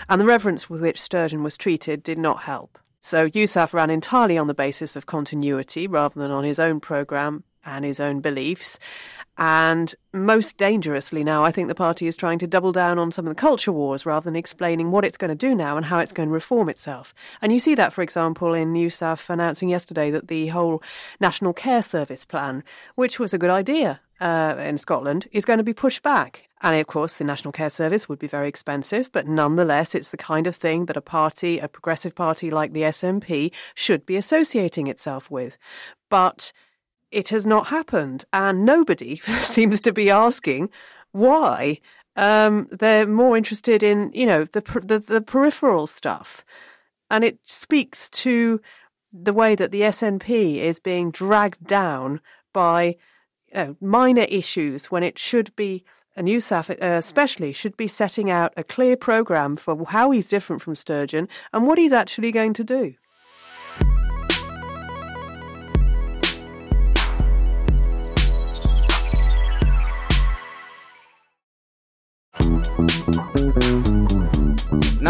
And 0.10 0.20
the 0.20 0.26
reverence 0.26 0.70
with 0.70 0.82
which 0.82 1.02
Sturgeon 1.02 1.44
was 1.44 1.58
treated 1.58 2.04
did 2.04 2.18
not 2.18 2.44
help. 2.44 2.80
So 3.00 3.30
Yousaf 3.30 3.74
ran 3.74 3.90
entirely 3.90 4.38
on 4.38 4.48
the 4.48 4.54
basis 4.54 4.96
of 4.96 5.06
continuity 5.06 5.88
rather 5.88 6.20
than 6.20 6.32
on 6.32 6.46
his 6.46 6.58
own 6.58 6.80
programme 6.80 7.44
and 7.66 7.86
his 7.86 8.00
own 8.00 8.20
beliefs. 8.20 8.80
And 9.38 9.96
most 10.14 10.58
dangerously 10.58 11.24
now, 11.24 11.44
I 11.44 11.52
think 11.52 11.68
the 11.68 11.74
party 11.74 12.06
is 12.06 12.16
trying 12.16 12.38
to 12.40 12.48
double 12.48 12.72
down 12.72 13.00
on 13.00 13.12
some 13.12 13.26
of 13.26 13.32
the 13.32 13.40
culture 13.40 13.72
wars 13.72 14.06
rather 14.06 14.26
than 14.26 14.36
explaining 14.36 14.92
what 14.92 15.04
it's 15.04 15.18
going 15.18 15.30
to 15.30 15.36
do 15.36 15.56
now 15.56 15.76
and 15.76 15.88
how 15.88 15.98
it's 16.00 16.14
going 16.14 16.30
to 16.30 16.34
reform 16.34 16.70
itself. 16.70 17.16
And 17.42 17.52
you 17.52 17.58
see 17.58 17.74
that, 17.76 17.94
for 17.94 18.04
example, 18.04 18.54
in 18.54 18.74
Yousaf 18.74 19.30
announcing 19.30 19.70
yesterday 19.70 20.12
that 20.12 20.28
the 20.28 20.48
whole 20.48 20.84
National 21.20 21.52
Care 21.52 21.82
Service 21.82 22.26
plan, 22.26 22.64
which 22.94 23.18
was 23.18 23.34
a 23.34 23.40
good 23.40 23.50
idea 23.50 24.02
uh, 24.22 24.56
in 24.60 24.78
Scotland, 24.78 25.28
is 25.32 25.46
going 25.46 25.58
to 25.58 25.64
be 25.64 25.74
pushed 25.74 26.04
back. 26.04 26.48
And 26.62 26.80
of 26.80 26.86
course, 26.86 27.16
the 27.16 27.24
National 27.24 27.52
Care 27.52 27.72
Service 27.72 28.08
would 28.08 28.20
be 28.20 28.28
very 28.28 28.48
expensive, 28.48 29.12
but 29.12 29.28
nonetheless, 29.28 29.96
it's 29.96 30.12
the 30.12 30.18
kind 30.18 30.46
of 30.46 30.56
thing 30.56 30.86
that 30.86 30.96
a 30.96 31.02
party, 31.02 31.58
a 31.58 31.68
progressive 31.68 32.14
party 32.14 32.52
like 32.52 32.72
the 32.72 32.84
SNP, 32.84 33.52
should 33.74 34.06
be 34.06 34.16
associating 34.16 34.88
itself 34.88 35.32
with. 35.32 35.58
But 36.10 36.54
it 37.14 37.30
has 37.30 37.46
not 37.46 37.68
happened. 37.68 38.26
And 38.34 38.66
nobody 38.66 39.18
seems 39.44 39.80
to 39.82 39.94
be 39.94 40.10
asking 40.10 40.70
why. 41.12 41.80
Um, 42.16 42.68
they're 42.72 43.08
more 43.08 43.36
interested 43.36 43.82
in, 43.82 44.12
you 44.14 44.26
know, 44.26 44.46
the, 44.46 44.62
the, 44.84 45.00
the 45.00 45.22
peripheral 45.22 45.88
stuff. 45.88 46.46
And 47.10 47.24
it 47.24 47.40
speaks 47.44 48.10
to 48.12 48.62
the 49.12 49.34
way 49.34 49.56
that 49.56 49.72
the 49.72 49.82
SNP 49.82 50.58
is 50.58 50.80
being 50.80 51.12
dragged 51.12 51.66
down 51.66 52.22
by 52.52 52.98
you 53.52 53.56
know, 53.56 53.78
minor 53.82 54.26
issues 54.30 54.92
when 54.92 55.04
it 55.04 55.18
should 55.18 55.56
be 55.56 55.84
a 56.16 56.22
Yousaf, 56.22 56.70
uh, 56.70 56.98
especially, 56.98 57.54
should 57.54 57.76
be 57.76 57.88
setting 57.88 58.30
out 58.30 58.54
a 58.56 58.64
clear 58.64 58.96
program 58.96 59.56
for 59.56 59.84
how 59.86 60.12
he's 60.12 60.30
different 60.30 60.62
from 60.62 60.76
Sturgeon 60.76 61.28
and 61.52 61.66
what 61.66 61.80
he's 61.80 61.92
actually 61.92 62.32
going 62.32 62.54
to 62.54 62.64
do. 62.64 62.94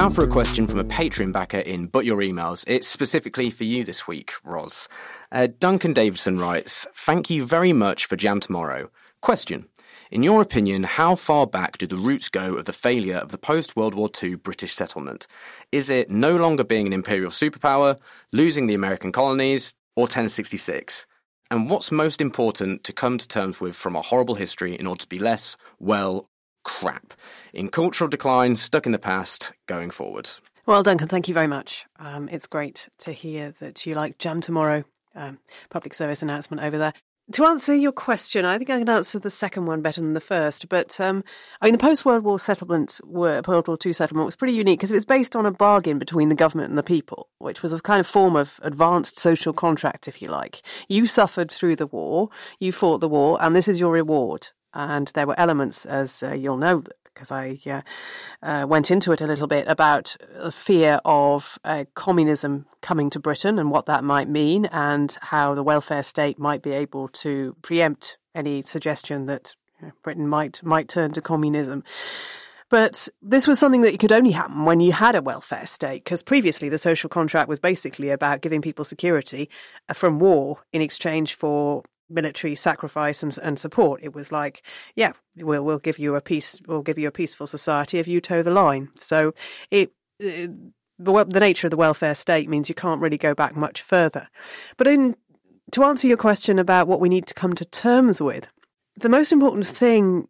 Now 0.04 0.10
for 0.10 0.26
a 0.26 0.28
question 0.28 0.68
from 0.68 0.80
a 0.80 0.84
Patreon 0.84 1.32
backer 1.32 1.60
in 1.60 1.88
But 1.88 2.04
Your 2.04 2.18
Emails. 2.18 2.66
It's 2.68 2.89
specifically 2.89 3.50
for 3.50 3.63
you 3.63 3.86
this 3.86 4.06
week, 4.06 4.34
Ros. 4.44 4.89
Uh, 5.32 5.48
Duncan 5.60 5.94
Davidson 5.94 6.38
writes, 6.38 6.86
Thank 6.94 7.30
you 7.30 7.46
very 7.46 7.72
much 7.72 8.06
for 8.06 8.18
Jam 8.18 8.42
Tomorrow. 8.42 8.92
Question. 9.22 9.70
In 10.12 10.22
your 10.22 10.42
opinion, 10.42 10.84
how 10.84 11.16
far 11.16 11.48
back 11.48 11.78
do 11.78 11.88
the 11.88 11.96
roots 11.96 12.28
go 12.28 12.56
of 12.56 12.66
the 12.66 12.74
failure 12.74 13.16
of 13.16 13.32
the 13.32 13.38
post 13.38 13.78
World 13.78 13.94
War 13.94 14.10
II 14.22 14.36
British 14.36 14.76
settlement? 14.76 15.26
Is 15.72 15.89
it 15.89 16.10
no 16.10 16.36
longer 16.36 16.66
being 16.66 16.86
an 16.86 16.92
imperial 16.92 17.32
superpower, 17.32 17.98
losing 18.34 18.68
the 18.68 18.74
American 18.74 19.13
colonies, 19.13 19.74
or 19.96 20.02
1066? 20.02 21.06
And 21.50 21.70
what's 21.70 21.94
most 21.94 22.20
important 22.20 22.84
to 22.84 22.92
come 22.92 23.18
to 23.18 23.26
terms 23.26 23.62
with 23.62 23.78
from 23.78 23.96
a 23.96 24.02
horrible 24.02 24.36
history 24.36 24.78
in 24.78 24.86
order 24.86 25.00
to 25.00 25.08
be 25.08 25.20
less, 25.20 25.56
well, 25.80 26.28
crap? 26.63 27.13
In 27.54 27.69
cultural 27.69 28.10
decline, 28.10 28.56
stuck 28.56 28.86
in 28.86 28.91
the 28.91 28.99
past, 28.99 29.52
going 29.67 29.91
forward. 29.91 30.30
Well, 30.65 30.84
Duncan, 30.84 31.10
thank 31.10 31.28
you 31.28 31.34
very 31.34 31.47
much. 31.47 31.86
Um, 31.99 32.30
it's 32.30 32.47
great 32.47 32.88
to 32.99 33.12
hear 33.12 33.52
that 33.60 33.86
you 33.86 33.95
like 33.95 34.17
Jam 34.17 34.39
Tomorrow, 34.39 34.86
um, 35.13 35.39
public 35.69 35.93
service 35.93 36.21
announcement 36.21 36.63
over 36.63 36.78
there. 36.78 36.93
To 37.34 37.45
answer 37.45 37.73
your 37.73 37.93
question, 37.93 38.43
I 38.43 38.58
think 38.58 38.69
I 38.69 38.80
can 38.80 38.89
answer 38.89 39.17
the 39.17 39.30
second 39.30 39.65
one 39.65 39.82
better 39.82 40.02
than 40.02 40.12
the 40.12 40.19
first. 40.19 40.67
But 40.67 40.99
um, 40.99 41.23
I 41.62 41.65
mean, 41.65 41.71
the 41.71 41.80
post 41.80 42.04
World 42.04 42.26
War 42.26 42.38
settlement, 42.38 42.99
were, 43.06 43.41
World 43.47 43.67
War 43.67 43.78
II 43.84 43.93
settlement, 43.93 44.26
was 44.26 44.36
pretty 44.36 44.54
unique 44.54 44.80
because 44.80 44.91
it 44.91 44.95
was 44.95 45.06
based 45.06 45.36
on 45.36 45.45
a 45.45 45.52
bargain 45.52 45.99
between 45.99 46.28
the 46.28 46.36
government 46.36 46.69
and 46.69 46.78
the 46.78 46.84
people, 46.84 47.30
which 47.39 47.63
was 47.63 47.71
a 47.71 47.80
kind 47.80 48.02
of 48.02 48.08
form 48.08 48.36
of 48.36 48.60
advanced 48.62 49.19
social 49.19 49.54
contract, 49.54 50.08
if 50.08 50.21
you 50.21 50.28
like. 50.28 50.62
You 50.89 51.08
suffered 51.08 51.49
through 51.49 51.78
the 51.78 51.88
war, 51.88 52.30
you 52.60 52.73
fought 52.73 52.99
the 52.99 53.08
war, 53.08 53.38
and 53.41 53.56
this 53.56 53.69
is 53.69 53.80
your 53.80 53.93
reward. 53.93 54.49
And 54.74 55.08
there 55.10 55.28
were 55.28 55.40
elements, 55.40 55.86
as 55.86 56.24
uh, 56.24 56.34
you'll 56.34 56.58
know, 56.58 56.84
because 57.04 57.32
I 57.32 57.60
uh, 57.68 57.82
uh, 58.42 58.66
went 58.68 58.90
into 58.90 59.12
it 59.12 59.22
a 59.22 59.28
little 59.28 59.48
bit 59.48 59.68
about 59.68 60.18
the 60.42 60.52
fear 60.52 61.00
of 61.06 61.60
uh, 61.64 61.86
communism 61.94 62.66
coming 62.82 63.10
to 63.12 63.20
Britain 63.20 63.60
and 63.60 63.70
what 63.70 63.86
that 63.86 64.04
might 64.04 64.28
mean, 64.28 64.66
and 64.66 65.16
how 65.22 65.54
the 65.54 65.64
welfare 65.64 66.04
state 66.04 66.40
might 66.40 66.64
be 66.64 66.72
able 66.72 67.08
to 67.10 67.56
preempt 67.62 68.18
any 68.34 68.62
suggestion 68.64 69.28
that 69.28 69.56
Britain 70.02 70.28
might 70.28 70.64
might 70.64 70.88
turn 70.88 71.12
to 71.12 71.22
communism. 71.22 71.84
But 72.70 73.08
this 73.22 73.46
was 73.46 73.60
something 73.60 73.82
that 73.82 74.00
could 74.00 74.12
only 74.12 74.32
happen 74.32 74.66
when 74.66 74.80
you 74.80 74.94
had 74.94 75.16
a 75.16 75.22
welfare 75.22 75.68
state, 75.68 76.04
because 76.04 76.24
previously 76.24 76.70
the 76.70 76.80
social 76.80 77.10
contract 77.10 77.48
was 77.48 77.60
basically 77.60 78.10
about 78.10 78.42
giving 78.42 78.64
people 78.64 78.84
security 78.84 79.50
uh, 79.88 79.94
from 79.94 80.18
war 80.18 80.64
in 80.72 80.82
exchange 80.82 81.36
for 81.36 81.84
military 82.13 82.56
sacrifice 82.56 83.23
and, 83.23 83.38
and 83.39 83.60
support. 83.60 84.02
It 84.04 84.13
was 84.13 84.32
like, 84.32 84.63
yeah, 84.95 85.13
we'll 85.38 85.63
we'll 85.63 85.80
give 85.80 85.99
you 85.99 86.15
a 86.15 86.21
peace, 86.21 86.58
we'll 86.67 86.82
give 86.82 86.99
you 86.99 87.08
a 87.08 87.12
peaceful 87.12 87.47
society 87.47 87.99
if 87.99 88.08
you 88.08 88.21
toe 88.21 88.43
the 88.43 88.52
line. 88.52 88.89
So 88.95 89.34
it, 89.71 89.91
the, 90.19 91.26
the 91.26 91.39
nature 91.39 91.67
of 91.67 91.71
the 91.71 91.78
welfare 91.78 92.15
state 92.15 92.49
means 92.49 92.69
you 92.69 92.76
can't 92.76 93.02
really 93.02 93.17
go 93.17 93.34
back 93.34 93.56
much 93.56 93.82
further. 93.82 94.28
But 94.78 94.88
in 94.88 95.15
to 95.71 95.84
answer 95.84 96.08
your 96.08 96.17
question 96.17 96.60
about 96.60 96.88
what 96.88 96.99
we 96.99 97.10
need 97.10 97.26
to 97.28 97.34
come 97.34 97.56
to 97.56 97.65
terms 97.65 98.21
with, 98.21 98.47
the 98.95 99.10
most 99.10 99.32
important 99.32 99.65
thing 99.65 100.28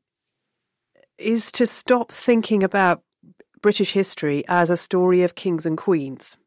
is 1.18 1.52
to 1.54 1.68
stop 1.68 2.12
thinking 2.12 2.64
about 2.64 3.04
British 3.62 3.94
history 3.94 4.44
as 4.48 4.70
a 4.70 4.78
story 4.78 5.24
of 5.24 5.36
kings 5.36 5.66
and 5.66 5.78
queens. 5.78 6.38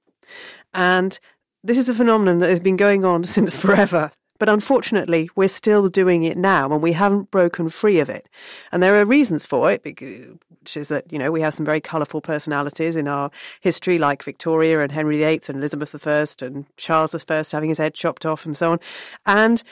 And 0.75 1.18
this 1.62 1.79
is 1.79 1.88
a 1.88 1.94
phenomenon 1.94 2.38
that 2.40 2.51
has 2.51 2.61
been 2.61 2.77
going 2.77 3.05
on 3.05 3.25
since 3.25 3.57
forever. 3.57 4.11
But 4.38 4.49
unfortunately, 4.49 5.31
we're 5.35 5.49
still 5.49 5.88
doing 5.88 6.25
it 6.25 6.37
now 6.37 6.72
and 6.72 6.83
we 6.83 6.92
haven't 6.92 7.31
broken 7.31 7.68
free 7.68 8.01
of 8.01 8.09
it. 8.09 8.29
And 8.72 8.83
there 8.83 9.01
are 9.01 9.05
reasons 9.05 9.44
for 9.44 9.72
it, 9.72 9.85
which 9.85 10.77
is 10.77 10.88
that, 10.88 11.12
you 11.12 11.18
know, 11.18 11.31
we 11.31 11.40
have 11.40 11.55
some 11.55 11.66
very 11.66 11.81
colourful 11.81 12.20
personalities 12.20 12.96
in 12.96 13.09
our 13.09 13.31
history, 13.61 13.99
like 13.99 14.22
Victoria 14.22 14.81
and 14.81 14.92
Henry 14.92 15.18
VIII 15.18 15.42
and 15.49 15.59
Elizabeth 15.59 16.07
I 16.07 16.27
and 16.44 16.66
Charles 16.77 17.14
I 17.14 17.44
having 17.53 17.68
his 17.68 17.79
head 17.79 17.94
chopped 17.94 18.27
off 18.27 18.44
and 18.44 18.57
so 18.57 18.72
on. 18.72 18.81
And 19.25 19.62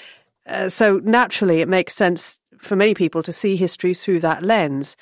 uh, 0.46 0.68
so 0.68 1.00
naturally, 1.04 1.60
it 1.60 1.68
makes 1.68 1.94
sense 1.94 2.40
for 2.58 2.76
many 2.76 2.94
people 2.94 3.22
to 3.22 3.32
see 3.32 3.56
history 3.56 3.94
through 3.94 4.20
that 4.20 4.42
lens. 4.42 4.96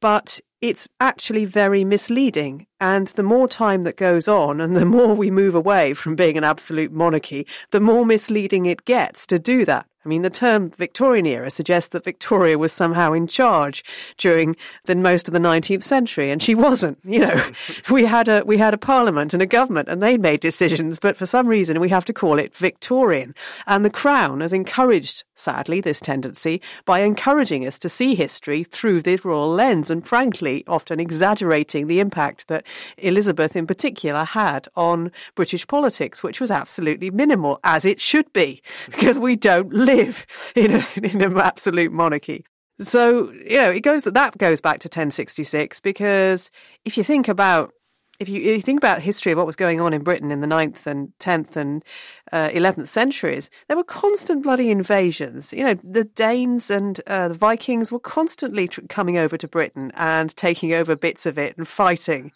But 0.00 0.40
it's 0.62 0.88
actually 1.00 1.44
very 1.44 1.84
misleading. 1.84 2.66
And 2.80 3.08
the 3.08 3.22
more 3.24 3.48
time 3.48 3.82
that 3.82 3.96
goes 3.96 4.28
on 4.28 4.60
and 4.60 4.74
the 4.74 4.84
more 4.96 5.14
we 5.14 5.30
move 5.30 5.54
away 5.54 5.92
from 5.92 6.16
being 6.16 6.38
an 6.38 6.44
absolute 6.44 6.92
monarchy, 6.92 7.46
the 7.72 7.80
more 7.80 8.06
misleading 8.06 8.64
it 8.64 8.86
gets 8.86 9.26
to 9.26 9.38
do 9.38 9.64
that. 9.66 9.86
I 10.04 10.08
mean, 10.08 10.22
the 10.22 10.30
term 10.30 10.70
Victorian 10.70 11.26
era 11.26 11.48
suggests 11.48 11.90
that 11.90 12.04
Victoria 12.04 12.58
was 12.58 12.72
somehow 12.72 13.12
in 13.12 13.28
charge 13.28 13.84
during 14.18 14.56
the 14.86 14.96
most 14.96 15.28
of 15.28 15.32
the 15.32 15.38
19th 15.38 15.84
century, 15.84 16.30
and 16.30 16.42
she 16.42 16.56
wasn't. 16.56 16.98
You 17.04 17.20
know, 17.20 17.50
we 17.90 18.04
had 18.04 18.26
a 18.26 18.42
we 18.44 18.58
had 18.58 18.74
a 18.74 18.78
parliament 18.78 19.32
and 19.32 19.42
a 19.42 19.46
government, 19.46 19.88
and 19.88 20.02
they 20.02 20.16
made 20.16 20.40
decisions, 20.40 20.98
but 20.98 21.16
for 21.16 21.26
some 21.26 21.46
reason 21.46 21.78
we 21.78 21.88
have 21.90 22.04
to 22.06 22.12
call 22.12 22.38
it 22.40 22.56
Victorian. 22.56 23.34
And 23.68 23.84
the 23.84 23.90
Crown 23.90 24.40
has 24.40 24.52
encouraged, 24.52 25.22
sadly, 25.36 25.80
this 25.80 26.00
tendency 26.00 26.60
by 26.84 27.00
encouraging 27.00 27.64
us 27.64 27.78
to 27.78 27.88
see 27.88 28.16
history 28.16 28.64
through 28.64 29.02
the 29.02 29.20
royal 29.22 29.50
lens, 29.50 29.88
and 29.88 30.04
frankly, 30.04 30.64
often 30.66 30.98
exaggerating 30.98 31.86
the 31.86 32.00
impact 32.00 32.48
that 32.48 32.64
Elizabeth, 32.98 33.54
in 33.54 33.68
particular, 33.68 34.24
had 34.24 34.66
on 34.74 35.12
British 35.36 35.66
politics, 35.66 36.24
which 36.24 36.40
was 36.40 36.50
absolutely 36.50 37.10
minimal, 37.10 37.60
as 37.62 37.84
it 37.84 38.00
should 38.00 38.32
be, 38.32 38.62
because 38.86 39.18
we 39.18 39.36
don't 39.36 39.72
live 39.72 39.91
live 39.94 40.26
in, 40.56 40.74
a, 40.74 40.86
in 41.02 41.22
an 41.22 41.38
absolute 41.38 41.92
monarchy. 41.92 42.44
So, 42.80 43.30
you 43.32 43.58
know, 43.58 43.70
it 43.70 43.80
goes 43.80 44.04
that 44.04 44.38
goes 44.38 44.60
back 44.60 44.80
to 44.80 44.86
1066 44.86 45.80
because 45.80 46.50
if 46.84 46.96
you 46.96 47.04
think 47.04 47.28
about 47.28 47.72
if 48.18 48.28
you, 48.28 48.40
if 48.40 48.56
you, 48.56 48.60
think 48.60 48.78
about 48.78 49.00
history 49.00 49.32
of 49.32 49.38
what 49.38 49.46
was 49.46 49.56
going 49.56 49.80
on 49.80 49.92
in 49.92 50.02
Britain 50.02 50.30
in 50.30 50.40
the 50.40 50.46
9th 50.46 50.86
and 50.86 51.12
10th 51.18 51.56
and 51.56 51.84
uh, 52.30 52.50
11th 52.50 52.86
centuries, 52.86 53.50
there 53.66 53.76
were 53.76 53.82
constant 53.82 54.44
bloody 54.44 54.70
invasions. 54.70 55.52
You 55.52 55.64
know, 55.64 55.74
the 55.82 56.04
Danes 56.04 56.70
and 56.70 57.00
uh, 57.08 57.28
the 57.28 57.34
Vikings 57.34 57.90
were 57.90 57.98
constantly 57.98 58.68
tr- 58.68 58.82
coming 58.88 59.16
over 59.16 59.36
to 59.36 59.48
Britain 59.48 59.90
and 59.96 60.34
taking 60.36 60.72
over 60.72 60.94
bits 60.94 61.26
of 61.26 61.36
it 61.36 61.56
and 61.56 61.66
fighting 61.66 62.30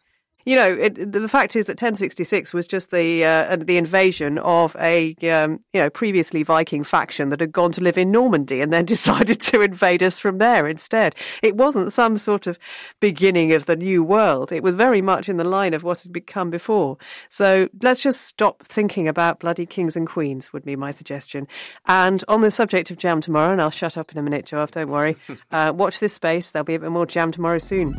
you 0.47 0.55
know, 0.55 0.73
it, 0.73 1.13
the 1.13 1.29
fact 1.29 1.57
is 1.57 1.65
that 1.65 1.73
1066 1.73 2.55
was 2.55 2.69
just 2.69 2.93
the 2.93 3.25
uh, 3.25 3.57
the 3.57 3.77
invasion 3.77 4.39
of 4.39 4.77
a 4.79 5.17
um, 5.29 5.59
you 5.73 5.81
know 5.81 5.91
previously 5.91 6.45
Viking 6.45 6.85
faction 6.85 7.31
that 7.31 7.41
had 7.41 7.51
gone 7.51 7.73
to 7.73 7.83
live 7.83 7.99
in 7.99 8.13
Normandy 8.13 8.61
and 8.61 8.73
then 8.73 8.85
decided 8.97 9.41
to 9.41 9.61
invade 9.61 10.05
us 10.05 10.21
from 10.21 10.39
there 10.39 10.69
instead. 10.69 11.17
It 11.43 11.57
wasn't 11.57 11.93
some 11.93 12.17
sort 12.17 12.47
of 12.47 12.61
beginning 13.01 13.53
of 13.53 13.67
the 13.67 13.75
new 13.75 14.05
world. 14.05 14.53
It 14.53 14.63
was 14.63 14.77
very 14.77 15.03
much 15.03 15.29
in 15.29 15.37
the 15.37 15.45
line 15.45 15.75
of 15.75 15.83
what 15.83 16.03
had 16.03 16.13
become 16.13 16.49
before. 16.49 16.97
So 17.29 17.69
let's 17.83 18.01
just 18.01 18.21
stop 18.23 18.63
thinking 18.63 19.09
about 19.09 19.41
bloody 19.41 19.67
kings 19.67 19.97
and 19.97 20.07
queens. 20.07 20.53
Would 20.53 20.65
be 20.65 20.77
my 20.77 20.93
suggestion. 20.93 21.49
And 21.87 22.23
on 22.29 22.43
the 22.43 22.53
subject 22.53 22.93
of 22.93 22.99
jam 22.99 23.21
tomorrow, 23.21 23.51
and 23.51 23.61
I'll 23.61 23.71
shut 23.71 23.99
up 23.99 24.13
in 24.13 24.19
a 24.19 24.23
minute, 24.23 24.47
Joe. 24.47 24.65
Don't 24.67 24.91
worry. 24.91 25.17
Uh, 25.53 25.73
watch 25.75 26.01
this 26.01 26.13
space. 26.13 26.51
There'll 26.51 26.65
be 26.65 26.75
a 26.75 26.79
bit 26.79 26.91
more 26.91 27.07
jam 27.07 27.31
tomorrow 27.31 27.59
soon. 27.59 27.99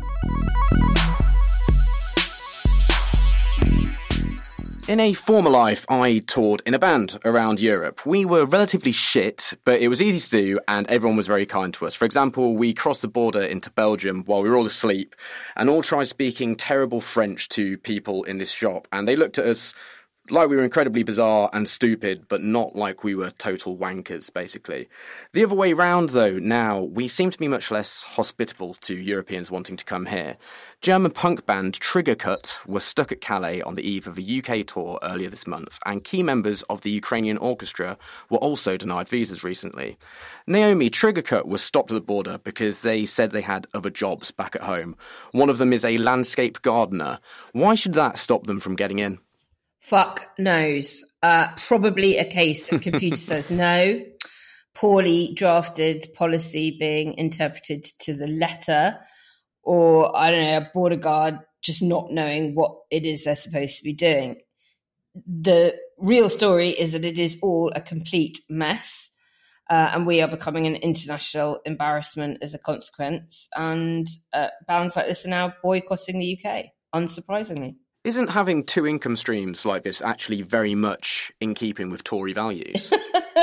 In 4.88 5.00
a 5.00 5.12
former 5.12 5.50
life, 5.50 5.84
I 5.90 6.20
toured 6.20 6.62
in 6.64 6.72
a 6.72 6.78
band 6.78 7.18
around 7.22 7.60
Europe. 7.60 8.06
We 8.06 8.24
were 8.24 8.46
relatively 8.46 8.90
shit, 8.90 9.52
but 9.66 9.82
it 9.82 9.88
was 9.88 10.00
easy 10.00 10.18
to 10.18 10.30
do, 10.30 10.60
and 10.66 10.86
everyone 10.86 11.18
was 11.18 11.26
very 11.26 11.44
kind 11.44 11.74
to 11.74 11.84
us. 11.84 11.94
For 11.94 12.06
example, 12.06 12.56
we 12.56 12.72
crossed 12.72 13.02
the 13.02 13.08
border 13.08 13.42
into 13.42 13.68
Belgium 13.68 14.22
while 14.24 14.40
we 14.40 14.48
were 14.48 14.56
all 14.56 14.64
asleep, 14.64 15.14
and 15.56 15.68
all 15.68 15.82
tried 15.82 16.04
speaking 16.04 16.56
terrible 16.56 17.02
French 17.02 17.50
to 17.50 17.76
people 17.76 18.24
in 18.24 18.38
this 18.38 18.50
shop, 18.50 18.88
and 18.90 19.06
they 19.06 19.14
looked 19.14 19.36
at 19.36 19.44
us 19.44 19.74
like 20.30 20.48
we 20.48 20.56
were 20.56 20.64
incredibly 20.64 21.02
bizarre 21.02 21.50
and 21.52 21.66
stupid, 21.68 22.26
but 22.28 22.42
not 22.42 22.76
like 22.76 23.04
we 23.04 23.14
were 23.14 23.30
total 23.30 23.76
wankers, 23.76 24.32
basically. 24.32 24.88
The 25.32 25.44
other 25.44 25.54
way 25.54 25.72
round, 25.72 26.10
though, 26.10 26.38
now, 26.38 26.80
we 26.80 27.08
seem 27.08 27.30
to 27.30 27.38
be 27.38 27.48
much 27.48 27.70
less 27.70 28.02
hospitable 28.02 28.74
to 28.74 28.96
Europeans 28.96 29.50
wanting 29.50 29.76
to 29.76 29.84
come 29.84 30.06
here. 30.06 30.36
German 30.80 31.10
punk 31.10 31.46
band 31.46 31.74
Trigger 31.74 32.14
Cut 32.14 32.58
were 32.66 32.80
stuck 32.80 33.10
at 33.10 33.20
Calais 33.20 33.62
on 33.62 33.74
the 33.74 33.88
eve 33.88 34.06
of 34.06 34.18
a 34.18 34.38
UK 34.38 34.66
tour 34.66 34.98
earlier 35.02 35.28
this 35.28 35.46
month, 35.46 35.78
and 35.86 36.04
key 36.04 36.22
members 36.22 36.62
of 36.64 36.82
the 36.82 36.90
Ukrainian 36.90 37.38
orchestra 37.38 37.98
were 38.30 38.38
also 38.38 38.76
denied 38.76 39.08
visas 39.08 39.42
recently. 39.42 39.96
Naomi 40.46 40.90
Trigger 40.90 41.22
Cut 41.22 41.48
was 41.48 41.62
stopped 41.62 41.90
at 41.90 41.94
the 41.94 42.00
border 42.00 42.38
because 42.38 42.82
they 42.82 43.06
said 43.06 43.30
they 43.30 43.40
had 43.40 43.66
other 43.74 43.90
jobs 43.90 44.30
back 44.30 44.54
at 44.54 44.62
home. 44.62 44.96
One 45.32 45.50
of 45.50 45.58
them 45.58 45.72
is 45.72 45.84
a 45.84 45.98
landscape 45.98 46.62
gardener. 46.62 47.18
Why 47.52 47.74
should 47.74 47.94
that 47.94 48.18
stop 48.18 48.46
them 48.46 48.60
from 48.60 48.76
getting 48.76 48.98
in? 48.98 49.18
Fuck 49.88 50.28
knows. 50.38 51.02
Uh, 51.22 51.48
probably 51.56 52.18
a 52.18 52.24
case 52.26 52.70
of 52.70 52.82
computer 52.82 53.16
says 53.30 53.50
no. 53.50 54.02
Poorly 54.74 55.32
drafted 55.34 56.04
policy 56.14 56.76
being 56.78 57.14
interpreted 57.14 57.84
to 58.00 58.12
the 58.12 58.26
letter, 58.26 58.98
or 59.62 60.14
I 60.14 60.30
don't 60.30 60.44
know, 60.44 60.56
a 60.58 60.70
border 60.74 60.96
guard 60.96 61.38
just 61.62 61.82
not 61.82 62.12
knowing 62.12 62.54
what 62.54 62.76
it 62.90 63.06
is 63.06 63.24
they're 63.24 63.34
supposed 63.34 63.78
to 63.78 63.84
be 63.84 63.94
doing. 63.94 64.36
The 65.26 65.74
real 65.96 66.28
story 66.28 66.68
is 66.68 66.92
that 66.92 67.06
it 67.06 67.18
is 67.18 67.38
all 67.40 67.72
a 67.74 67.80
complete 67.80 68.40
mess. 68.50 69.10
Uh, 69.70 69.90
and 69.94 70.06
we 70.06 70.20
are 70.20 70.28
becoming 70.28 70.66
an 70.66 70.76
international 70.76 71.60
embarrassment 71.64 72.38
as 72.42 72.52
a 72.52 72.58
consequence. 72.58 73.48
And 73.56 74.06
uh, 74.34 74.48
bands 74.66 74.96
like 74.96 75.06
this 75.06 75.24
are 75.24 75.30
now 75.30 75.54
boycotting 75.62 76.18
the 76.18 76.38
UK, 76.38 76.66
unsurprisingly. 76.94 77.76
Isn't 78.08 78.28
having 78.28 78.64
two 78.64 78.86
income 78.86 79.16
streams 79.16 79.66
like 79.66 79.82
this 79.82 80.00
actually 80.00 80.40
very 80.40 80.74
much 80.74 81.30
in 81.42 81.52
keeping 81.52 81.90
with 81.90 82.04
Tory 82.04 82.32
values? 82.32 82.90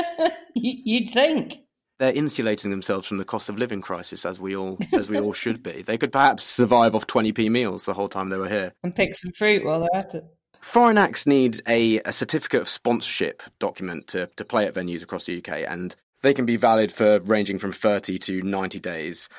You'd 0.55 1.11
think 1.11 1.57
they're 1.99 2.11
insulating 2.11 2.71
themselves 2.71 3.05
from 3.05 3.19
the 3.19 3.25
cost 3.25 3.47
of 3.47 3.59
living 3.59 3.81
crisis, 3.81 4.25
as 4.25 4.39
we 4.39 4.55
all 4.55 4.79
as 4.91 5.07
we 5.07 5.19
all 5.19 5.33
should 5.33 5.61
be. 5.61 5.83
They 5.83 5.99
could 5.99 6.11
perhaps 6.11 6.45
survive 6.45 6.95
off 6.95 7.05
twenty 7.05 7.31
p 7.31 7.47
meals 7.47 7.85
the 7.85 7.93
whole 7.93 8.09
time 8.09 8.29
they 8.29 8.37
were 8.37 8.49
here 8.49 8.73
and 8.81 8.95
pick 8.95 9.13
some 9.13 9.33
fruit 9.33 9.63
while 9.63 9.81
they're 9.81 10.01
at 10.01 10.15
it. 10.15 10.25
Foreign 10.61 10.97
acts 10.97 11.27
need 11.27 11.61
a, 11.67 11.99
a 11.99 12.11
certificate 12.11 12.61
of 12.61 12.67
sponsorship 12.67 13.43
document 13.59 14.07
to, 14.07 14.31
to 14.35 14.43
play 14.43 14.65
at 14.65 14.73
venues 14.73 15.03
across 15.03 15.25
the 15.25 15.37
UK, 15.37 15.59
and 15.69 15.95
they 16.23 16.33
can 16.33 16.47
be 16.47 16.57
valid 16.57 16.91
for 16.91 17.19
ranging 17.19 17.59
from 17.59 17.71
30 17.71 18.17
to 18.17 18.41
90 18.41 18.79
days. 18.79 19.29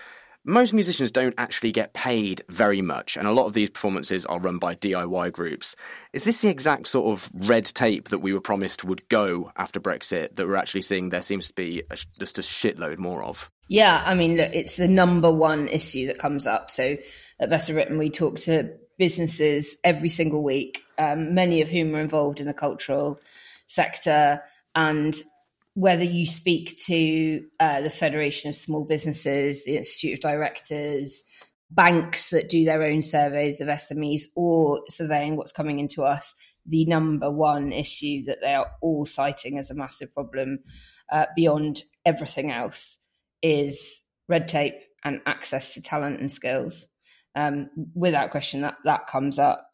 Most 0.48 0.72
musicians 0.72 1.10
don't 1.10 1.34
actually 1.38 1.72
get 1.72 1.92
paid 1.92 2.40
very 2.48 2.80
much, 2.80 3.16
and 3.16 3.26
a 3.26 3.32
lot 3.32 3.46
of 3.46 3.52
these 3.52 3.68
performances 3.68 4.24
are 4.26 4.38
run 4.38 4.58
by 4.58 4.76
DIY 4.76 5.32
groups. 5.32 5.74
Is 6.12 6.22
this 6.22 6.40
the 6.40 6.48
exact 6.48 6.86
sort 6.86 7.12
of 7.12 7.32
red 7.34 7.64
tape 7.64 8.10
that 8.10 8.20
we 8.20 8.32
were 8.32 8.40
promised 8.40 8.84
would 8.84 9.08
go 9.08 9.50
after 9.56 9.80
Brexit 9.80 10.36
that 10.36 10.46
we're 10.46 10.54
actually 10.54 10.82
seeing 10.82 11.08
there 11.08 11.22
seems 11.22 11.48
to 11.48 11.54
be 11.54 11.82
a, 11.90 11.96
just 12.20 12.38
a 12.38 12.42
shitload 12.42 12.98
more 12.98 13.24
of? 13.24 13.50
Yeah, 13.66 14.00
I 14.06 14.14
mean, 14.14 14.36
look, 14.36 14.52
it's 14.52 14.76
the 14.76 14.86
number 14.86 15.32
one 15.32 15.66
issue 15.66 16.06
that 16.06 16.18
comes 16.20 16.46
up. 16.46 16.70
So 16.70 16.96
at 17.40 17.50
Best 17.50 17.66
for 17.66 17.72
Britain, 17.72 17.98
we 17.98 18.08
talk 18.08 18.38
to 18.42 18.70
businesses 18.98 19.76
every 19.82 20.10
single 20.10 20.44
week, 20.44 20.80
um, 20.96 21.34
many 21.34 21.60
of 21.60 21.68
whom 21.68 21.92
are 21.96 22.00
involved 22.00 22.38
in 22.38 22.46
the 22.46 22.54
cultural 22.54 23.18
sector, 23.66 24.42
and 24.76 25.20
whether 25.76 26.04
you 26.04 26.26
speak 26.26 26.80
to 26.86 27.44
uh, 27.60 27.82
the 27.82 27.90
Federation 27.90 28.48
of 28.48 28.56
Small 28.56 28.86
Businesses, 28.86 29.66
the 29.66 29.76
Institute 29.76 30.14
of 30.14 30.20
Directors, 30.20 31.22
banks 31.70 32.30
that 32.30 32.48
do 32.48 32.64
their 32.64 32.82
own 32.82 33.02
surveys 33.02 33.60
of 33.60 33.68
SMEs, 33.68 34.22
or 34.34 34.80
surveying 34.88 35.36
what's 35.36 35.52
coming 35.52 35.78
into 35.78 36.02
us, 36.02 36.34
the 36.64 36.86
number 36.86 37.30
one 37.30 37.72
issue 37.72 38.24
that 38.24 38.38
they 38.40 38.54
are 38.54 38.70
all 38.80 39.04
citing 39.04 39.58
as 39.58 39.70
a 39.70 39.74
massive 39.74 40.14
problem 40.14 40.60
uh, 41.12 41.26
beyond 41.36 41.82
everything 42.06 42.50
else 42.50 42.98
is 43.42 44.02
red 44.30 44.48
tape 44.48 44.76
and 45.04 45.20
access 45.26 45.74
to 45.74 45.82
talent 45.82 46.20
and 46.20 46.32
skills. 46.32 46.88
Um, 47.34 47.68
without 47.94 48.30
question, 48.30 48.62
that, 48.62 48.78
that 48.84 49.08
comes 49.08 49.38
up 49.38 49.65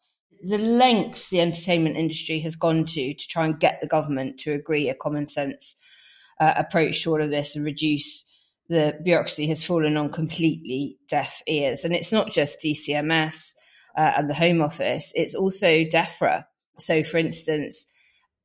the 0.45 0.57
lengths 0.57 1.29
the 1.29 1.41
entertainment 1.41 1.97
industry 1.97 2.39
has 2.39 2.55
gone 2.55 2.85
to 2.85 3.13
to 3.13 3.27
try 3.27 3.45
and 3.45 3.59
get 3.59 3.79
the 3.81 3.87
government 3.87 4.39
to 4.39 4.51
agree 4.51 4.89
a 4.89 4.95
common 4.95 5.25
sense 5.25 5.75
uh, 6.39 6.53
approach 6.57 7.03
to 7.03 7.11
all 7.11 7.21
of 7.21 7.29
this 7.29 7.55
and 7.55 7.65
reduce 7.65 8.25
the 8.69 8.97
bureaucracy 9.03 9.47
has 9.47 9.65
fallen 9.65 9.97
on 9.97 10.09
completely 10.09 10.97
deaf 11.09 11.41
ears. 11.47 11.83
And 11.83 11.93
it's 11.93 12.11
not 12.11 12.31
just 12.31 12.59
DCMS 12.61 13.53
uh, 13.97 14.13
and 14.17 14.29
the 14.29 14.33
Home 14.33 14.61
Office, 14.61 15.11
it's 15.15 15.35
also 15.35 15.67
DEFRA. 15.67 16.45
So, 16.79 17.03
for 17.03 17.17
instance, 17.17 17.85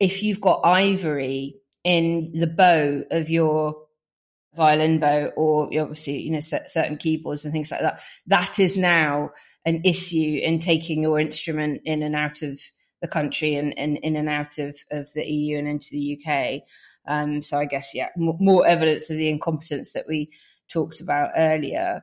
if 0.01 0.23
you've 0.23 0.41
got 0.41 0.61
ivory 0.65 1.57
in 1.85 2.33
the 2.35 2.47
bow 2.47 3.05
of 3.11 3.31
your 3.31 3.77
violin 4.55 4.99
bow 4.99 5.31
or 5.37 5.67
obviously 5.79 6.19
you 6.19 6.33
know 6.33 6.41
certain 6.41 6.97
keyboards 6.97 7.45
and 7.45 7.53
things 7.53 7.71
like 7.71 7.81
that 7.81 8.01
that 8.27 8.59
is 8.59 8.77
now 8.77 9.31
an 9.65 9.83
issue 9.85 10.41
in 10.43 10.59
taking 10.59 11.03
your 11.03 11.19
instrument 11.19 11.83
in 11.85 12.03
and 12.03 12.15
out 12.15 12.43
of 12.43 12.61
the 13.01 13.09
country 13.09 13.55
and, 13.55 13.77
and 13.79 13.99
in 13.99 14.17
and 14.17 14.29
out 14.29 14.59
of, 14.59 14.79
of 14.91 15.13
the 15.13 15.25
EU 15.31 15.59
and 15.59 15.69
into 15.69 15.89
the 15.91 16.19
UK. 16.19 16.63
Um, 17.07 17.43
so 17.43 17.59
I 17.59 17.65
guess, 17.65 17.95
yeah, 17.95 18.09
more 18.17 18.67
evidence 18.67 19.11
of 19.11 19.17
the 19.17 19.29
incompetence 19.29 19.93
that 19.93 20.07
we 20.09 20.31
talked 20.71 21.01
about 21.01 21.31
earlier. 21.37 22.03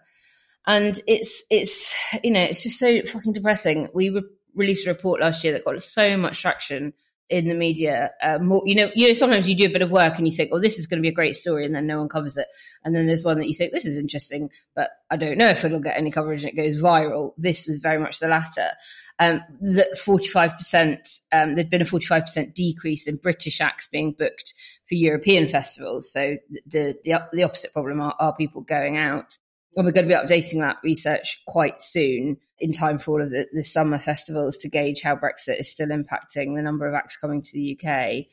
And 0.67 0.99
it's, 1.07 1.43
it's, 1.51 1.93
you 2.23 2.31
know, 2.31 2.41
it's 2.41 2.63
just 2.63 2.79
so 2.79 3.01
fucking 3.03 3.33
depressing. 3.33 3.87
We 3.93 4.09
re- 4.09 4.23
released 4.55 4.87
a 4.87 4.91
report 4.91 5.21
last 5.21 5.43
year 5.43 5.53
that 5.53 5.65
got 5.65 5.81
so 5.83 6.17
much 6.17 6.41
traction 6.41 6.93
in 7.29 7.47
the 7.47 7.55
media. 7.55 8.11
Uh, 8.21 8.37
more, 8.39 8.61
you 8.65 8.75
know, 8.75 8.91
you 8.93 9.07
know, 9.07 9.13
sometimes 9.13 9.49
you 9.49 9.55
do 9.55 9.65
a 9.65 9.69
bit 9.69 9.81
of 9.81 9.91
work 9.91 10.17
and 10.17 10.27
you 10.27 10.33
think, 10.33 10.51
"Oh, 10.53 10.59
this 10.59 10.77
is 10.77 10.87
going 10.87 10.99
to 10.99 11.01
be 11.01 11.09
a 11.09 11.13
great 11.13 11.35
story," 11.35 11.65
and 11.65 11.73
then 11.73 11.87
no 11.87 11.99
one 11.99 12.09
covers 12.09 12.37
it. 12.37 12.47
And 12.83 12.95
then 12.95 13.07
there's 13.07 13.25
one 13.25 13.39
that 13.39 13.47
you 13.47 13.55
think, 13.55 13.71
"This 13.71 13.85
is 13.85 13.97
interesting," 13.97 14.49
but 14.75 14.89
I 15.09 15.17
don't 15.17 15.37
know 15.37 15.47
if 15.47 15.65
it'll 15.65 15.79
get 15.79 15.97
any 15.97 16.11
coverage 16.11 16.43
and 16.43 16.53
it 16.53 16.61
goes 16.61 16.81
viral. 16.81 17.33
This 17.37 17.67
was 17.67 17.79
very 17.79 17.99
much 17.99 18.19
the 18.19 18.27
latter. 18.27 18.69
Um, 19.17 19.41
that 19.61 19.97
45%, 19.97 21.21
um, 21.31 21.55
there'd 21.55 21.69
been 21.69 21.81
a 21.81 21.85
45% 21.85 22.53
decrease 22.53 23.07
in 23.07 23.15
British 23.15 23.61
acts 23.61 23.87
being 23.87 24.11
booked 24.11 24.53
for 24.87 24.95
European 24.95 25.47
festivals. 25.47 26.11
So 26.11 26.37
the 26.65 26.97
the, 27.03 27.27
the 27.31 27.43
opposite 27.43 27.73
problem 27.73 28.01
are, 28.01 28.15
are 28.19 28.35
people 28.35 28.61
going 28.61 28.97
out. 28.97 29.37
And 29.75 29.85
we're 29.85 29.91
going 29.91 30.07
to 30.07 30.15
be 30.15 30.19
updating 30.19 30.61
that 30.61 30.77
research 30.83 31.41
quite 31.45 31.81
soon 31.81 32.37
in 32.59 32.71
time 32.71 32.97
for 32.97 33.11
all 33.11 33.21
of 33.21 33.29
the, 33.29 33.47
the 33.53 33.63
summer 33.63 33.97
festivals 33.97 34.57
to 34.57 34.69
gauge 34.69 35.01
how 35.01 35.15
Brexit 35.15 35.59
is 35.59 35.69
still 35.69 35.89
impacting 35.89 36.55
the 36.55 36.61
number 36.61 36.87
of 36.87 36.93
acts 36.93 37.17
coming 37.17 37.41
to 37.41 37.51
the 37.53 37.77
UK. 37.79 38.25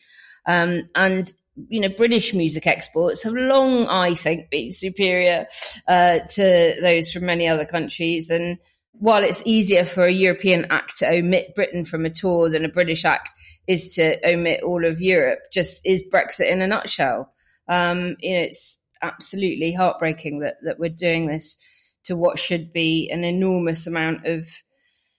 Um, 0.46 0.88
and 0.94 1.32
you 1.68 1.80
know, 1.80 1.88
British 1.88 2.32
music 2.32 2.66
exports 2.66 3.22
have 3.24 3.34
long, 3.34 3.86
I 3.86 4.14
think, 4.14 4.50
been 4.50 4.72
superior 4.72 5.46
uh, 5.86 6.20
to 6.20 6.74
those 6.80 7.12
from 7.12 7.26
many 7.26 7.46
other 7.46 7.66
countries. 7.66 8.30
And 8.30 8.58
while 8.92 9.22
it's 9.22 9.42
easier 9.44 9.84
for 9.84 10.06
a 10.06 10.12
European 10.12 10.66
act 10.70 10.98
to 10.98 11.10
omit 11.10 11.54
Britain 11.54 11.84
from 11.84 12.06
a 12.06 12.10
tour 12.10 12.48
than 12.48 12.64
a 12.64 12.70
British 12.70 13.04
act 13.04 13.30
is 13.66 13.94
to 13.94 14.18
omit 14.26 14.62
all 14.62 14.84
of 14.84 15.00
Europe, 15.00 15.40
just 15.52 15.84
is 15.86 16.02
Brexit 16.12 16.50
in 16.50 16.62
a 16.62 16.66
nutshell. 16.66 17.32
Um, 17.68 18.16
you 18.20 18.34
know, 18.34 18.42
it's 18.42 18.80
absolutely 19.02 19.72
heartbreaking 19.72 20.40
that 20.40 20.54
that 20.64 20.78
we're 20.78 20.88
doing 20.88 21.26
this 21.26 21.58
to 22.04 22.16
what 22.16 22.38
should 22.38 22.72
be 22.72 23.10
an 23.10 23.24
enormous 23.24 23.86
amount 23.86 24.26
of 24.26 24.46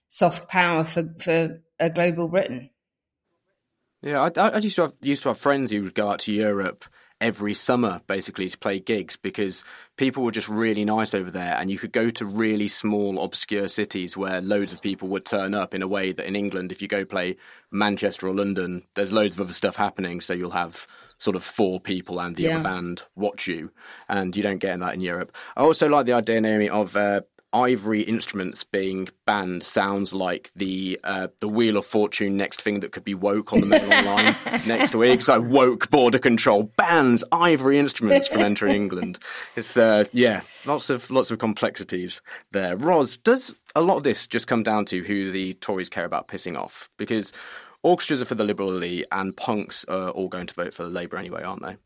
soft 0.08 0.48
power 0.48 0.84
for 0.84 1.14
for 1.20 1.62
a 1.80 1.90
global 1.90 2.28
Britain. 2.28 2.70
Yeah, 4.02 4.28
I, 4.36 4.48
I 4.48 4.58
used 4.58 4.76
to 4.76 4.82
have 4.82 4.92
used 5.00 5.22
to 5.22 5.30
have 5.30 5.38
friends 5.38 5.70
who 5.70 5.82
would 5.82 5.94
go 5.94 6.10
out 6.10 6.20
to 6.20 6.32
Europe 6.32 6.84
every 7.20 7.54
summer 7.54 8.00
basically 8.06 8.48
to 8.50 8.58
play 8.58 8.78
gigs 8.78 9.16
because 9.16 9.64
people 9.96 10.22
were 10.22 10.30
just 10.30 10.48
really 10.48 10.84
nice 10.84 11.14
over 11.14 11.30
there 11.30 11.56
and 11.58 11.70
you 11.70 11.78
could 11.78 11.92
go 11.92 12.10
to 12.10 12.24
really 12.24 12.68
small 12.68 13.22
obscure 13.22 13.68
cities 13.68 14.16
where 14.16 14.42
loads 14.42 14.72
of 14.72 14.82
people 14.82 15.08
would 15.08 15.24
turn 15.24 15.54
up 15.54 15.74
in 15.74 15.80
a 15.80 15.88
way 15.88 16.12
that 16.12 16.26
in 16.26 16.36
England 16.36 16.72
if 16.72 16.82
you 16.82 16.88
go 16.88 17.04
play 17.04 17.36
Manchester 17.70 18.28
or 18.28 18.34
London 18.34 18.82
there's 18.94 19.12
loads 19.12 19.36
of 19.36 19.42
other 19.42 19.52
stuff 19.52 19.76
happening 19.76 20.20
so 20.20 20.34
you'll 20.34 20.50
have 20.50 20.86
sort 21.18 21.36
of 21.36 21.44
four 21.44 21.80
people 21.80 22.20
and 22.20 22.36
the 22.36 22.44
yeah. 22.44 22.54
other 22.54 22.64
band 22.64 23.02
watch 23.14 23.46
you, 23.46 23.70
and 24.08 24.36
you 24.36 24.42
don't 24.42 24.58
get 24.58 24.78
that 24.80 24.94
in 24.94 25.00
Europe. 25.00 25.34
I 25.56 25.62
also 25.62 25.88
like 25.88 26.06
the 26.06 26.12
idea, 26.12 26.40
Naomi, 26.40 26.68
of 26.68 26.96
uh, 26.96 27.22
ivory 27.54 28.02
instruments 28.02 28.64
being 28.64 29.08
banned 29.26 29.62
sounds 29.62 30.12
like 30.12 30.50
the 30.56 30.98
uh, 31.04 31.28
the 31.38 31.48
Wheel 31.48 31.76
of 31.76 31.86
Fortune 31.86 32.36
next 32.36 32.60
thing 32.60 32.80
that 32.80 32.92
could 32.92 33.04
be 33.04 33.14
woke 33.14 33.52
on 33.52 33.60
the 33.60 33.66
Mail 33.66 34.04
line 34.04 34.36
next 34.66 34.94
week. 34.94 35.22
So 35.22 35.40
woke 35.40 35.88
border 35.88 36.18
control 36.18 36.64
bans 36.76 37.22
ivory 37.30 37.78
instruments 37.78 38.26
from 38.26 38.40
entering 38.40 38.74
England. 38.82 39.20
It's 39.54 39.76
uh, 39.76 40.04
yeah, 40.12 40.42
lots 40.66 40.90
of 40.90 41.10
lots 41.10 41.30
of 41.30 41.38
complexities 41.38 42.20
there. 42.50 42.76
Ros, 42.76 43.16
does 43.16 43.54
a 43.76 43.80
lot 43.80 43.98
of 43.98 44.02
this 44.02 44.26
just 44.26 44.48
come 44.48 44.64
down 44.64 44.84
to 44.86 45.02
who 45.02 45.30
the 45.30 45.54
Tories 45.54 45.88
care 45.88 46.04
about 46.04 46.28
pissing 46.28 46.58
off? 46.58 46.90
Because 46.96 47.32
Orchestras 47.84 48.22
are 48.22 48.24
for 48.24 48.34
the 48.34 48.44
Liberal 48.44 48.70
elite, 48.70 49.06
and 49.12 49.36
punks 49.36 49.84
are 49.84 50.08
all 50.10 50.28
going 50.28 50.46
to 50.46 50.54
vote 50.54 50.72
for 50.72 50.86
Labour 50.86 51.18
anyway, 51.18 51.42
aren't 51.42 51.62
they? 51.62 51.76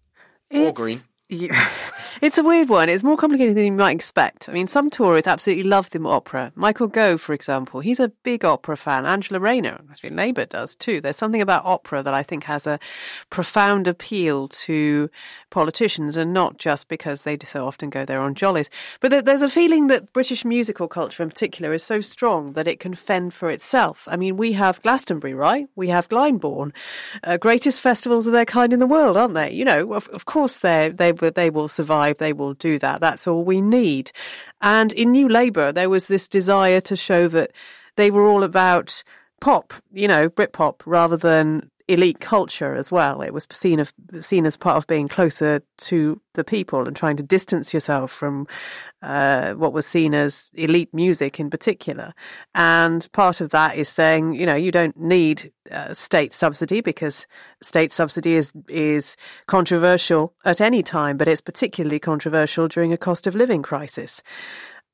It's, 0.49 0.70
or 0.70 0.72
Green. 0.72 0.99
It's 2.20 2.37
a 2.37 2.43
weird 2.43 2.68
one. 2.68 2.89
It's 2.89 3.05
more 3.05 3.16
complicated 3.16 3.57
than 3.57 3.64
you 3.64 3.72
might 3.72 3.95
expect. 3.95 4.49
I 4.49 4.53
mean, 4.53 4.66
some 4.66 4.91
Tories 4.91 5.29
absolutely 5.29 5.62
love 5.62 5.89
the 5.91 6.03
opera. 6.03 6.51
Michael 6.57 6.89
Gove, 6.89 7.20
for 7.20 7.33
example, 7.33 7.79
he's 7.79 8.01
a 8.01 8.09
big 8.09 8.45
opera 8.45 8.76
fan. 8.76 9.07
Angela 9.07 9.39
Rayner, 9.39 9.81
actually 9.89 10.11
Labour 10.11 10.47
does 10.47 10.74
too. 10.74 11.01
There's 11.01 11.16
something 11.16 11.41
about 11.41 11.64
opera 11.64 12.03
that 12.03 12.14
I 12.14 12.24
think 12.24 12.43
has 12.45 12.66
a 12.66 12.81
profound 13.31 13.87
appeal 13.87 14.49
to 14.49 15.09
politicians 15.51 16.16
and 16.16 16.33
not 16.33 16.59
just 16.59 16.89
because 16.89 17.22
they 17.22 17.39
so 17.45 17.66
often 17.66 17.89
go 17.89 18.05
there 18.05 18.20
on 18.20 18.35
jollies. 18.35 18.68
But 19.01 19.24
there's 19.24 19.43
a 19.43 19.49
feeling 19.49 19.87
that 19.87 20.12
British 20.12 20.45
musical 20.45 20.89
culture 20.89 21.22
in 21.22 21.29
particular 21.29 21.72
is 21.72 21.85
so 21.85 22.01
strong 22.01 22.55
that 22.55 22.66
it 22.66 22.81
can 22.81 22.95
fend 22.95 23.33
for 23.33 23.49
itself. 23.49 24.09
I 24.11 24.16
mean, 24.16 24.37
we 24.37 24.53
have 24.53 24.83
Glastonbury, 24.83 25.35
right? 25.35 25.68
We 25.76 25.89
have 25.89 26.09
Glyndebourne, 26.09 26.72
uh, 27.22 27.37
greatest 27.37 27.81
festivals 27.81 28.26
of 28.26 28.33
their 28.33 28.45
kind 28.45 28.72
in 28.72 28.81
the 28.81 28.87
world, 28.87 29.16
aren't 29.16 29.35
they? 29.35 29.53
You 29.53 29.64
know, 29.64 29.93
of, 29.93 30.09
of 30.09 30.26
course 30.26 30.59
they 30.59 30.89
they 30.89 31.12
they 31.19 31.51
will 31.51 31.69
survive 31.69 32.19
they 32.19 32.33
will 32.33 32.55
do 32.55 32.79
that. 32.79 33.01
That's 33.01 33.27
all 33.27 33.45
we 33.45 33.61
need. 33.61 34.12
And 34.61 34.93
in 34.93 35.12
New 35.12 35.29
Labour, 35.29 35.73
there 35.73 35.91
was 35.91 36.07
this 36.07 36.29
desire 36.29 36.81
to 36.83 36.97
show 36.97 37.29
that 37.29 37.53
they 37.97 38.11
were 38.11 38.27
all 38.27 38.45
about 38.45 39.03
pop, 39.41 39.73
you 39.93 40.09
know, 40.09 40.29
Britpop, 40.29 40.81
rather 40.87 41.16
than 41.16 41.71
elite 41.89 42.20
culture 42.20 42.74
as 42.74 42.93
well. 42.93 43.22
It 43.22 43.32
was 43.32 43.47
seen 43.51 43.80
of 43.80 43.93
seen 44.20 44.45
as 44.45 44.57
part 44.57 44.76
of 44.76 44.86
being 44.86 45.09
closer 45.09 45.62
to 45.78 46.20
the 46.34 46.45
people 46.45 46.86
and 46.86 46.95
trying 46.95 47.16
to 47.16 47.22
distance 47.22 47.72
yourself 47.72 48.12
from 48.12 48.47
uh, 49.03 49.55
what 49.55 49.72
was 49.72 49.86
seen 49.86 50.14
as 50.14 50.49
elite 50.53 50.93
music 50.93 51.41
in 51.41 51.49
particular. 51.51 52.12
And 52.55 53.11
part 53.12 53.41
of 53.41 53.51
that 53.51 53.76
is 53.76 53.89
saying, 53.89 54.34
you 54.34 54.45
know, 54.45 54.55
you 54.55 54.70
don't 54.70 54.97
need 54.99 55.51
uh, 55.70 55.95
state 55.95 56.34
subsidy 56.34 56.82
because 56.82 57.26
state 57.62 57.93
subsidy 57.93 58.34
is 58.34 58.53
is 58.68 59.16
controversial 59.47 60.34
at 60.45 60.61
any 60.61 60.82
time, 60.82 61.16
but 61.16 61.26
it's 61.26 61.41
particularly 61.41 61.99
controversial 61.99 62.68
during 62.68 62.93
a 62.93 62.99
cost 62.99 63.26
of 63.26 63.34
living 63.34 63.62
crisis. 63.62 64.22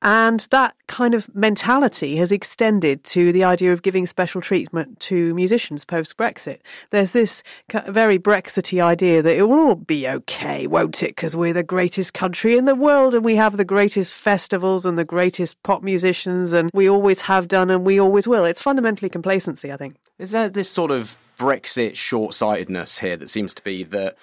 And 0.05 0.40
that 0.50 0.76
kind 0.86 1.14
of 1.14 1.34
mentality 1.34 2.16
has 2.16 2.30
extended 2.30 3.02
to 3.05 3.32
the 3.32 3.42
idea 3.42 3.72
of 3.72 3.80
giving 3.80 4.05
special 4.05 4.42
treatment 4.42 5.00
to 5.00 5.34
musicians 5.34 5.86
post 5.86 6.18
Brexit. 6.18 6.59
There's 6.90 7.12
this 7.12 7.42
very 7.88 8.18
Brexity 8.18 8.82
idea 8.82 9.22
that 9.22 9.34
it 9.34 9.44
will 9.44 9.59
all 9.59 9.74
be 9.76 10.07
okay, 10.07 10.66
won't 10.66 11.02
it? 11.02 11.16
Because 11.16 11.34
we're 11.34 11.55
the 11.55 11.62
greatest 11.62 12.12
country 12.12 12.59
in 12.59 12.66
the 12.66 12.74
world 12.74 13.14
and 13.14 13.24
we 13.24 13.36
have 13.36 13.57
the 13.57 13.64
greatest 13.64 14.12
festivals 14.12 14.84
and 14.84 14.98
the 14.98 15.07
greatest 15.07 15.61
pop 15.62 15.82
musicians 15.82 16.52
and 16.52 16.70
we 16.74 16.86
always 16.86 17.22
have 17.22 17.48
done 17.48 17.70
and 17.70 17.86
we 17.86 17.98
always 17.98 18.28
will. 18.28 18.44
It's 18.44 18.61
fundamentally 18.61 19.09
complacency, 19.09 19.72
I 19.72 19.78
think. 19.78 19.96
Is 20.18 20.32
there 20.32 20.50
this 20.50 20.68
sort 20.68 20.90
of 20.90 21.16
Brexit 21.38 21.96
short 21.96 22.34
sightedness 22.34 22.98
here 22.98 23.16
that 23.16 23.30
seems 23.30 23.55
to 23.55 23.62
be 23.62 23.84
that 23.84 24.16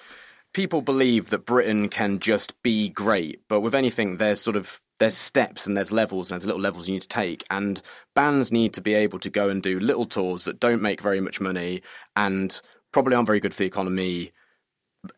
people 0.52 0.80
believe 0.80 1.30
that 1.30 1.44
Britain 1.44 1.88
can 1.88 2.20
just 2.20 2.60
be 2.62 2.88
great, 2.88 3.40
but 3.48 3.62
with 3.62 3.74
anything, 3.74 4.18
there's 4.18 4.40
sort 4.40 4.56
of 4.56 4.80
there's 5.02 5.16
steps 5.16 5.66
and 5.66 5.76
there's 5.76 5.90
levels 5.90 6.30
and 6.30 6.40
there's 6.40 6.46
little 6.46 6.60
levels 6.60 6.86
you 6.86 6.94
need 6.94 7.02
to 7.02 7.08
take 7.08 7.44
and 7.50 7.82
bands 8.14 8.52
need 8.52 8.72
to 8.72 8.80
be 8.80 8.94
able 8.94 9.18
to 9.18 9.28
go 9.28 9.48
and 9.48 9.60
do 9.60 9.80
little 9.80 10.06
tours 10.06 10.44
that 10.44 10.60
don't 10.60 10.80
make 10.80 11.00
very 11.00 11.20
much 11.20 11.40
money 11.40 11.82
and 12.14 12.60
probably 12.92 13.16
aren't 13.16 13.26
very 13.26 13.40
good 13.40 13.52
for 13.52 13.58
the 13.58 13.66
economy 13.66 14.30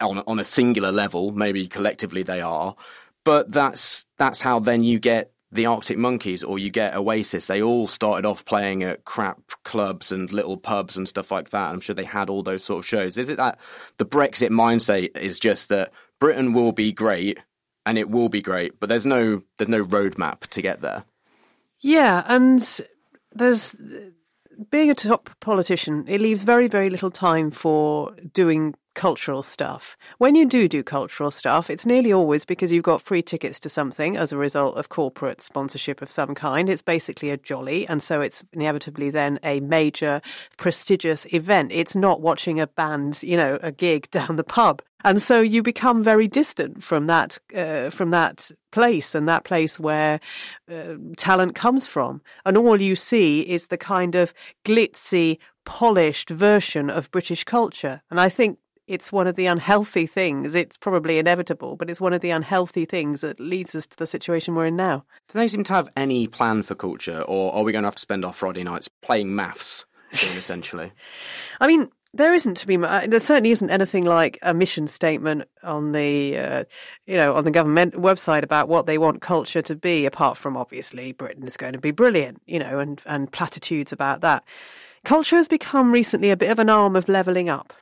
on 0.00 0.20
on 0.20 0.38
a 0.38 0.44
singular 0.44 0.90
level 0.90 1.32
maybe 1.32 1.66
collectively 1.66 2.22
they 2.22 2.40
are 2.40 2.74
but 3.24 3.52
that's 3.52 4.06
that's 4.16 4.40
how 4.40 4.58
then 4.58 4.82
you 4.82 4.98
get 4.98 5.34
the 5.52 5.66
Arctic 5.66 5.98
Monkeys 5.98 6.42
or 6.42 6.58
you 6.58 6.68
get 6.68 6.96
Oasis, 6.96 7.46
they 7.46 7.62
all 7.62 7.86
started 7.86 8.26
off 8.26 8.44
playing 8.44 8.82
at 8.82 9.04
crap 9.04 9.40
clubs 9.62 10.10
and 10.10 10.32
little 10.32 10.56
pubs 10.56 10.96
and 10.96 11.06
stuff 11.06 11.30
like 11.30 11.50
that. 11.50 11.70
I'm 11.70 11.78
sure 11.78 11.94
they 11.94 12.02
had 12.02 12.28
all 12.28 12.42
those 12.42 12.64
sort 12.64 12.80
of 12.80 12.86
shows. 12.86 13.16
Is 13.16 13.28
it 13.28 13.36
that 13.36 13.60
the 13.98 14.04
Brexit 14.04 14.50
mindset 14.50 15.16
is 15.16 15.38
just 15.38 15.68
that 15.68 15.92
Britain 16.18 16.54
will 16.54 16.72
be 16.72 16.90
great 16.90 17.38
and 17.86 17.98
it 17.98 18.10
will 18.10 18.28
be 18.28 18.42
great, 18.42 18.78
but 18.80 18.88
there's 18.88 19.06
no 19.06 19.42
there's 19.56 19.68
no 19.68 19.84
roadmap 19.84 20.40
to 20.48 20.62
get 20.62 20.80
there. 20.80 21.04
Yeah, 21.80 22.24
and 22.26 22.80
there's 23.32 23.74
being 24.70 24.90
a 24.90 24.94
top 24.94 25.30
politician, 25.40 26.04
it 26.08 26.20
leaves 26.20 26.42
very 26.42 26.68
very 26.68 26.90
little 26.90 27.10
time 27.10 27.50
for 27.50 28.10
doing 28.32 28.74
cultural 28.94 29.42
stuff. 29.42 29.96
When 30.18 30.34
you 30.34 30.46
do 30.46 30.68
do 30.68 30.82
cultural 30.82 31.30
stuff, 31.30 31.68
it's 31.68 31.86
nearly 31.86 32.12
always 32.12 32.44
because 32.44 32.72
you've 32.72 32.84
got 32.84 33.02
free 33.02 33.22
tickets 33.22 33.60
to 33.60 33.68
something 33.68 34.16
as 34.16 34.32
a 34.32 34.36
result 34.36 34.76
of 34.76 34.88
corporate 34.88 35.40
sponsorship 35.40 36.00
of 36.00 36.10
some 36.10 36.34
kind. 36.34 36.68
It's 36.68 36.82
basically 36.82 37.30
a 37.30 37.36
jolly, 37.36 37.86
and 37.86 38.02
so 38.02 38.20
it's 38.20 38.44
inevitably 38.52 39.10
then 39.10 39.38
a 39.42 39.60
major, 39.60 40.22
prestigious 40.56 41.26
event. 41.32 41.72
It's 41.72 41.96
not 41.96 42.20
watching 42.20 42.60
a 42.60 42.66
band, 42.66 43.22
you 43.22 43.36
know, 43.36 43.58
a 43.62 43.72
gig 43.72 44.10
down 44.12 44.36
the 44.36 44.44
pub. 44.44 44.82
And 45.06 45.20
so 45.20 45.42
you 45.42 45.62
become 45.62 46.02
very 46.02 46.26
distant 46.26 46.82
from 46.82 47.08
that, 47.08 47.38
uh, 47.54 47.90
from 47.90 48.10
that 48.10 48.50
place 48.72 49.14
and 49.14 49.28
that 49.28 49.44
place 49.44 49.78
where 49.78 50.18
uh, 50.72 50.94
talent 51.18 51.54
comes 51.54 51.86
from. 51.86 52.22
And 52.46 52.56
all 52.56 52.80
you 52.80 52.96
see 52.96 53.40
is 53.42 53.66
the 53.66 53.76
kind 53.76 54.14
of 54.14 54.32
glitzy, 54.64 55.38
polished 55.66 56.30
version 56.30 56.88
of 56.88 57.10
British 57.10 57.44
culture. 57.44 58.00
And 58.10 58.18
I 58.18 58.30
think 58.30 58.58
it's 58.86 59.12
one 59.12 59.26
of 59.26 59.36
the 59.36 59.46
unhealthy 59.46 60.06
things. 60.06 60.54
It's 60.54 60.76
probably 60.76 61.18
inevitable, 61.18 61.76
but 61.76 61.88
it's 61.88 62.00
one 62.00 62.12
of 62.12 62.20
the 62.20 62.30
unhealthy 62.30 62.84
things 62.84 63.20
that 63.22 63.40
leads 63.40 63.74
us 63.74 63.86
to 63.88 63.96
the 63.96 64.06
situation 64.06 64.54
we're 64.54 64.66
in 64.66 64.76
now. 64.76 65.04
Do 65.32 65.38
they 65.38 65.48
seem 65.48 65.64
to 65.64 65.72
have 65.72 65.88
any 65.96 66.26
plan 66.26 66.62
for 66.62 66.74
culture, 66.74 67.22
or 67.22 67.54
are 67.54 67.62
we 67.62 67.72
going 67.72 67.82
to 67.82 67.88
have 67.88 67.96
to 67.96 68.00
spend 68.00 68.24
our 68.24 68.32
Friday 68.32 68.64
nights 68.64 68.88
playing 69.02 69.34
maths, 69.34 69.84
essentially? 70.12 70.92
I 71.60 71.66
mean, 71.66 71.90
there 72.12 72.32
isn't 72.32 72.56
to 72.58 72.66
be. 72.66 72.76
There 72.76 73.20
certainly 73.20 73.50
isn't 73.50 73.70
anything 73.70 74.04
like 74.04 74.38
a 74.42 74.54
mission 74.54 74.86
statement 74.86 75.48
on 75.62 75.92
the, 75.92 76.38
uh, 76.38 76.64
you 77.06 77.16
know, 77.16 77.34
on 77.34 77.44
the 77.44 77.50
government 77.50 77.94
website 77.94 78.44
about 78.44 78.68
what 78.68 78.86
they 78.86 78.98
want 78.98 79.20
culture 79.20 79.62
to 79.62 79.74
be. 79.74 80.06
Apart 80.06 80.38
from 80.38 80.56
obviously 80.56 81.12
Britain 81.12 81.46
is 81.46 81.56
going 81.56 81.72
to 81.72 81.80
be 81.80 81.90
brilliant, 81.90 82.40
you 82.46 82.58
know, 82.58 82.78
and 82.78 83.02
and 83.06 83.32
platitudes 83.32 83.92
about 83.92 84.20
that. 84.20 84.44
Culture 85.04 85.36
has 85.36 85.48
become 85.48 85.92
recently 85.92 86.30
a 86.30 86.36
bit 86.36 86.50
of 86.50 86.58
an 86.58 86.70
arm 86.70 86.96
of 86.96 87.08
levelling 87.08 87.48
up. 87.48 87.74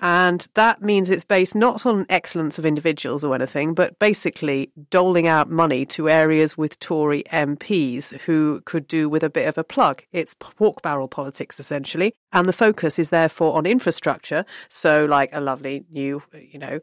And 0.00 0.46
that 0.54 0.80
means 0.80 1.10
it's 1.10 1.24
based 1.24 1.54
not 1.54 1.84
on 1.84 2.06
excellence 2.08 2.58
of 2.58 2.64
individuals 2.64 3.24
or 3.24 3.34
anything, 3.34 3.74
but 3.74 3.98
basically 3.98 4.70
doling 4.90 5.26
out 5.26 5.50
money 5.50 5.84
to 5.86 6.08
areas 6.08 6.56
with 6.56 6.78
Tory 6.78 7.24
MPs 7.32 8.16
who 8.20 8.62
could 8.64 8.86
do 8.86 9.08
with 9.08 9.22
a 9.22 9.30
bit 9.30 9.48
of 9.48 9.58
a 9.58 9.64
plug. 9.64 10.04
It's 10.12 10.34
pork 10.38 10.82
barrel 10.82 11.08
politics, 11.08 11.58
essentially. 11.58 12.14
And 12.32 12.46
the 12.46 12.52
focus 12.52 12.98
is 12.98 13.10
therefore 13.10 13.56
on 13.56 13.64
infrastructure. 13.64 14.44
So, 14.68 15.06
like 15.06 15.30
a 15.32 15.40
lovely 15.40 15.84
new, 15.90 16.22
you 16.32 16.58
know, 16.58 16.80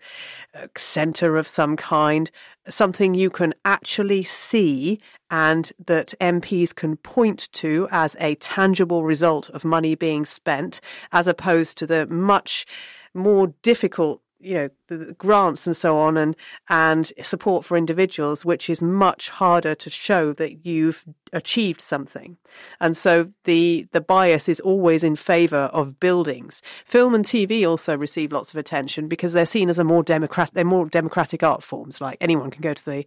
uh, 0.56 0.68
centre 0.76 1.38
of 1.38 1.48
some 1.48 1.76
kind, 1.76 2.32
something 2.68 3.14
you 3.14 3.30
can 3.30 3.54
actually 3.64 4.24
see 4.24 5.00
and 5.30 5.72
that 5.86 6.14
MPs 6.20 6.74
can 6.74 6.98
point 6.98 7.52
to 7.54 7.88
as 7.92 8.16
a 8.20 8.36
tangible 8.36 9.04
result 9.04 9.50
of 9.52 9.64
money 9.64 9.96
being 9.96 10.26
spent, 10.26 10.82
as 11.12 11.28
opposed 11.28 11.78
to 11.78 11.88
the 11.88 12.08
much 12.08 12.66
more 13.14 13.48
difficult 13.62 14.22
you 14.40 14.54
know 14.54 14.70
the 14.88 15.14
grants 15.18 15.66
and 15.66 15.76
so 15.76 15.98
on 15.98 16.18
and 16.18 16.36
and 16.70 17.12
support 17.22 17.66
for 17.66 17.78
individuals 17.78 18.46
which 18.46 18.70
is 18.70 18.82
much 18.82 19.30
harder 19.30 19.76
to 19.76 19.90
show 19.90 20.34
that 20.34 20.66
you've 20.66 21.06
achieved 21.34 21.82
something. 21.82 22.38
And 22.80 22.96
so 22.96 23.32
the 23.44 23.88
the 23.92 24.02
bias 24.02 24.48
is 24.48 24.60
always 24.60 25.04
in 25.04 25.16
favor 25.16 25.70
of 25.74 26.00
buildings. 26.00 26.62
Film 26.86 27.16
and 27.16 27.26
tv 27.26 27.68
also 27.68 27.98
receive 27.98 28.32
lots 28.32 28.52
of 28.52 28.58
attention 28.58 29.08
because 29.08 29.34
they're 29.34 29.46
seen 29.46 29.70
as 29.70 29.80
a 29.80 29.84
more 29.84 30.04
democrat 30.04 30.52
they're 30.54 30.64
more 30.64 30.88
democratic 30.88 31.44
art 31.44 31.64
forms. 31.64 32.00
Like 32.00 32.18
anyone 32.22 32.52
can 32.52 32.62
go 32.62 32.74
to 32.74 32.86
the 32.86 33.06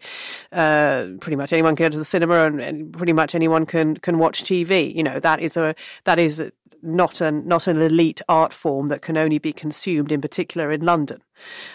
uh, 0.53 1.07
pretty 1.21 1.37
much 1.37 1.53
anyone 1.53 1.77
can 1.77 1.87
go 1.87 1.91
to 1.91 1.99
the 1.99 2.05
cinema 2.05 2.47
and, 2.47 2.61
and 2.61 2.93
pretty 2.93 3.13
much 3.13 3.35
anyone 3.35 3.67
can 3.67 3.97
can 3.97 4.19
watch 4.19 4.43
tv 4.45 4.95
you 4.95 5.03
know 5.03 5.21
that 5.21 5.41
is 5.41 5.57
a 5.57 5.75
that 6.05 6.19
is 6.19 6.51
not 6.83 7.21
an 7.21 7.47
not 7.47 7.67
an 7.67 7.81
elite 7.81 8.21
art 8.29 8.53
form 8.53 8.89
that 8.89 9.03
can 9.03 9.17
only 9.17 9.39
be 9.39 9.53
consumed 9.53 10.13
in 10.13 10.21
particular 10.21 10.71
in 10.71 10.85
London, 10.85 11.21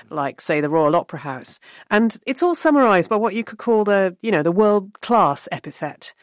like 0.09 0.41
say 0.41 0.61
the 0.61 0.69
Royal 0.69 0.95
Opera 0.95 1.19
House. 1.19 1.59
And 1.89 2.17
it's 2.25 2.43
all 2.43 2.55
summarised 2.55 3.09
by 3.09 3.15
what 3.15 3.35
you 3.35 3.43
could 3.43 3.59
call 3.59 3.83
the 3.83 4.15
you 4.21 4.31
know 4.31 4.43
the 4.43 4.51
world 4.51 5.01
class 5.01 5.47
epithet. 5.51 6.13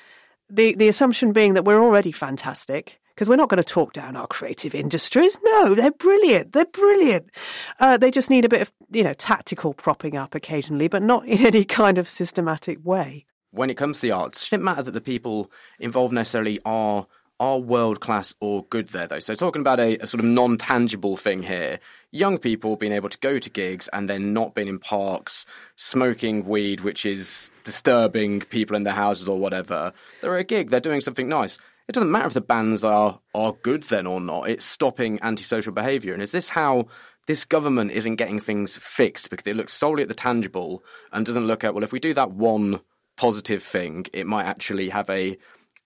The 0.48 0.74
the 0.74 0.88
assumption 0.88 1.32
being 1.32 1.54
that 1.54 1.64
we're 1.64 1.82
already 1.82 2.12
fantastic 2.12 3.00
because 3.20 3.28
we're 3.28 3.36
not 3.36 3.50
going 3.50 3.62
to 3.62 3.68
talk 3.68 3.92
down 3.92 4.16
our 4.16 4.26
creative 4.26 4.74
industries. 4.74 5.38
No, 5.42 5.74
they're 5.74 5.90
brilliant. 5.90 6.54
They're 6.54 6.64
brilliant. 6.64 7.30
Uh, 7.78 7.98
they 7.98 8.10
just 8.10 8.30
need 8.30 8.46
a 8.46 8.48
bit 8.48 8.62
of 8.62 8.72
you 8.90 9.02
know 9.02 9.12
tactical 9.14 9.74
propping 9.74 10.16
up 10.16 10.34
occasionally, 10.34 10.88
but 10.88 11.02
not 11.02 11.26
in 11.26 11.44
any 11.44 11.64
kind 11.64 11.98
of 11.98 12.08
systematic 12.08 12.78
way. 12.84 13.26
When 13.52 13.68
it 13.68 13.76
comes 13.76 13.96
to 13.96 14.02
the 14.02 14.12
arts, 14.12 14.50
it 14.52 14.60
matter 14.60 14.82
that 14.82 14.92
the 14.92 15.00
people 15.00 15.50
involved 15.78 16.14
necessarily 16.14 16.60
are 16.64 17.06
are 17.40 17.58
world 17.58 18.00
class 18.00 18.34
or 18.38 18.64
good 18.66 18.88
there, 18.90 19.08
though. 19.08 19.18
So, 19.18 19.34
talking 19.34 19.60
about 19.60 19.80
a, 19.80 19.96
a, 19.98 20.06
sort 20.06 20.20
of 20.22 20.26
non 20.26 20.58
tangible 20.58 21.16
thing 21.16 21.42
here 21.42 21.80
young 22.12 22.38
people 22.38 22.76
being 22.76 22.92
able 22.92 23.08
to 23.08 23.18
go 23.18 23.38
to 23.38 23.48
gigs 23.50 23.88
and 23.92 24.08
then 24.08 24.32
not 24.32 24.54
being 24.54 24.68
in 24.68 24.78
parks, 24.78 25.46
smoking 25.76 26.44
weed, 26.44 26.80
which 26.80 27.06
is 27.06 27.50
disturbing 27.64 28.40
people 28.40 28.76
in 28.76 28.82
their 28.82 28.94
houses 28.94 29.28
or 29.28 29.38
whatever. 29.38 29.92
They're 30.20 30.34
at 30.34 30.40
a 30.40 30.44
gig, 30.44 30.70
they're 30.70 30.80
doing 30.80 31.00
something 31.00 31.28
nice. 31.28 31.58
It 31.88 31.92
doesn't 31.92 32.10
matter 32.10 32.26
if 32.26 32.34
the 32.34 32.40
bands 32.40 32.84
are, 32.84 33.20
are 33.34 33.52
good 33.62 33.84
then 33.84 34.06
or 34.06 34.20
not, 34.20 34.48
it's 34.48 34.64
stopping 34.64 35.18
antisocial 35.22 35.72
behaviour. 35.72 36.12
And 36.12 36.22
is 36.22 36.32
this 36.32 36.50
how 36.50 36.86
this 37.26 37.44
government 37.44 37.92
isn't 37.92 38.16
getting 38.16 38.40
things 38.40 38.76
fixed 38.76 39.30
because 39.30 39.46
it 39.46 39.56
looks 39.56 39.72
solely 39.72 40.02
at 40.02 40.08
the 40.08 40.14
tangible 40.14 40.84
and 41.12 41.26
doesn't 41.26 41.46
look 41.46 41.64
at, 41.64 41.74
well, 41.74 41.84
if 41.84 41.92
we 41.92 42.00
do 42.00 42.14
that 42.14 42.32
one 42.32 42.80
positive 43.16 43.62
thing, 43.62 44.06
it 44.12 44.26
might 44.26 44.46
actually 44.46 44.88
have 44.88 45.08
a 45.10 45.36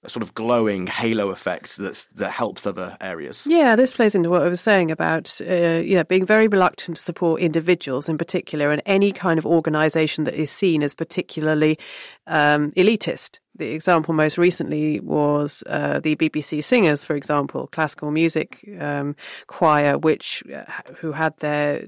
a 0.04 0.08
sort 0.08 0.22
of 0.22 0.34
glowing 0.34 0.86
halo 0.86 1.30
effect 1.30 1.76
that's, 1.76 2.06
that 2.08 2.30
helps 2.30 2.66
other 2.66 2.96
areas. 3.00 3.46
Yeah, 3.48 3.76
this 3.76 3.92
plays 3.92 4.14
into 4.14 4.30
what 4.30 4.42
I 4.42 4.48
was 4.48 4.60
saying 4.60 4.90
about 4.90 5.40
uh, 5.40 5.82
yeah 5.84 6.02
being 6.02 6.26
very 6.26 6.48
reluctant 6.48 6.96
to 6.96 7.02
support 7.02 7.40
individuals 7.40 8.08
in 8.08 8.18
particular 8.18 8.70
and 8.70 8.82
any 8.86 9.12
kind 9.12 9.38
of 9.38 9.46
organisation 9.46 10.24
that 10.24 10.34
is 10.34 10.50
seen 10.50 10.82
as 10.82 10.94
particularly 10.94 11.78
um, 12.26 12.70
elitist. 12.72 13.38
The 13.56 13.70
example 13.70 14.14
most 14.14 14.36
recently 14.36 14.98
was 15.00 15.62
uh, 15.66 16.00
the 16.00 16.16
BBC 16.16 16.62
Singers, 16.62 17.04
for 17.04 17.14
example, 17.14 17.68
classical 17.68 18.10
music 18.10 18.68
um, 18.80 19.14
choir, 19.46 19.96
which 19.96 20.42
uh, 20.52 20.64
who 20.98 21.12
had 21.12 21.36
their 21.38 21.86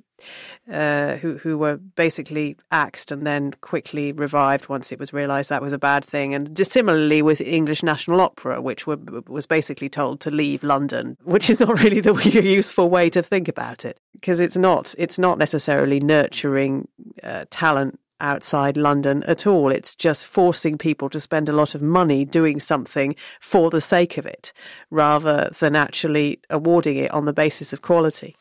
uh, 0.72 1.16
who 1.16 1.38
who 1.38 1.58
were 1.58 1.76
basically 1.76 2.56
axed 2.70 3.10
and 3.10 3.26
then 3.26 3.52
quickly 3.60 4.12
revived 4.12 4.68
once 4.68 4.92
it 4.92 4.98
was 4.98 5.12
realised 5.12 5.50
that 5.50 5.60
was 5.60 5.72
a 5.72 5.78
bad 5.78 6.04
thing. 6.04 6.34
And 6.34 6.56
similarly 6.66 7.20
with 7.20 7.40
English 7.40 7.82
National 7.82 8.20
Opera, 8.20 8.60
which 8.60 8.86
were, 8.86 8.98
was 9.26 9.46
basically 9.46 9.88
told 9.88 10.20
to 10.20 10.30
leave 10.30 10.62
London, 10.62 11.16
which 11.24 11.50
is 11.50 11.58
not 11.58 11.80
really 11.82 12.00
the 12.00 12.14
useful 12.42 12.88
way 12.88 13.10
to 13.10 13.22
think 13.22 13.48
about 13.48 13.84
it 13.84 13.98
because 14.12 14.40
it's 14.40 14.56
not 14.56 14.94
it's 14.98 15.18
not 15.18 15.38
necessarily 15.38 16.00
nurturing 16.00 16.88
uh, 17.22 17.44
talent 17.50 17.98
outside 18.20 18.76
London 18.76 19.22
at 19.24 19.46
all. 19.46 19.70
It's 19.70 19.94
just 19.94 20.26
forcing 20.26 20.78
people 20.78 21.08
to 21.10 21.20
spend 21.20 21.48
a 21.48 21.52
lot 21.52 21.74
of 21.74 21.82
money 21.82 22.24
doing 22.24 22.60
something 22.60 23.14
for 23.40 23.70
the 23.70 23.80
sake 23.80 24.18
of 24.18 24.26
it 24.26 24.52
rather 24.90 25.50
than 25.58 25.76
actually 25.76 26.40
awarding 26.50 26.96
it 26.96 27.10
on 27.10 27.24
the 27.24 27.32
basis 27.32 27.72
of 27.72 27.82
quality. 27.82 28.36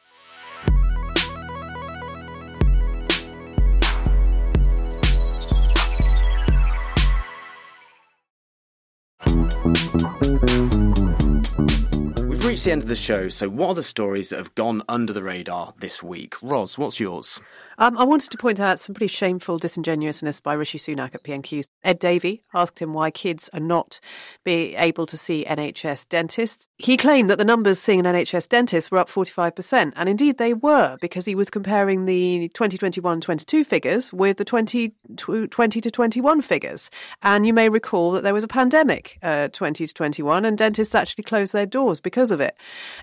The 12.66 12.72
end 12.72 12.82
of 12.82 12.90
the 12.90 12.96
show, 12.96 13.30
so 13.30 13.48
what 13.48 13.70
are 13.70 13.74
the 13.76 13.84
stories 13.84 14.30
that 14.30 14.38
have 14.38 14.56
gone 14.56 14.82
under 14.90 15.14
the 15.14 15.22
radar 15.22 15.76
this 15.82 16.02
week? 16.02 16.34
Ros, 16.42 16.80
what's 16.80 17.00
yours? 17.00 17.40
Um, 17.78 17.96
I 17.96 18.04
wanted 18.04 18.32
to 18.32 18.38
point 18.40 18.60
out 18.60 18.80
some 18.80 18.96
pretty 18.96 19.14
shameful 19.14 19.60
disingenuousness 19.60 20.40
by 20.40 20.54
Rishi 20.54 20.80
Sunak 20.80 21.14
at 21.14 21.22
PMQ. 21.22 21.66
Ed 21.84 22.00
Davey 22.00 22.42
asked 22.56 22.82
him 22.82 22.94
why 22.94 23.12
kids 23.12 23.52
are 23.54 23.60
not 23.60 24.00
be 24.44 24.76
able 24.78 25.06
to 25.06 25.16
see 25.16 25.46
NHS 25.48 26.10
dentists. 26.10 26.68
He 26.78 26.98
claimed 26.98 27.30
that 27.30 27.38
the 27.38 27.46
numbers 27.46 27.78
seeing 27.78 28.00
an 28.00 28.16
NHS 28.16 28.50
dentist 28.50 28.90
were 28.90 28.98
up 28.98 29.10
45%, 29.10 29.94
and 29.96 30.10
indeed 30.10 30.40
they 30.40 30.56
were, 30.56 30.98
because 31.02 31.26
he 31.26 31.36
was 31.36 31.52
comparing 31.52 32.06
the 32.06 32.50
2021-22 32.56 33.64
figures 33.64 34.12
with 34.12 34.38
the 34.38 34.46
2020 34.46 35.82
to 35.82 35.92
21 35.92 36.42
figures. 36.42 36.90
And 37.22 37.46
you 37.46 37.54
may 37.54 37.70
recall 37.70 38.12
that 38.14 38.24
there 38.24 38.34
was 38.34 38.44
a 38.44 38.48
pandemic, 38.48 39.20
uh, 39.22 39.50
20 39.50 39.86
to 39.86 39.94
21, 39.94 40.46
and 40.46 40.58
dentists 40.58 40.96
actually 40.96 41.26
closed 41.26 41.54
their 41.54 41.68
doors 41.68 42.00
because 42.00 42.32
of 42.32 42.42
it. 42.42 42.55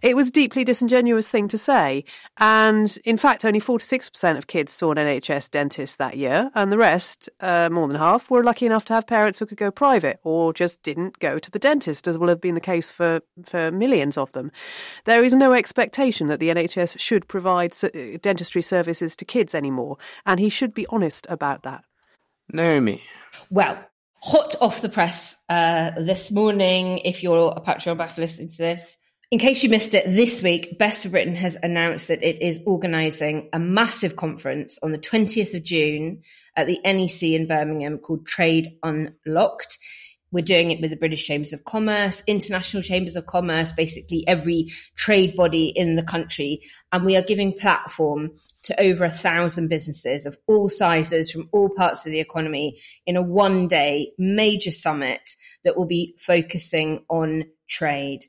It 0.02 0.16
was 0.16 0.28
a 0.28 0.32
deeply 0.32 0.64
disingenuous 0.64 1.28
thing 1.28 1.48
to 1.48 1.58
say, 1.58 2.04
and 2.38 2.96
in 3.04 3.16
fact, 3.16 3.44
only 3.44 3.60
46% 3.60 4.36
of 4.36 4.46
kids 4.46 4.72
saw 4.72 4.92
an 4.92 4.98
NHS 4.98 5.50
dentist 5.50 5.98
that 5.98 6.16
year, 6.16 6.50
and 6.54 6.72
the 6.72 6.78
rest, 6.78 7.28
uh, 7.40 7.68
more 7.70 7.86
than 7.88 7.96
half, 7.96 8.30
were 8.30 8.44
lucky 8.44 8.66
enough 8.66 8.84
to 8.86 8.94
have 8.94 9.06
parents 9.06 9.38
who 9.38 9.46
could 9.46 9.58
go 9.58 9.70
private 9.70 10.20
or 10.22 10.52
just 10.52 10.82
didn't 10.82 11.18
go 11.18 11.38
to 11.38 11.50
the 11.50 11.58
dentist, 11.58 12.06
as 12.08 12.18
will 12.18 12.28
have 12.28 12.40
been 12.40 12.54
the 12.54 12.60
case 12.60 12.90
for, 12.90 13.20
for 13.44 13.70
millions 13.70 14.18
of 14.18 14.32
them. 14.32 14.50
There 15.04 15.24
is 15.24 15.34
no 15.34 15.52
expectation 15.52 16.28
that 16.28 16.40
the 16.40 16.48
NHS 16.48 16.98
should 16.98 17.28
provide 17.28 17.72
dentistry 18.22 18.62
services 18.62 19.16
to 19.16 19.24
kids 19.24 19.54
anymore, 19.54 19.98
and 20.26 20.40
he 20.40 20.48
should 20.48 20.74
be 20.74 20.86
honest 20.88 21.26
about 21.28 21.62
that. 21.62 21.84
Naomi. 22.52 23.02
Well, 23.50 23.82
hot 24.22 24.54
off 24.60 24.80
the 24.80 24.88
press 24.88 25.36
uh, 25.48 25.90
this 25.98 26.30
morning, 26.30 26.98
if 26.98 27.22
you're 27.22 27.52
a 27.56 27.60
Patreon 27.60 27.98
back 27.98 28.16
listening 28.18 28.50
to 28.50 28.58
this, 28.58 28.96
in 29.32 29.38
case 29.38 29.62
you 29.62 29.70
missed 29.70 29.94
it, 29.94 30.04
this 30.06 30.42
week, 30.42 30.78
Best 30.78 31.02
for 31.02 31.08
Britain 31.08 31.34
has 31.36 31.56
announced 31.62 32.08
that 32.08 32.22
it 32.22 32.42
is 32.42 32.60
organising 32.66 33.48
a 33.54 33.58
massive 33.58 34.14
conference 34.14 34.78
on 34.82 34.92
the 34.92 34.98
20th 34.98 35.54
of 35.54 35.62
June 35.62 36.20
at 36.54 36.66
the 36.66 36.78
NEC 36.84 37.22
in 37.22 37.46
Birmingham 37.46 37.96
called 37.96 38.26
Trade 38.26 38.76
Unlocked. 38.82 39.78
We're 40.32 40.44
doing 40.44 40.70
it 40.70 40.82
with 40.82 40.90
the 40.90 40.98
British 40.98 41.26
Chambers 41.26 41.54
of 41.54 41.64
Commerce, 41.64 42.22
International 42.26 42.82
Chambers 42.82 43.16
of 43.16 43.24
Commerce, 43.24 43.72
basically 43.72 44.22
every 44.28 44.70
trade 44.96 45.34
body 45.34 45.72
in 45.74 45.96
the 45.96 46.02
country. 46.02 46.60
And 46.92 47.06
we 47.06 47.16
are 47.16 47.22
giving 47.22 47.54
platform 47.58 48.32
to 48.64 48.78
over 48.78 49.06
a 49.06 49.10
thousand 49.10 49.68
businesses 49.68 50.26
of 50.26 50.36
all 50.46 50.68
sizes 50.68 51.30
from 51.30 51.48
all 51.52 51.70
parts 51.70 52.04
of 52.04 52.12
the 52.12 52.20
economy 52.20 52.82
in 53.06 53.16
a 53.16 53.22
one 53.22 53.66
day 53.66 54.12
major 54.18 54.72
summit 54.72 55.22
that 55.64 55.78
will 55.78 55.86
be 55.86 56.16
focusing 56.18 57.06
on 57.08 57.44
trade 57.66 58.26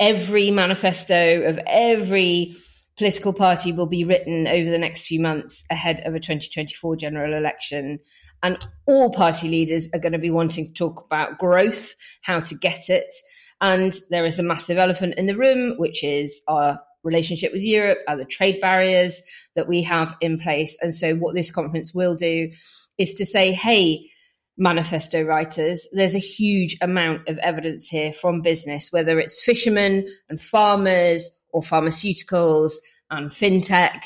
every 0.00 0.50
manifesto 0.50 1.42
of 1.42 1.60
every 1.66 2.54
political 2.96 3.32
party 3.32 3.72
will 3.72 3.86
be 3.86 4.04
written 4.04 4.46
over 4.46 4.70
the 4.70 4.78
next 4.78 5.06
few 5.06 5.20
months 5.20 5.64
ahead 5.70 6.00
of 6.04 6.14
a 6.14 6.20
2024 6.20 6.96
general 6.96 7.34
election. 7.34 7.98
And 8.42 8.58
all 8.86 9.12
party 9.12 9.48
leaders 9.48 9.88
are 9.94 10.00
going 10.00 10.12
to 10.12 10.18
be 10.18 10.30
wanting 10.30 10.66
to 10.66 10.72
talk 10.72 11.04
about 11.04 11.38
growth, 11.38 11.94
how 12.22 12.40
to 12.40 12.54
get 12.54 12.88
it. 12.88 13.12
And 13.60 13.96
there 14.08 14.26
is 14.26 14.38
a 14.38 14.42
massive 14.42 14.78
elephant 14.78 15.14
in 15.16 15.26
the 15.26 15.36
room, 15.36 15.76
which 15.78 16.02
is 16.02 16.40
our 16.48 16.80
relationship 17.02 17.52
with 17.52 17.62
Europe, 17.62 17.98
other 18.08 18.24
trade 18.24 18.60
barriers 18.60 19.22
that 19.56 19.68
we 19.68 19.82
have 19.82 20.14
in 20.20 20.38
place. 20.38 20.76
And 20.80 20.94
so, 20.94 21.14
what 21.14 21.34
this 21.34 21.50
conference 21.50 21.94
will 21.94 22.14
do 22.14 22.50
is 22.98 23.14
to 23.14 23.26
say, 23.26 23.52
hey, 23.52 24.10
manifesto 24.60 25.24
writers, 25.24 25.88
there's 25.92 26.14
a 26.14 26.20
huge 26.20 26.76
amount 26.82 27.26
of 27.28 27.38
evidence 27.38 27.88
here 27.88 28.12
from 28.12 28.42
business, 28.42 28.92
whether 28.92 29.18
it's 29.18 29.42
fishermen 29.42 30.06
and 30.28 30.40
farmers 30.40 31.28
or 31.48 31.62
pharmaceuticals 31.62 32.74
and 33.10 33.30
fintech. 33.30 34.02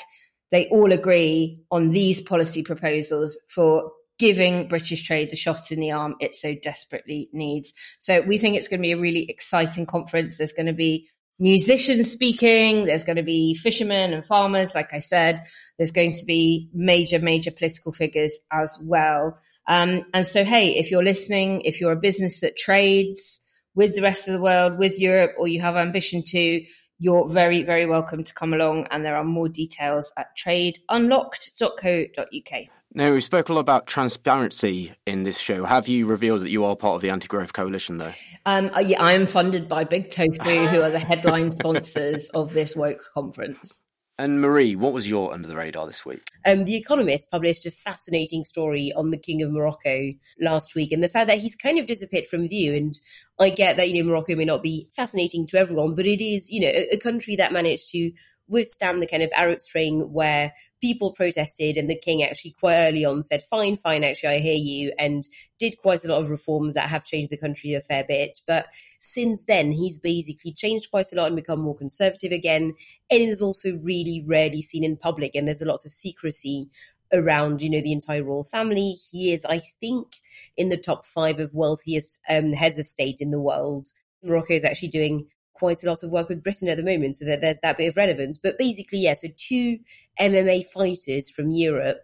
They 0.50 0.68
all 0.68 0.92
agree 0.92 1.61
on 1.70 1.90
these 1.90 2.22
policy 2.22 2.62
proposals 2.62 3.36
for 3.48 3.90
giving 4.18 4.68
British 4.68 5.02
trade 5.02 5.30
the 5.30 5.36
shot 5.36 5.72
in 5.72 5.80
the 5.80 5.90
arm 5.90 6.14
it 6.20 6.36
so 6.36 6.55
desperately 6.62 7.28
needs. 7.32 7.74
So 7.98 8.20
we 8.20 8.38
think 8.38 8.57
it's 8.57 8.68
going 8.68 8.78
to 8.78 8.86
be 8.86 8.92
a 8.92 8.98
really 8.98 9.28
exciting 9.28 9.86
conference. 9.86 10.38
There's 10.38 10.52
going 10.52 10.66
to 10.66 10.72
be 10.72 11.09
musicians 11.40 12.12
speaking, 12.12 12.84
there's 12.84 13.02
going 13.02 13.16
to 13.16 13.24
be 13.24 13.55
fishermen 13.57 14.12
and 14.14 14.24
farmers, 14.24 14.76
like 14.76 14.94
I 14.94 15.00
said, 15.00 15.42
there's 15.78 15.90
going 15.90 16.12
to 16.12 16.24
be 16.24 16.70
major, 16.72 17.18
major 17.18 17.50
political 17.50 17.90
figures 17.90 18.38
as 18.52 18.78
well. 18.84 19.36
Um, 19.67 20.03
and 20.12 20.27
so, 20.27 20.45
hey, 20.45 20.77
if 20.77 20.91
you're 20.91 21.05
listening, 21.05 21.62
if 21.62 21.81
you're 21.81 21.93
a 21.93 21.97
business 21.97 22.41
that 22.41 22.57
trades 22.57 23.41
with 23.75 23.95
the 23.95 24.03
rest 24.03 24.29
of 24.29 24.35
the 24.35 24.41
world, 24.41 24.79
with 24.79 25.01
Europe, 25.01 25.33
or 25.39 25.49
you 25.49 25.61
have 25.61 25.77
ambition 25.77 26.23
to, 26.29 26.65
you're 26.99 27.29
very, 27.29 27.62
very 27.62 27.87
welcome 27.87 28.25
to 28.25 28.35
come 28.35 28.55
along. 28.55 28.87
And 28.91 29.05
there 29.05 29.17
are 29.17 29.25
more 29.25 29.49
details 29.49 30.12
at 30.17 30.29
tradeunlocked.co.uk. 30.39 32.69
Now, 32.97 33.11
we 33.11 33.21
spoke 33.21 33.49
a 33.49 33.53
lot 33.53 33.61
about 33.61 33.89
transparency 33.89 34.95
in 35.05 35.25
this 35.25 35.39
show. 35.39 35.65
Have 35.65 35.89
you 35.89 36.07
revealed 36.07 36.43
that 36.43 36.51
you 36.51 36.65
are 36.65 36.77
part 36.77 36.95
of 36.95 37.03
the 37.03 37.11
Anti 37.11 37.27
Growth 37.27 37.53
Coalition, 37.53 37.99
though? 37.99 38.12
Um, 38.47 38.71
uh, 38.73 38.79
yeah, 38.79 39.03
I 39.03 39.15
am 39.15 39.27
funded 39.27 39.69
by 39.69 39.83
Big 39.83 40.11
Tofu, 40.11 40.67
who 40.67 40.81
are 40.81 40.91
the 40.91 41.01
headline 41.01 41.51
sponsors 41.51 42.29
of 42.31 42.53
this 42.53 42.77
woke 42.77 43.03
conference. 43.12 43.83
And 44.17 44.41
Marie, 44.41 44.77
what 44.77 44.93
was 44.93 45.09
your 45.09 45.33
under 45.33 45.49
the 45.49 45.57
radar 45.57 45.87
this 45.87 46.05
week? 46.05 46.31
Um, 46.47 46.65
the 46.65 46.77
Economist 46.77 47.33
published 47.33 47.67
a 47.67 47.73
fascinating 47.73 48.45
story 48.45 48.93
on 48.95 49.11
the 49.11 49.19
King 49.19 49.43
of 49.43 49.51
Morocco 49.51 50.12
last 50.41 50.77
week 50.77 50.93
and 50.93 51.03
the 51.03 51.09
fact 51.09 51.27
that 51.29 51.39
he's 51.39 51.57
kind 51.57 51.81
of 51.81 51.87
disappeared 51.87 52.27
from 52.27 52.49
view. 52.49 52.75
And 52.75 52.99
I 53.41 53.51
get 53.51 53.77
that, 53.77 53.89
you 53.89 54.01
know, 54.01 54.09
Morocco 54.09 54.37
may 54.37 54.45
not 54.45 54.62
be 54.62 54.89
fascinating 54.95 55.49
to 55.49 55.59
everyone, 55.59 55.97
but 55.97 56.07
it 56.07 56.25
is, 56.25 56.49
you 56.49 56.61
know, 56.61 56.69
a, 56.69 56.95
a 56.95 56.99
country 56.99 57.35
that 57.37 57.53
managed 57.53 57.91
to 57.91 58.12
withstand 58.47 59.01
the 59.03 59.07
kind 59.07 59.22
of 59.22 59.30
Arab 59.34 59.61
Spring 59.61 60.12
where 60.12 60.53
people 60.80 61.12
protested 61.12 61.76
and 61.76 61.88
the 61.88 61.99
king 61.99 62.22
actually 62.22 62.51
quite 62.51 62.76
early 62.76 63.05
on 63.05 63.22
said, 63.22 63.42
fine, 63.42 63.76
fine, 63.76 64.05
actually, 64.05 64.28
I 64.28 64.38
hear 64.38 64.57
you, 64.57 64.92
and 64.99 65.26
did 65.59 65.78
quite 65.78 66.05
a 66.05 66.09
lot 66.09 66.20
of 66.20 66.30
reforms 66.30 66.74
that 66.74 66.90
have 66.90 67.05
changed 67.05 67.30
the 67.30 67.38
country 67.38 67.72
a 67.72 67.80
fair 67.80 68.05
bit. 68.05 68.40
But 68.47 68.66
since 69.01 69.45
then, 69.45 69.72
he's 69.72 69.99
basically 69.99 70.53
changed 70.53 70.90
quite 70.90 71.07
a 71.12 71.16
lot 71.16 71.28
and 71.28 71.36
become 71.36 71.61
more 71.61 71.76
conservative 71.76 72.32
again. 72.32 72.74
And 73.11 73.20
it 73.22 73.28
is 73.28 73.40
also 73.40 73.78
really 73.78 74.24
rarely 74.28 74.62
seen 74.62 74.84
in 74.84 74.97
public, 74.97 75.34
and 75.34 75.49
there's 75.49 75.62
a 75.62 75.68
lot 75.68 75.84
of 75.84 75.92
secrecy 75.92 76.68
around, 77.12 77.62
you 77.62 77.70
know, 77.70 77.80
the 77.80 77.92
entire 77.92 78.24
royal 78.24 78.45
family. 78.45 78.97
He 79.11 79.32
is, 79.32 79.45
I 79.45 79.61
think, 79.80 80.09
in 80.57 80.68
the 80.68 80.76
top 80.76 81.05
five 81.05 81.38
of 81.38 81.55
wealthiest 81.55 82.20
um, 82.28 82.53
heads 82.53 82.78
of 82.78 82.86
state 82.86 83.18
in 83.20 83.30
the 83.30 83.40
world. 83.40 83.88
Morocco 84.22 84.55
is 84.55 84.64
actually 84.64 84.88
doing 84.88 85.28
quite 85.55 85.82
a 85.82 85.88
lot 85.88 86.02
of 86.02 86.11
work 86.11 86.28
with 86.28 86.42
Britain 86.42 86.68
at 86.68 86.76
the 86.76 86.84
moment, 86.84 87.16
so 87.16 87.24
that 87.24 87.40
there's 87.40 87.61
that 87.62 87.78
bit 87.78 87.88
of 87.88 87.96
relevance. 87.96 88.38
But 88.38 88.59
basically, 88.59 88.98
yeah, 88.98 89.14
so 89.14 89.28
two 89.36 89.78
MMA 90.20 90.64
fighters 90.66 91.30
from 91.30 91.50
Europe 91.50 92.02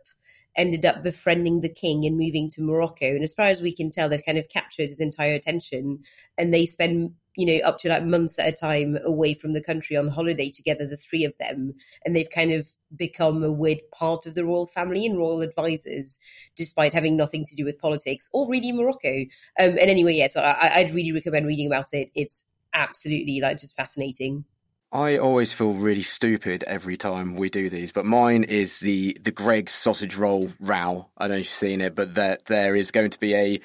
ended 0.57 0.85
up 0.85 1.03
befriending 1.03 1.61
the 1.61 1.73
king 1.73 2.05
and 2.05 2.17
moving 2.17 2.49
to 2.51 2.63
Morocco. 2.63 3.07
And 3.07 3.23
as 3.23 3.35
far 3.35 3.47
as 3.47 3.63
we 3.63 3.75
can 3.75 3.91
tell, 3.91 4.09
they've 4.09 4.25
kind 4.25 4.39
of 4.39 4.49
captured 4.49 4.89
his 4.89 5.01
entire 5.01 5.35
attention 5.35 6.01
and 6.37 6.53
they 6.53 6.67
spend, 6.67 7.13
you 7.37 7.47
know, 7.47 7.67
up 7.67 7.79
to 7.79 7.89
like 7.89 8.05
months 8.05 8.39
at 8.39 8.49
a 8.49 8.53
time 8.53 8.99
away 9.05 9.35
from 9.35 9.53
the 9.53 9.63
country 9.63 9.97
on 9.97 10.09
holiday 10.09 10.51
together, 10.51 10.87
the 10.87 10.97
three 10.97 11.25
of 11.25 11.37
them. 11.39 11.75
And 12.05 12.17
they've 12.17 12.31
kind 12.31 12.53
of 12.53 12.69
become 12.97 13.45
a 13.45 13.53
weird 13.53 13.79
part 13.95 14.27
of 14.27 14.35
the 14.35 14.45
royal 14.45 14.67
family 14.67 15.07
and 15.07 15.17
royal 15.17 15.41
advisors, 15.41 16.19
despite 16.57 16.93
having 16.93 17.17
nothing 17.17 17.45
to 17.47 17.57
do 17.57 17.65
with 17.65 17.81
politics 17.81 18.29
or 18.33 18.49
really 18.49 18.73
Morocco. 18.73 19.21
Um, 19.61 19.71
and 19.71 19.79
anyway, 19.79 20.15
yeah, 20.15 20.29
so 20.29 20.43
I, 20.43 20.79
I'd 20.79 20.91
really 20.91 21.13
recommend 21.13 21.47
reading 21.47 21.69
about 21.69 21.87
it. 21.93 22.11
It's 22.15 22.47
absolutely 22.75 23.41
like 23.41 23.59
just 23.59 23.77
fascinating. 23.77 24.45
I 24.93 25.19
always 25.19 25.53
feel 25.53 25.73
really 25.73 26.03
stupid 26.03 26.65
every 26.65 26.97
time 26.97 27.37
we 27.37 27.49
do 27.49 27.71
these, 27.71 27.93
but 27.93 28.05
mine 28.05 28.43
is 28.43 28.81
the 28.81 29.17
the 29.21 29.31
Greggs 29.31 29.73
sausage 29.73 30.17
roll 30.17 30.51
row. 30.59 31.09
I 31.17 31.29
don't 31.29 31.37
know 31.37 31.41
if 31.41 31.47
you've 31.47 31.49
seen 31.49 31.81
it, 31.81 31.95
but 31.95 32.15
that 32.15 32.47
there 32.47 32.75
is 32.75 32.91
going 32.91 33.11
to 33.11 33.21
be 33.21 33.35
a 33.35 33.61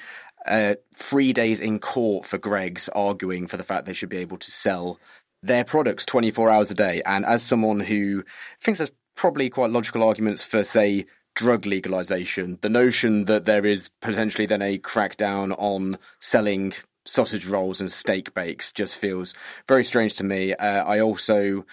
uh, 0.46 0.74
three 0.94 1.32
days 1.32 1.58
in 1.58 1.80
court 1.80 2.24
for 2.24 2.38
Greggs 2.38 2.88
arguing 2.90 3.48
for 3.48 3.56
the 3.56 3.64
fact 3.64 3.86
they 3.86 3.92
should 3.92 4.08
be 4.08 4.18
able 4.18 4.38
to 4.38 4.50
sell 4.50 5.00
their 5.42 5.64
products 5.64 6.04
24 6.04 6.50
hours 6.50 6.70
a 6.70 6.74
day. 6.74 7.02
And 7.04 7.24
as 7.24 7.42
someone 7.42 7.80
who 7.80 8.24
thinks 8.60 8.78
there's 8.78 8.92
probably 9.16 9.50
quite 9.50 9.70
logical 9.70 10.02
arguments 10.02 10.44
for, 10.44 10.62
say, 10.62 11.06
drug 11.34 11.66
legalization, 11.66 12.58
the 12.62 12.68
notion 12.68 13.24
that 13.26 13.44
there 13.44 13.66
is 13.66 13.90
potentially 14.00 14.46
then 14.46 14.62
a 14.62 14.78
crackdown 14.78 15.54
on 15.58 15.98
selling 16.20 16.72
sausage 17.06 17.46
rolls 17.46 17.80
and 17.80 17.90
steak 17.90 18.34
bakes 18.34 18.72
just 18.72 18.96
feels 18.96 19.32
very 19.66 19.84
strange 19.84 20.14
to 20.14 20.24
me. 20.24 20.54
Uh, 20.54 20.84
I 20.84 21.00
also 21.00 21.64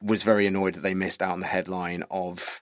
was 0.00 0.22
very 0.22 0.46
annoyed 0.46 0.74
that 0.74 0.80
they 0.80 0.94
missed 0.94 1.22
out 1.22 1.32
on 1.32 1.40
the 1.40 1.46
headline 1.46 2.04
of 2.10 2.60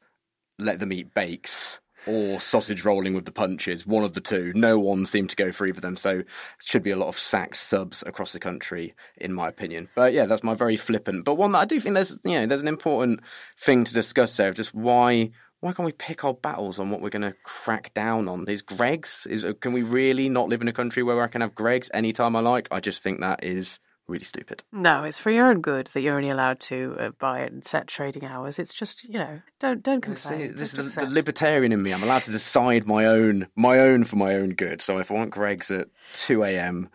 "Let 0.58 0.80
them 0.80 0.92
eat 0.92 1.14
bakes." 1.14 1.78
Or 2.06 2.40
sausage 2.40 2.84
rolling 2.84 3.12
with 3.12 3.26
the 3.26 3.32
punches, 3.32 3.86
one 3.86 4.04
of 4.04 4.14
the 4.14 4.20
two. 4.20 4.52
No 4.54 4.78
one 4.78 5.04
seemed 5.04 5.30
to 5.30 5.36
go 5.36 5.50
for 5.50 5.66
either 5.66 5.78
of 5.78 5.82
them, 5.82 5.96
so 5.96 6.20
it 6.20 6.26
should 6.64 6.82
be 6.82 6.92
a 6.92 6.96
lot 6.96 7.08
of 7.08 7.18
sacked 7.18 7.56
subs 7.56 8.02
across 8.06 8.32
the 8.32 8.38
country, 8.38 8.94
in 9.16 9.34
my 9.34 9.48
opinion. 9.48 9.88
But 9.94 10.14
yeah, 10.14 10.24
that's 10.24 10.44
my 10.44 10.54
very 10.54 10.76
flippant, 10.76 11.24
but 11.24 11.34
one 11.34 11.52
that 11.52 11.58
I 11.58 11.64
do 11.64 11.78
think 11.80 11.96
there's 11.96 12.16
you 12.24 12.40
know 12.40 12.46
there's 12.46 12.62
an 12.62 12.68
important 12.68 13.20
thing 13.58 13.84
to 13.84 13.92
discuss 13.92 14.36
there, 14.36 14.52
just 14.52 14.72
why 14.72 15.32
why 15.60 15.72
can't 15.72 15.86
we 15.86 15.92
pick 15.92 16.24
our 16.24 16.34
battles 16.34 16.78
on 16.78 16.90
what 16.90 17.00
we're 17.00 17.08
going 17.08 17.22
to 17.22 17.34
crack 17.42 17.92
down 17.94 18.28
on? 18.28 18.48
Is 18.48 18.62
Greggs? 18.62 19.26
Is 19.28 19.44
can 19.60 19.72
we 19.72 19.82
really 19.82 20.28
not 20.28 20.48
live 20.48 20.62
in 20.62 20.68
a 20.68 20.72
country 20.72 21.02
where 21.02 21.20
I 21.22 21.26
can 21.26 21.40
have 21.40 21.54
Greggs 21.54 21.90
anytime 21.92 22.36
I 22.36 22.40
like? 22.40 22.68
I 22.70 22.80
just 22.80 23.02
think 23.02 23.20
that 23.20 23.42
is 23.42 23.80
really 24.06 24.24
stupid. 24.24 24.62
No, 24.72 25.04
it's 25.04 25.18
for 25.18 25.30
your 25.30 25.48
own 25.48 25.60
good 25.60 25.88
that 25.88 26.00
you're 26.00 26.16
only 26.16 26.30
allowed 26.30 26.60
to 26.60 26.96
uh, 26.98 27.10
buy 27.18 27.40
it 27.40 27.52
and 27.52 27.64
set 27.64 27.88
trading 27.88 28.24
hours. 28.24 28.58
It's 28.58 28.72
just 28.72 29.04
you 29.04 29.18
know 29.18 29.40
don't 29.58 29.82
don't 29.82 30.00
complain. 30.00 30.56
This, 30.56 30.74
is 30.74 30.94
the, 30.94 31.04
the, 31.04 31.10
libertarian 31.10 31.72
in 31.72 31.82
me. 31.82 31.92
I'm 31.92 32.02
allowed 32.02 32.22
to 32.22 32.30
decide 32.30 32.86
my 32.86 33.06
own 33.06 33.48
my 33.56 33.80
own 33.80 34.04
for 34.04 34.16
my 34.16 34.34
own 34.34 34.50
good. 34.50 34.80
So 34.80 34.98
if 34.98 35.10
I 35.10 35.14
want 35.14 35.30
Greggs 35.30 35.70
at 35.70 35.88
two 36.12 36.42
a.m. 36.42 36.88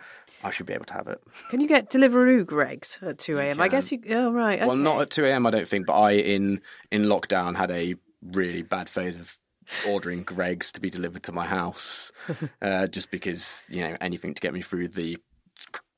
I 0.46 0.50
should 0.50 0.66
be 0.66 0.74
able 0.74 0.84
to 0.86 0.94
have 0.96 1.08
it. 1.08 1.22
Can 1.52 1.62
you 1.62 1.70
get 1.70 1.90
Deliveroo 1.90 2.46
Greggs 2.46 3.00
at 3.02 3.18
two 3.18 3.40
a.m.? 3.40 3.62
I 3.62 3.70
guess 3.70 3.94
you. 3.94 4.02
Oh 4.10 4.30
right. 4.32 4.60
Okay. 4.60 4.68
Well, 4.68 4.76
not 4.76 5.02
at 5.02 5.10
two 5.10 5.24
a.m. 5.24 5.46
I 5.46 5.52
don't 5.52 5.68
think, 5.68 5.86
but 5.86 5.98
I 5.98 6.12
in 6.14 6.60
in 6.92 7.04
lockdown 7.04 7.56
had 7.56 7.72
a 7.72 7.96
really 8.32 8.62
bad 8.62 8.90
phase 8.90 9.16
of 9.16 9.38
ordering 9.88 10.24
Greggs 10.24 10.72
to 10.74 10.82
be 10.82 10.90
delivered 10.90 11.24
to 11.24 11.32
my 11.32 11.46
house, 11.46 12.12
uh, 12.62 12.88
just 12.88 13.12
because 13.12 13.66
you 13.70 13.82
know 13.82 13.96
anything 14.02 14.34
to 14.34 14.42
get 14.42 14.54
me 14.54 14.62
through 14.62 14.90
the 14.90 15.18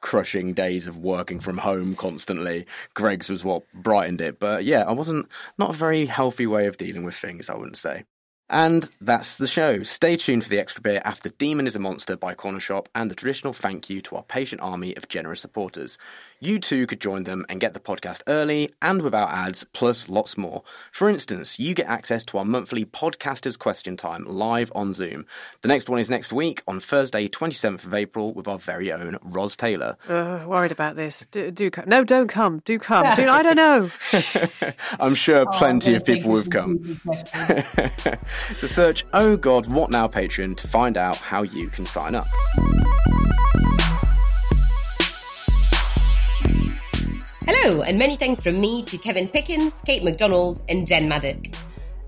crushing 0.02 0.54
days 0.54 0.86
of 0.86 0.98
working 0.98 1.40
from 1.40 1.58
home 1.58 1.96
constantly. 1.96 2.66
Greggs 2.94 3.30
was 3.30 3.44
what 3.44 3.64
brightened 3.74 4.22
it, 4.22 4.40
but 4.40 4.64
yeah, 4.64 4.84
I 4.84 4.92
wasn't 4.92 5.28
not 5.58 5.72
a 5.72 5.74
very 5.74 6.06
healthy 6.06 6.46
way 6.46 6.68
of 6.68 6.78
dealing 6.78 7.04
with 7.04 7.16
things. 7.16 7.50
I 7.50 7.56
wouldn't 7.56 7.78
say. 7.78 8.04
And 8.48 8.90
that's 9.02 9.40
the 9.40 9.48
show. 9.48 9.82
Stay 9.82 10.18
tuned 10.18 10.44
for 10.44 10.50
the 10.50 10.60
extra 10.60 10.82
bit 10.82 11.02
after 11.04 11.30
Demon 11.30 11.66
is 11.66 11.76
a 11.76 11.80
Monster 11.80 12.16
by 12.16 12.36
Cornershop 12.36 12.86
and 12.94 13.10
the 13.10 13.16
traditional 13.16 13.54
thank 13.54 13.90
you 13.90 14.02
to 14.02 14.18
our 14.18 14.24
patient 14.24 14.62
army 14.62 14.96
of 14.96 15.08
generous 15.08 15.42
supporters. 15.42 15.98
You 16.46 16.60
too 16.60 16.86
could 16.86 17.02
join 17.02 17.24
them 17.24 17.44
and 17.50 17.60
get 17.60 17.74
the 17.74 17.80
podcast 17.80 18.22
early 18.28 18.70
and 18.80 19.02
without 19.02 19.32
ads, 19.32 19.66
plus 19.74 20.08
lots 20.08 20.38
more. 20.38 20.62
For 20.92 21.10
instance, 21.10 21.58
you 21.58 21.74
get 21.74 21.88
access 21.88 22.24
to 22.26 22.38
our 22.38 22.46
monthly 22.46 22.86
Podcasters 22.86 23.58
Question 23.58 23.98
Time 23.98 24.26
live 24.26 24.72
on 24.76 24.94
Zoom. 24.94 25.26
The 25.62 25.68
next 25.68 25.90
one 25.90 26.00
is 26.00 26.08
next 26.08 26.32
week 26.32 26.62
on 26.68 26.80
Thursday, 26.80 27.28
27th 27.28 27.84
of 27.84 27.96
April, 27.96 28.32
with 28.32 28.48
our 28.48 28.60
very 28.60 28.94
own 28.94 29.18
Ros 29.24 29.56
Taylor. 29.56 29.98
Uh, 30.08 30.46
worried 30.46 30.72
about 30.72 30.96
this. 30.96 31.26
Do, 31.32 31.50
do 31.50 31.72
come. 31.72 31.86
No, 31.88 32.04
don't 32.04 32.28
come. 32.28 32.60
Do 32.60 32.78
come. 32.78 33.16
Do, 33.16 33.28
I 33.28 33.42
don't 33.42 33.56
know. 33.56 33.90
I'm 35.00 35.16
sure 35.16 35.48
plenty 35.48 35.94
oh, 35.94 35.96
of 35.96 36.06
people 36.06 36.36
have 36.36 36.52
come. 36.52 37.02
so 38.58 38.68
search 38.68 39.04
Oh 39.14 39.36
God, 39.36 39.66
What 39.66 39.90
Now 39.90 40.08
Patreon 40.08 40.58
to 40.58 40.68
find 40.68 40.96
out 40.96 41.18
how 41.18 41.42
you 41.42 41.70
can 41.70 41.88
sign 41.88 42.14
up. 42.14 42.28
Hello, 47.48 47.84
and 47.84 48.00
many 48.00 48.16
thanks 48.16 48.42
from 48.42 48.60
me 48.60 48.82
to 48.86 48.98
Kevin 48.98 49.28
Pickens, 49.28 49.80
Kate 49.82 50.04
McDonald, 50.04 50.64
and 50.68 50.88
Jen 50.88 51.08
Maddock. 51.08 51.46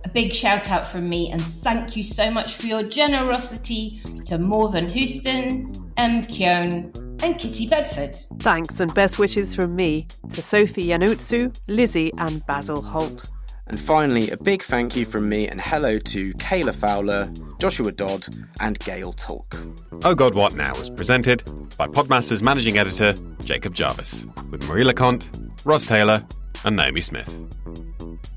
A 0.03 0.09
big 0.09 0.33
shout 0.33 0.71
out 0.71 0.88
from 0.88 1.07
me, 1.07 1.29
and 1.29 1.39
thank 1.39 1.95
you 1.95 2.03
so 2.03 2.31
much 2.31 2.55
for 2.55 2.65
your 2.65 2.81
generosity 2.81 4.01
to 4.25 4.39
Morven 4.39 4.89
Houston, 4.89 5.91
M. 5.97 6.23
Keown, 6.23 6.91
and 7.21 7.38
Kitty 7.38 7.67
Bedford. 7.67 8.17
Thanks, 8.39 8.79
and 8.79 8.91
best 8.95 9.19
wishes 9.19 9.53
from 9.53 9.75
me 9.75 10.07
to 10.31 10.41
Sophie 10.41 10.88
Yanutsu, 10.88 11.55
Lizzie, 11.67 12.11
and 12.17 12.43
Basil 12.47 12.81
Holt. 12.81 13.29
And 13.70 13.80
finally, 13.80 14.30
a 14.32 14.38
big 14.38 14.63
thank 14.63 14.95
you 14.95 15.05
from 15.05 15.28
me 15.28 15.47
and 15.47 15.59
hello 15.59 15.99
to 15.99 16.34
Kayla 16.36 16.74
Fowler, 16.74 17.32
Joshua 17.59 17.91
Dodd, 17.91 18.26
and 18.61 18.80
Gail 18.80 19.11
Tulk. 19.11 19.61
Oh 20.03 20.15
God, 20.15 20.36
What 20.36 20.55
Now 20.55 20.72
was 20.78 20.89
presented 20.89 21.43
by 21.78 21.88
Podmaster's 21.88 22.41
managing 22.41 22.78
editor, 22.78 23.13
Jacob 23.43 23.74
Jarvis, 23.74 24.26
with 24.51 24.68
Marie 24.70 24.86
LeConte, 24.86 25.30
Ros 25.65 25.86
Taylor, 25.86 26.26
and 26.63 26.76
Naomi 26.76 27.01
Smith. 27.01 27.28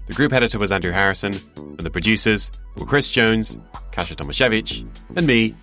The 0.07 0.15
group 0.15 0.33
editor 0.33 0.59
was 0.59 0.73
Andrew 0.73 0.91
Harrison, 0.91 1.33
and 1.57 1.79
the 1.81 1.91
producers 1.91 2.51
were 2.77 2.87
Chris 2.87 3.09
Jones, 3.09 3.57
Kasia 3.93 4.17
Tomaszewicz, 4.17 5.17
and 5.17 5.27
me, 5.27 5.55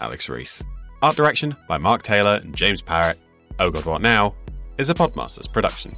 Alex 0.00 0.28
Rees. 0.28 0.62
Art 1.02 1.16
direction 1.16 1.56
by 1.68 1.78
Mark 1.78 2.02
Taylor 2.02 2.40
and 2.42 2.56
James 2.56 2.80
Parrott. 2.80 3.18
Oh 3.58 3.70
God, 3.70 3.84
What 3.84 4.02
Now 4.02 4.34
is 4.78 4.88
a 4.88 4.94
Podmasters 4.94 5.52
production. 5.52 5.96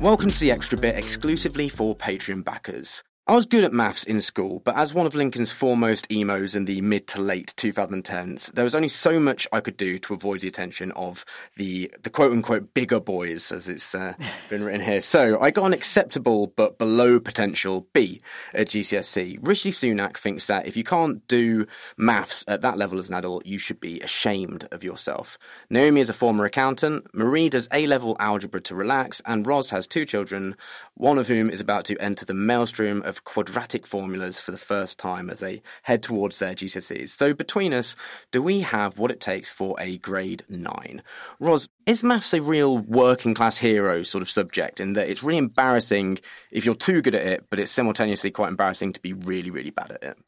Welcome 0.00 0.30
to 0.30 0.38
the 0.38 0.52
Extra 0.52 0.78
Bit 0.78 0.96
exclusively 0.96 1.68
for 1.68 1.96
Patreon 1.96 2.44
backers. 2.44 3.02
I 3.26 3.34
was 3.34 3.46
good 3.46 3.64
at 3.64 3.72
maths 3.72 4.04
in 4.04 4.20
school, 4.20 4.60
but 4.66 4.76
as 4.76 4.92
one 4.92 5.06
of 5.06 5.14
Lincoln's 5.14 5.50
foremost 5.50 6.12
emos 6.12 6.54
in 6.54 6.66
the 6.66 6.82
mid 6.82 7.06
to 7.06 7.22
late 7.22 7.54
2010s, 7.56 8.52
there 8.52 8.64
was 8.64 8.74
only 8.74 8.88
so 8.88 9.18
much 9.18 9.48
I 9.50 9.60
could 9.60 9.78
do 9.78 9.98
to 10.00 10.12
avoid 10.12 10.40
the 10.40 10.48
attention 10.48 10.92
of 10.92 11.24
the 11.56 11.90
the 12.02 12.10
quote 12.10 12.32
unquote 12.32 12.74
bigger 12.74 13.00
boys, 13.00 13.50
as 13.50 13.66
it's 13.66 13.94
uh, 13.94 14.12
been 14.50 14.62
written 14.62 14.82
here. 14.82 15.00
So 15.00 15.40
I 15.40 15.52
got 15.52 15.64
an 15.64 15.72
acceptable 15.72 16.48
but 16.48 16.76
below 16.76 17.18
potential 17.18 17.86
B 17.94 18.20
at 18.52 18.68
GCSE. 18.68 19.38
Rishi 19.40 19.70
Sunak 19.70 20.18
thinks 20.18 20.46
that 20.48 20.66
if 20.66 20.76
you 20.76 20.84
can't 20.84 21.26
do 21.26 21.66
maths 21.96 22.44
at 22.46 22.60
that 22.60 22.76
level 22.76 22.98
as 22.98 23.08
an 23.08 23.14
adult, 23.14 23.46
you 23.46 23.56
should 23.56 23.80
be 23.80 24.02
ashamed 24.02 24.68
of 24.70 24.84
yourself. 24.84 25.38
Naomi 25.70 26.02
is 26.02 26.10
a 26.10 26.14
former 26.14 26.44
accountant. 26.44 27.06
Marie 27.14 27.48
does 27.48 27.68
A 27.72 27.86
level 27.86 28.18
algebra 28.20 28.60
to 28.60 28.74
relax, 28.74 29.22
and 29.24 29.46
Ros 29.46 29.70
has 29.70 29.86
two 29.86 30.04
children, 30.04 30.56
one 30.92 31.16
of 31.16 31.28
whom 31.28 31.48
is 31.48 31.62
about 31.62 31.86
to 31.86 31.96
enter 31.96 32.26
the 32.26 32.34
maelstrom 32.34 33.00
of 33.00 33.13
of 33.14 33.24
quadratic 33.24 33.86
formulas 33.86 34.40
for 34.40 34.50
the 34.50 34.58
first 34.58 34.98
time 34.98 35.30
as 35.30 35.40
they 35.40 35.62
head 35.82 36.02
towards 36.02 36.38
their 36.38 36.54
GCSEs. 36.54 37.10
So 37.10 37.32
between 37.32 37.72
us, 37.72 37.94
do 38.32 38.42
we 38.42 38.60
have 38.60 38.98
what 38.98 39.10
it 39.10 39.20
takes 39.20 39.50
for 39.50 39.76
a 39.78 39.98
grade 39.98 40.42
9? 40.48 41.02
Ros, 41.38 41.68
is 41.86 42.02
maths 42.02 42.34
a 42.34 42.42
real 42.42 42.78
working 42.78 43.34
class 43.34 43.58
hero 43.58 44.02
sort 44.02 44.22
of 44.22 44.30
subject 44.30 44.80
in 44.80 44.94
that 44.94 45.08
it's 45.08 45.22
really 45.22 45.38
embarrassing 45.38 46.18
if 46.50 46.64
you're 46.64 46.74
too 46.74 47.00
good 47.02 47.14
at 47.14 47.26
it, 47.26 47.46
but 47.50 47.60
it's 47.60 47.70
simultaneously 47.70 48.30
quite 48.30 48.48
embarrassing 48.48 48.92
to 48.92 49.00
be 49.00 49.12
really, 49.12 49.50
really 49.50 49.70
bad 49.70 49.92
at 49.92 50.02
it? 50.02 50.18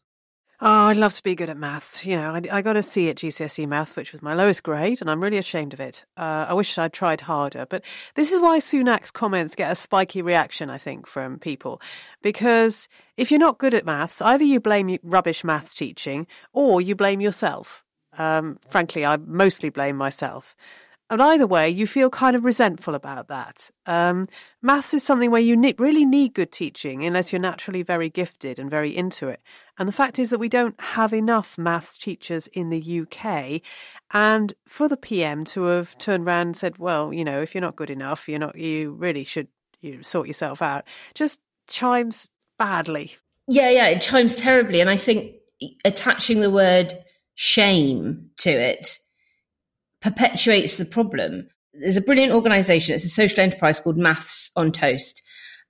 Oh, 0.59 0.87
I'd 0.87 0.97
love 0.97 1.13
to 1.13 1.23
be 1.23 1.35
good 1.35 1.51
at 1.51 1.59
maths. 1.59 2.07
You 2.07 2.17
know, 2.17 2.31
I, 2.31 2.41
I 2.51 2.63
got 2.63 2.77
a 2.77 2.83
C 2.83 3.11
at 3.11 3.17
GCSE 3.17 3.69
maths, 3.69 3.95
which 3.95 4.15
was 4.15 4.23
my 4.23 4.33
lowest 4.33 4.63
grade, 4.63 5.03
and 5.03 5.11
I'm 5.11 5.23
really 5.23 5.37
ashamed 5.37 5.75
of 5.75 5.81
it. 5.81 6.07
Uh, 6.17 6.47
I 6.49 6.55
wish 6.55 6.79
I'd 6.79 6.95
tried 6.95 7.21
harder. 7.21 7.67
But 7.69 7.85
this 8.15 8.33
is 8.33 8.41
why 8.41 8.59
Sunak's 8.59 9.11
comments 9.11 9.55
get 9.55 9.71
a 9.71 9.75
spiky 9.75 10.23
reaction, 10.23 10.71
I 10.71 10.79
think, 10.79 11.07
from 11.07 11.39
people. 11.39 11.79
Because 12.23 12.89
if 13.19 13.31
you're 13.31 13.39
not 13.39 13.59
good 13.59 13.75
at 13.75 13.85
maths, 13.85 14.23
either 14.23 14.45
you 14.45 14.59
blame 14.59 14.97
rubbish 15.03 15.45
maths 15.45 15.75
teaching 15.75 16.27
or 16.55 16.81
you 16.81 16.95
blame 16.95 17.21
yourself. 17.21 17.85
Um, 18.17 18.57
frankly, 18.67 19.05
I 19.05 19.19
mostly 19.19 19.69
blame 19.69 19.97
myself. 19.97 20.57
And 21.09 21.23
either 21.23 21.47
way, 21.47 21.69
you 21.69 21.87
feel 21.87 22.11
kind 22.11 22.35
of 22.35 22.45
resentful 22.45 22.95
about 22.95 23.29
that. 23.29 23.71
Um, 23.87 24.27
maths 24.61 24.93
is 24.93 25.05
something 25.05 25.31
where 25.31 25.41
you 25.41 25.57
need, 25.57 25.79
really 25.79 26.05
need 26.05 26.35
good 26.35 26.51
teaching 26.51 27.05
unless 27.05 27.31
you're 27.33 27.41
naturally 27.41 27.83
very 27.83 28.09
gifted 28.09 28.59
and 28.59 28.69
very 28.69 28.97
into 28.97 29.29
it. 29.29 29.41
And 29.79 29.89
the 29.89 29.93
fact 29.93 30.19
is 30.19 30.31
that 30.31 30.39
we 30.39 30.49
don't 30.49 30.81
have 30.81 31.13
enough 31.13 31.59
maths 31.59 31.99
teachers 31.99 32.47
in 32.49 32.71
the 32.71 33.01
UK. 33.01 33.61
And 34.13 34.55
for 34.67 34.89
the 34.89 34.97
PM 34.97 35.45
to 35.47 35.65
have 35.65 35.97
turned 35.99 36.27
around 36.27 36.47
and 36.49 36.57
said, 36.57 36.79
well, 36.79 37.13
you 37.13 37.25
know, 37.25 37.43
if 37.43 37.55
you're 37.55 37.63
not 37.63 37.77
good 37.77 37.91
enough, 37.91 38.29
you're 38.29 38.39
not, 38.39 38.57
you 38.57 38.93
really 38.93 39.25
should 39.25 39.49
you 39.81 40.03
sort 40.03 40.27
yourself 40.27 40.63
out, 40.63 40.85
just 41.15 41.41
chimes 41.69 42.29
badly. 42.59 43.17
Yeah, 43.49 43.71
yeah, 43.71 43.89
it 43.89 44.01
chimes 44.01 44.35
terribly. 44.35 44.81
And 44.81 44.91
I 44.91 44.97
think 44.97 45.37
attaching 45.85 46.41
the 46.41 46.51
word 46.51 46.93
shame 47.35 48.31
to 48.39 48.51
it 48.51 48.99
perpetuates 50.01 50.77
the 50.77 50.85
problem. 50.85 51.49
There's 51.75 51.97
a 51.97 52.03
brilliant 52.03 52.33
organization, 52.33 52.95
it's 52.95 53.05
a 53.05 53.09
social 53.09 53.41
enterprise 53.41 53.81
called 53.81 53.99
Maths 53.99 54.51
on 54.57 54.73
Toast, 54.73 55.23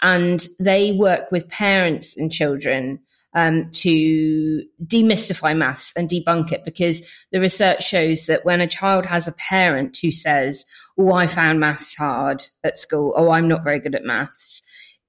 and 0.03 0.47
they 0.61 0.93
work 0.93 1.31
with 1.33 1.49
parents 1.49 2.17
and 2.17 2.31
children 2.31 3.01
um, 3.37 3.71
to 3.71 4.65
demystify 4.85 5.57
maths 5.57 5.93
and 5.95 6.09
debunk 6.09 6.53
it 6.53 6.65
because 6.65 7.07
the 7.31 7.39
research 7.39 7.87
shows 7.87 8.27
that 8.27 8.47
when 8.47 8.63
a 8.63 8.67
child 8.67 9.05
has 9.05 9.29
a 9.29 9.33
parent 9.33 9.99
who 10.03 10.11
says, 10.11 10.65
Oh, 10.99 11.13
I 11.13 11.27
found 11.27 11.61
maths 11.61 11.95
hard 11.95 12.43
at 12.65 12.79
school, 12.79 13.13
oh, 13.15 13.31
I'm 13.31 13.47
not 13.47 13.63
very 13.63 13.79
good 13.79 13.95
at 13.95 14.05
maths, 14.05 14.63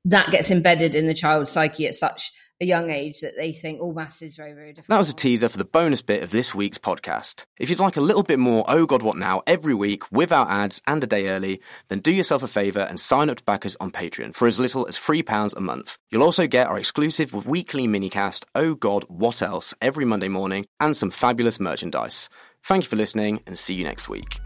that 0.04 0.30
gets 0.30 0.52
embedded 0.52 0.94
in 0.94 1.08
the 1.08 1.14
child's 1.14 1.52
psyche 1.52 1.88
at 1.88 1.96
such 1.96 2.32
a 2.60 2.66
young 2.66 2.90
age 2.90 3.22
that 3.22 3.36
they 3.36 3.52
think 3.52 3.80
all 3.80 3.90
oh, 3.90 3.94
maths 3.94 4.22
is 4.22 4.36
very, 4.36 4.54
very 4.54 4.74
difficult. 4.74 4.88
That 4.88 4.98
was 4.98 5.10
a 5.10 5.14
teaser 5.14 5.50
for 5.50 5.58
the 5.58 5.66
bonus 5.66 6.02
bit 6.02 6.24
of 6.24 6.32
this 6.32 6.56
week's 6.56 6.78
podcast. 6.78 7.46
If 7.60 7.70
you'd 7.70 7.80
like 7.80 7.98
a 7.98 8.02
little 8.02 8.24
bit 8.24 8.40
more 8.40 8.66
Oh 8.68 8.86
God 8.86 9.04
What 9.04 9.18
Now 9.18 9.44
every 9.46 9.74
week 9.74 10.12
without 10.12 10.50
ads 10.50 10.82
and 10.88 11.04
a 11.04 11.08
day 11.08 11.28
early, 11.28 11.62
then 11.90 12.00
do 12.00 12.12
yourself 12.12 12.42
a 12.44 12.48
favour 12.48 12.82
and 12.82 13.00
sign 13.00 13.30
up 13.30 13.38
to 13.38 13.44
back 13.44 13.66
us 13.66 13.78
on 13.80 13.92
Patreon 13.92 14.36
for 14.36 14.48
as 14.48 14.60
little 14.60 14.88
as 14.88 14.98
£3 14.98 15.56
a 15.56 15.62
month. 15.62 15.98
You'll 16.10 16.24
also 16.24 16.48
get 16.48 16.68
our 16.68 16.80
exclusive 16.80 17.34
weekly 17.46 17.88
minicast 17.88 18.46
Oh 18.56 18.74
God 18.74 19.06
What 19.08 19.42
Else 19.42 19.74
every 19.82 20.06
Monday 20.06 20.30
morning 20.30 20.66
and 20.80 20.96
some 20.96 21.12
fabulous 21.12 21.60
merchandise. 21.60 22.30
Thank 22.64 22.84
you 22.84 22.90
for 22.90 22.96
listening 22.96 23.42
and 23.46 23.58
see 23.58 23.76
you 23.76 23.84
next 23.84 24.10
week. 24.10 24.40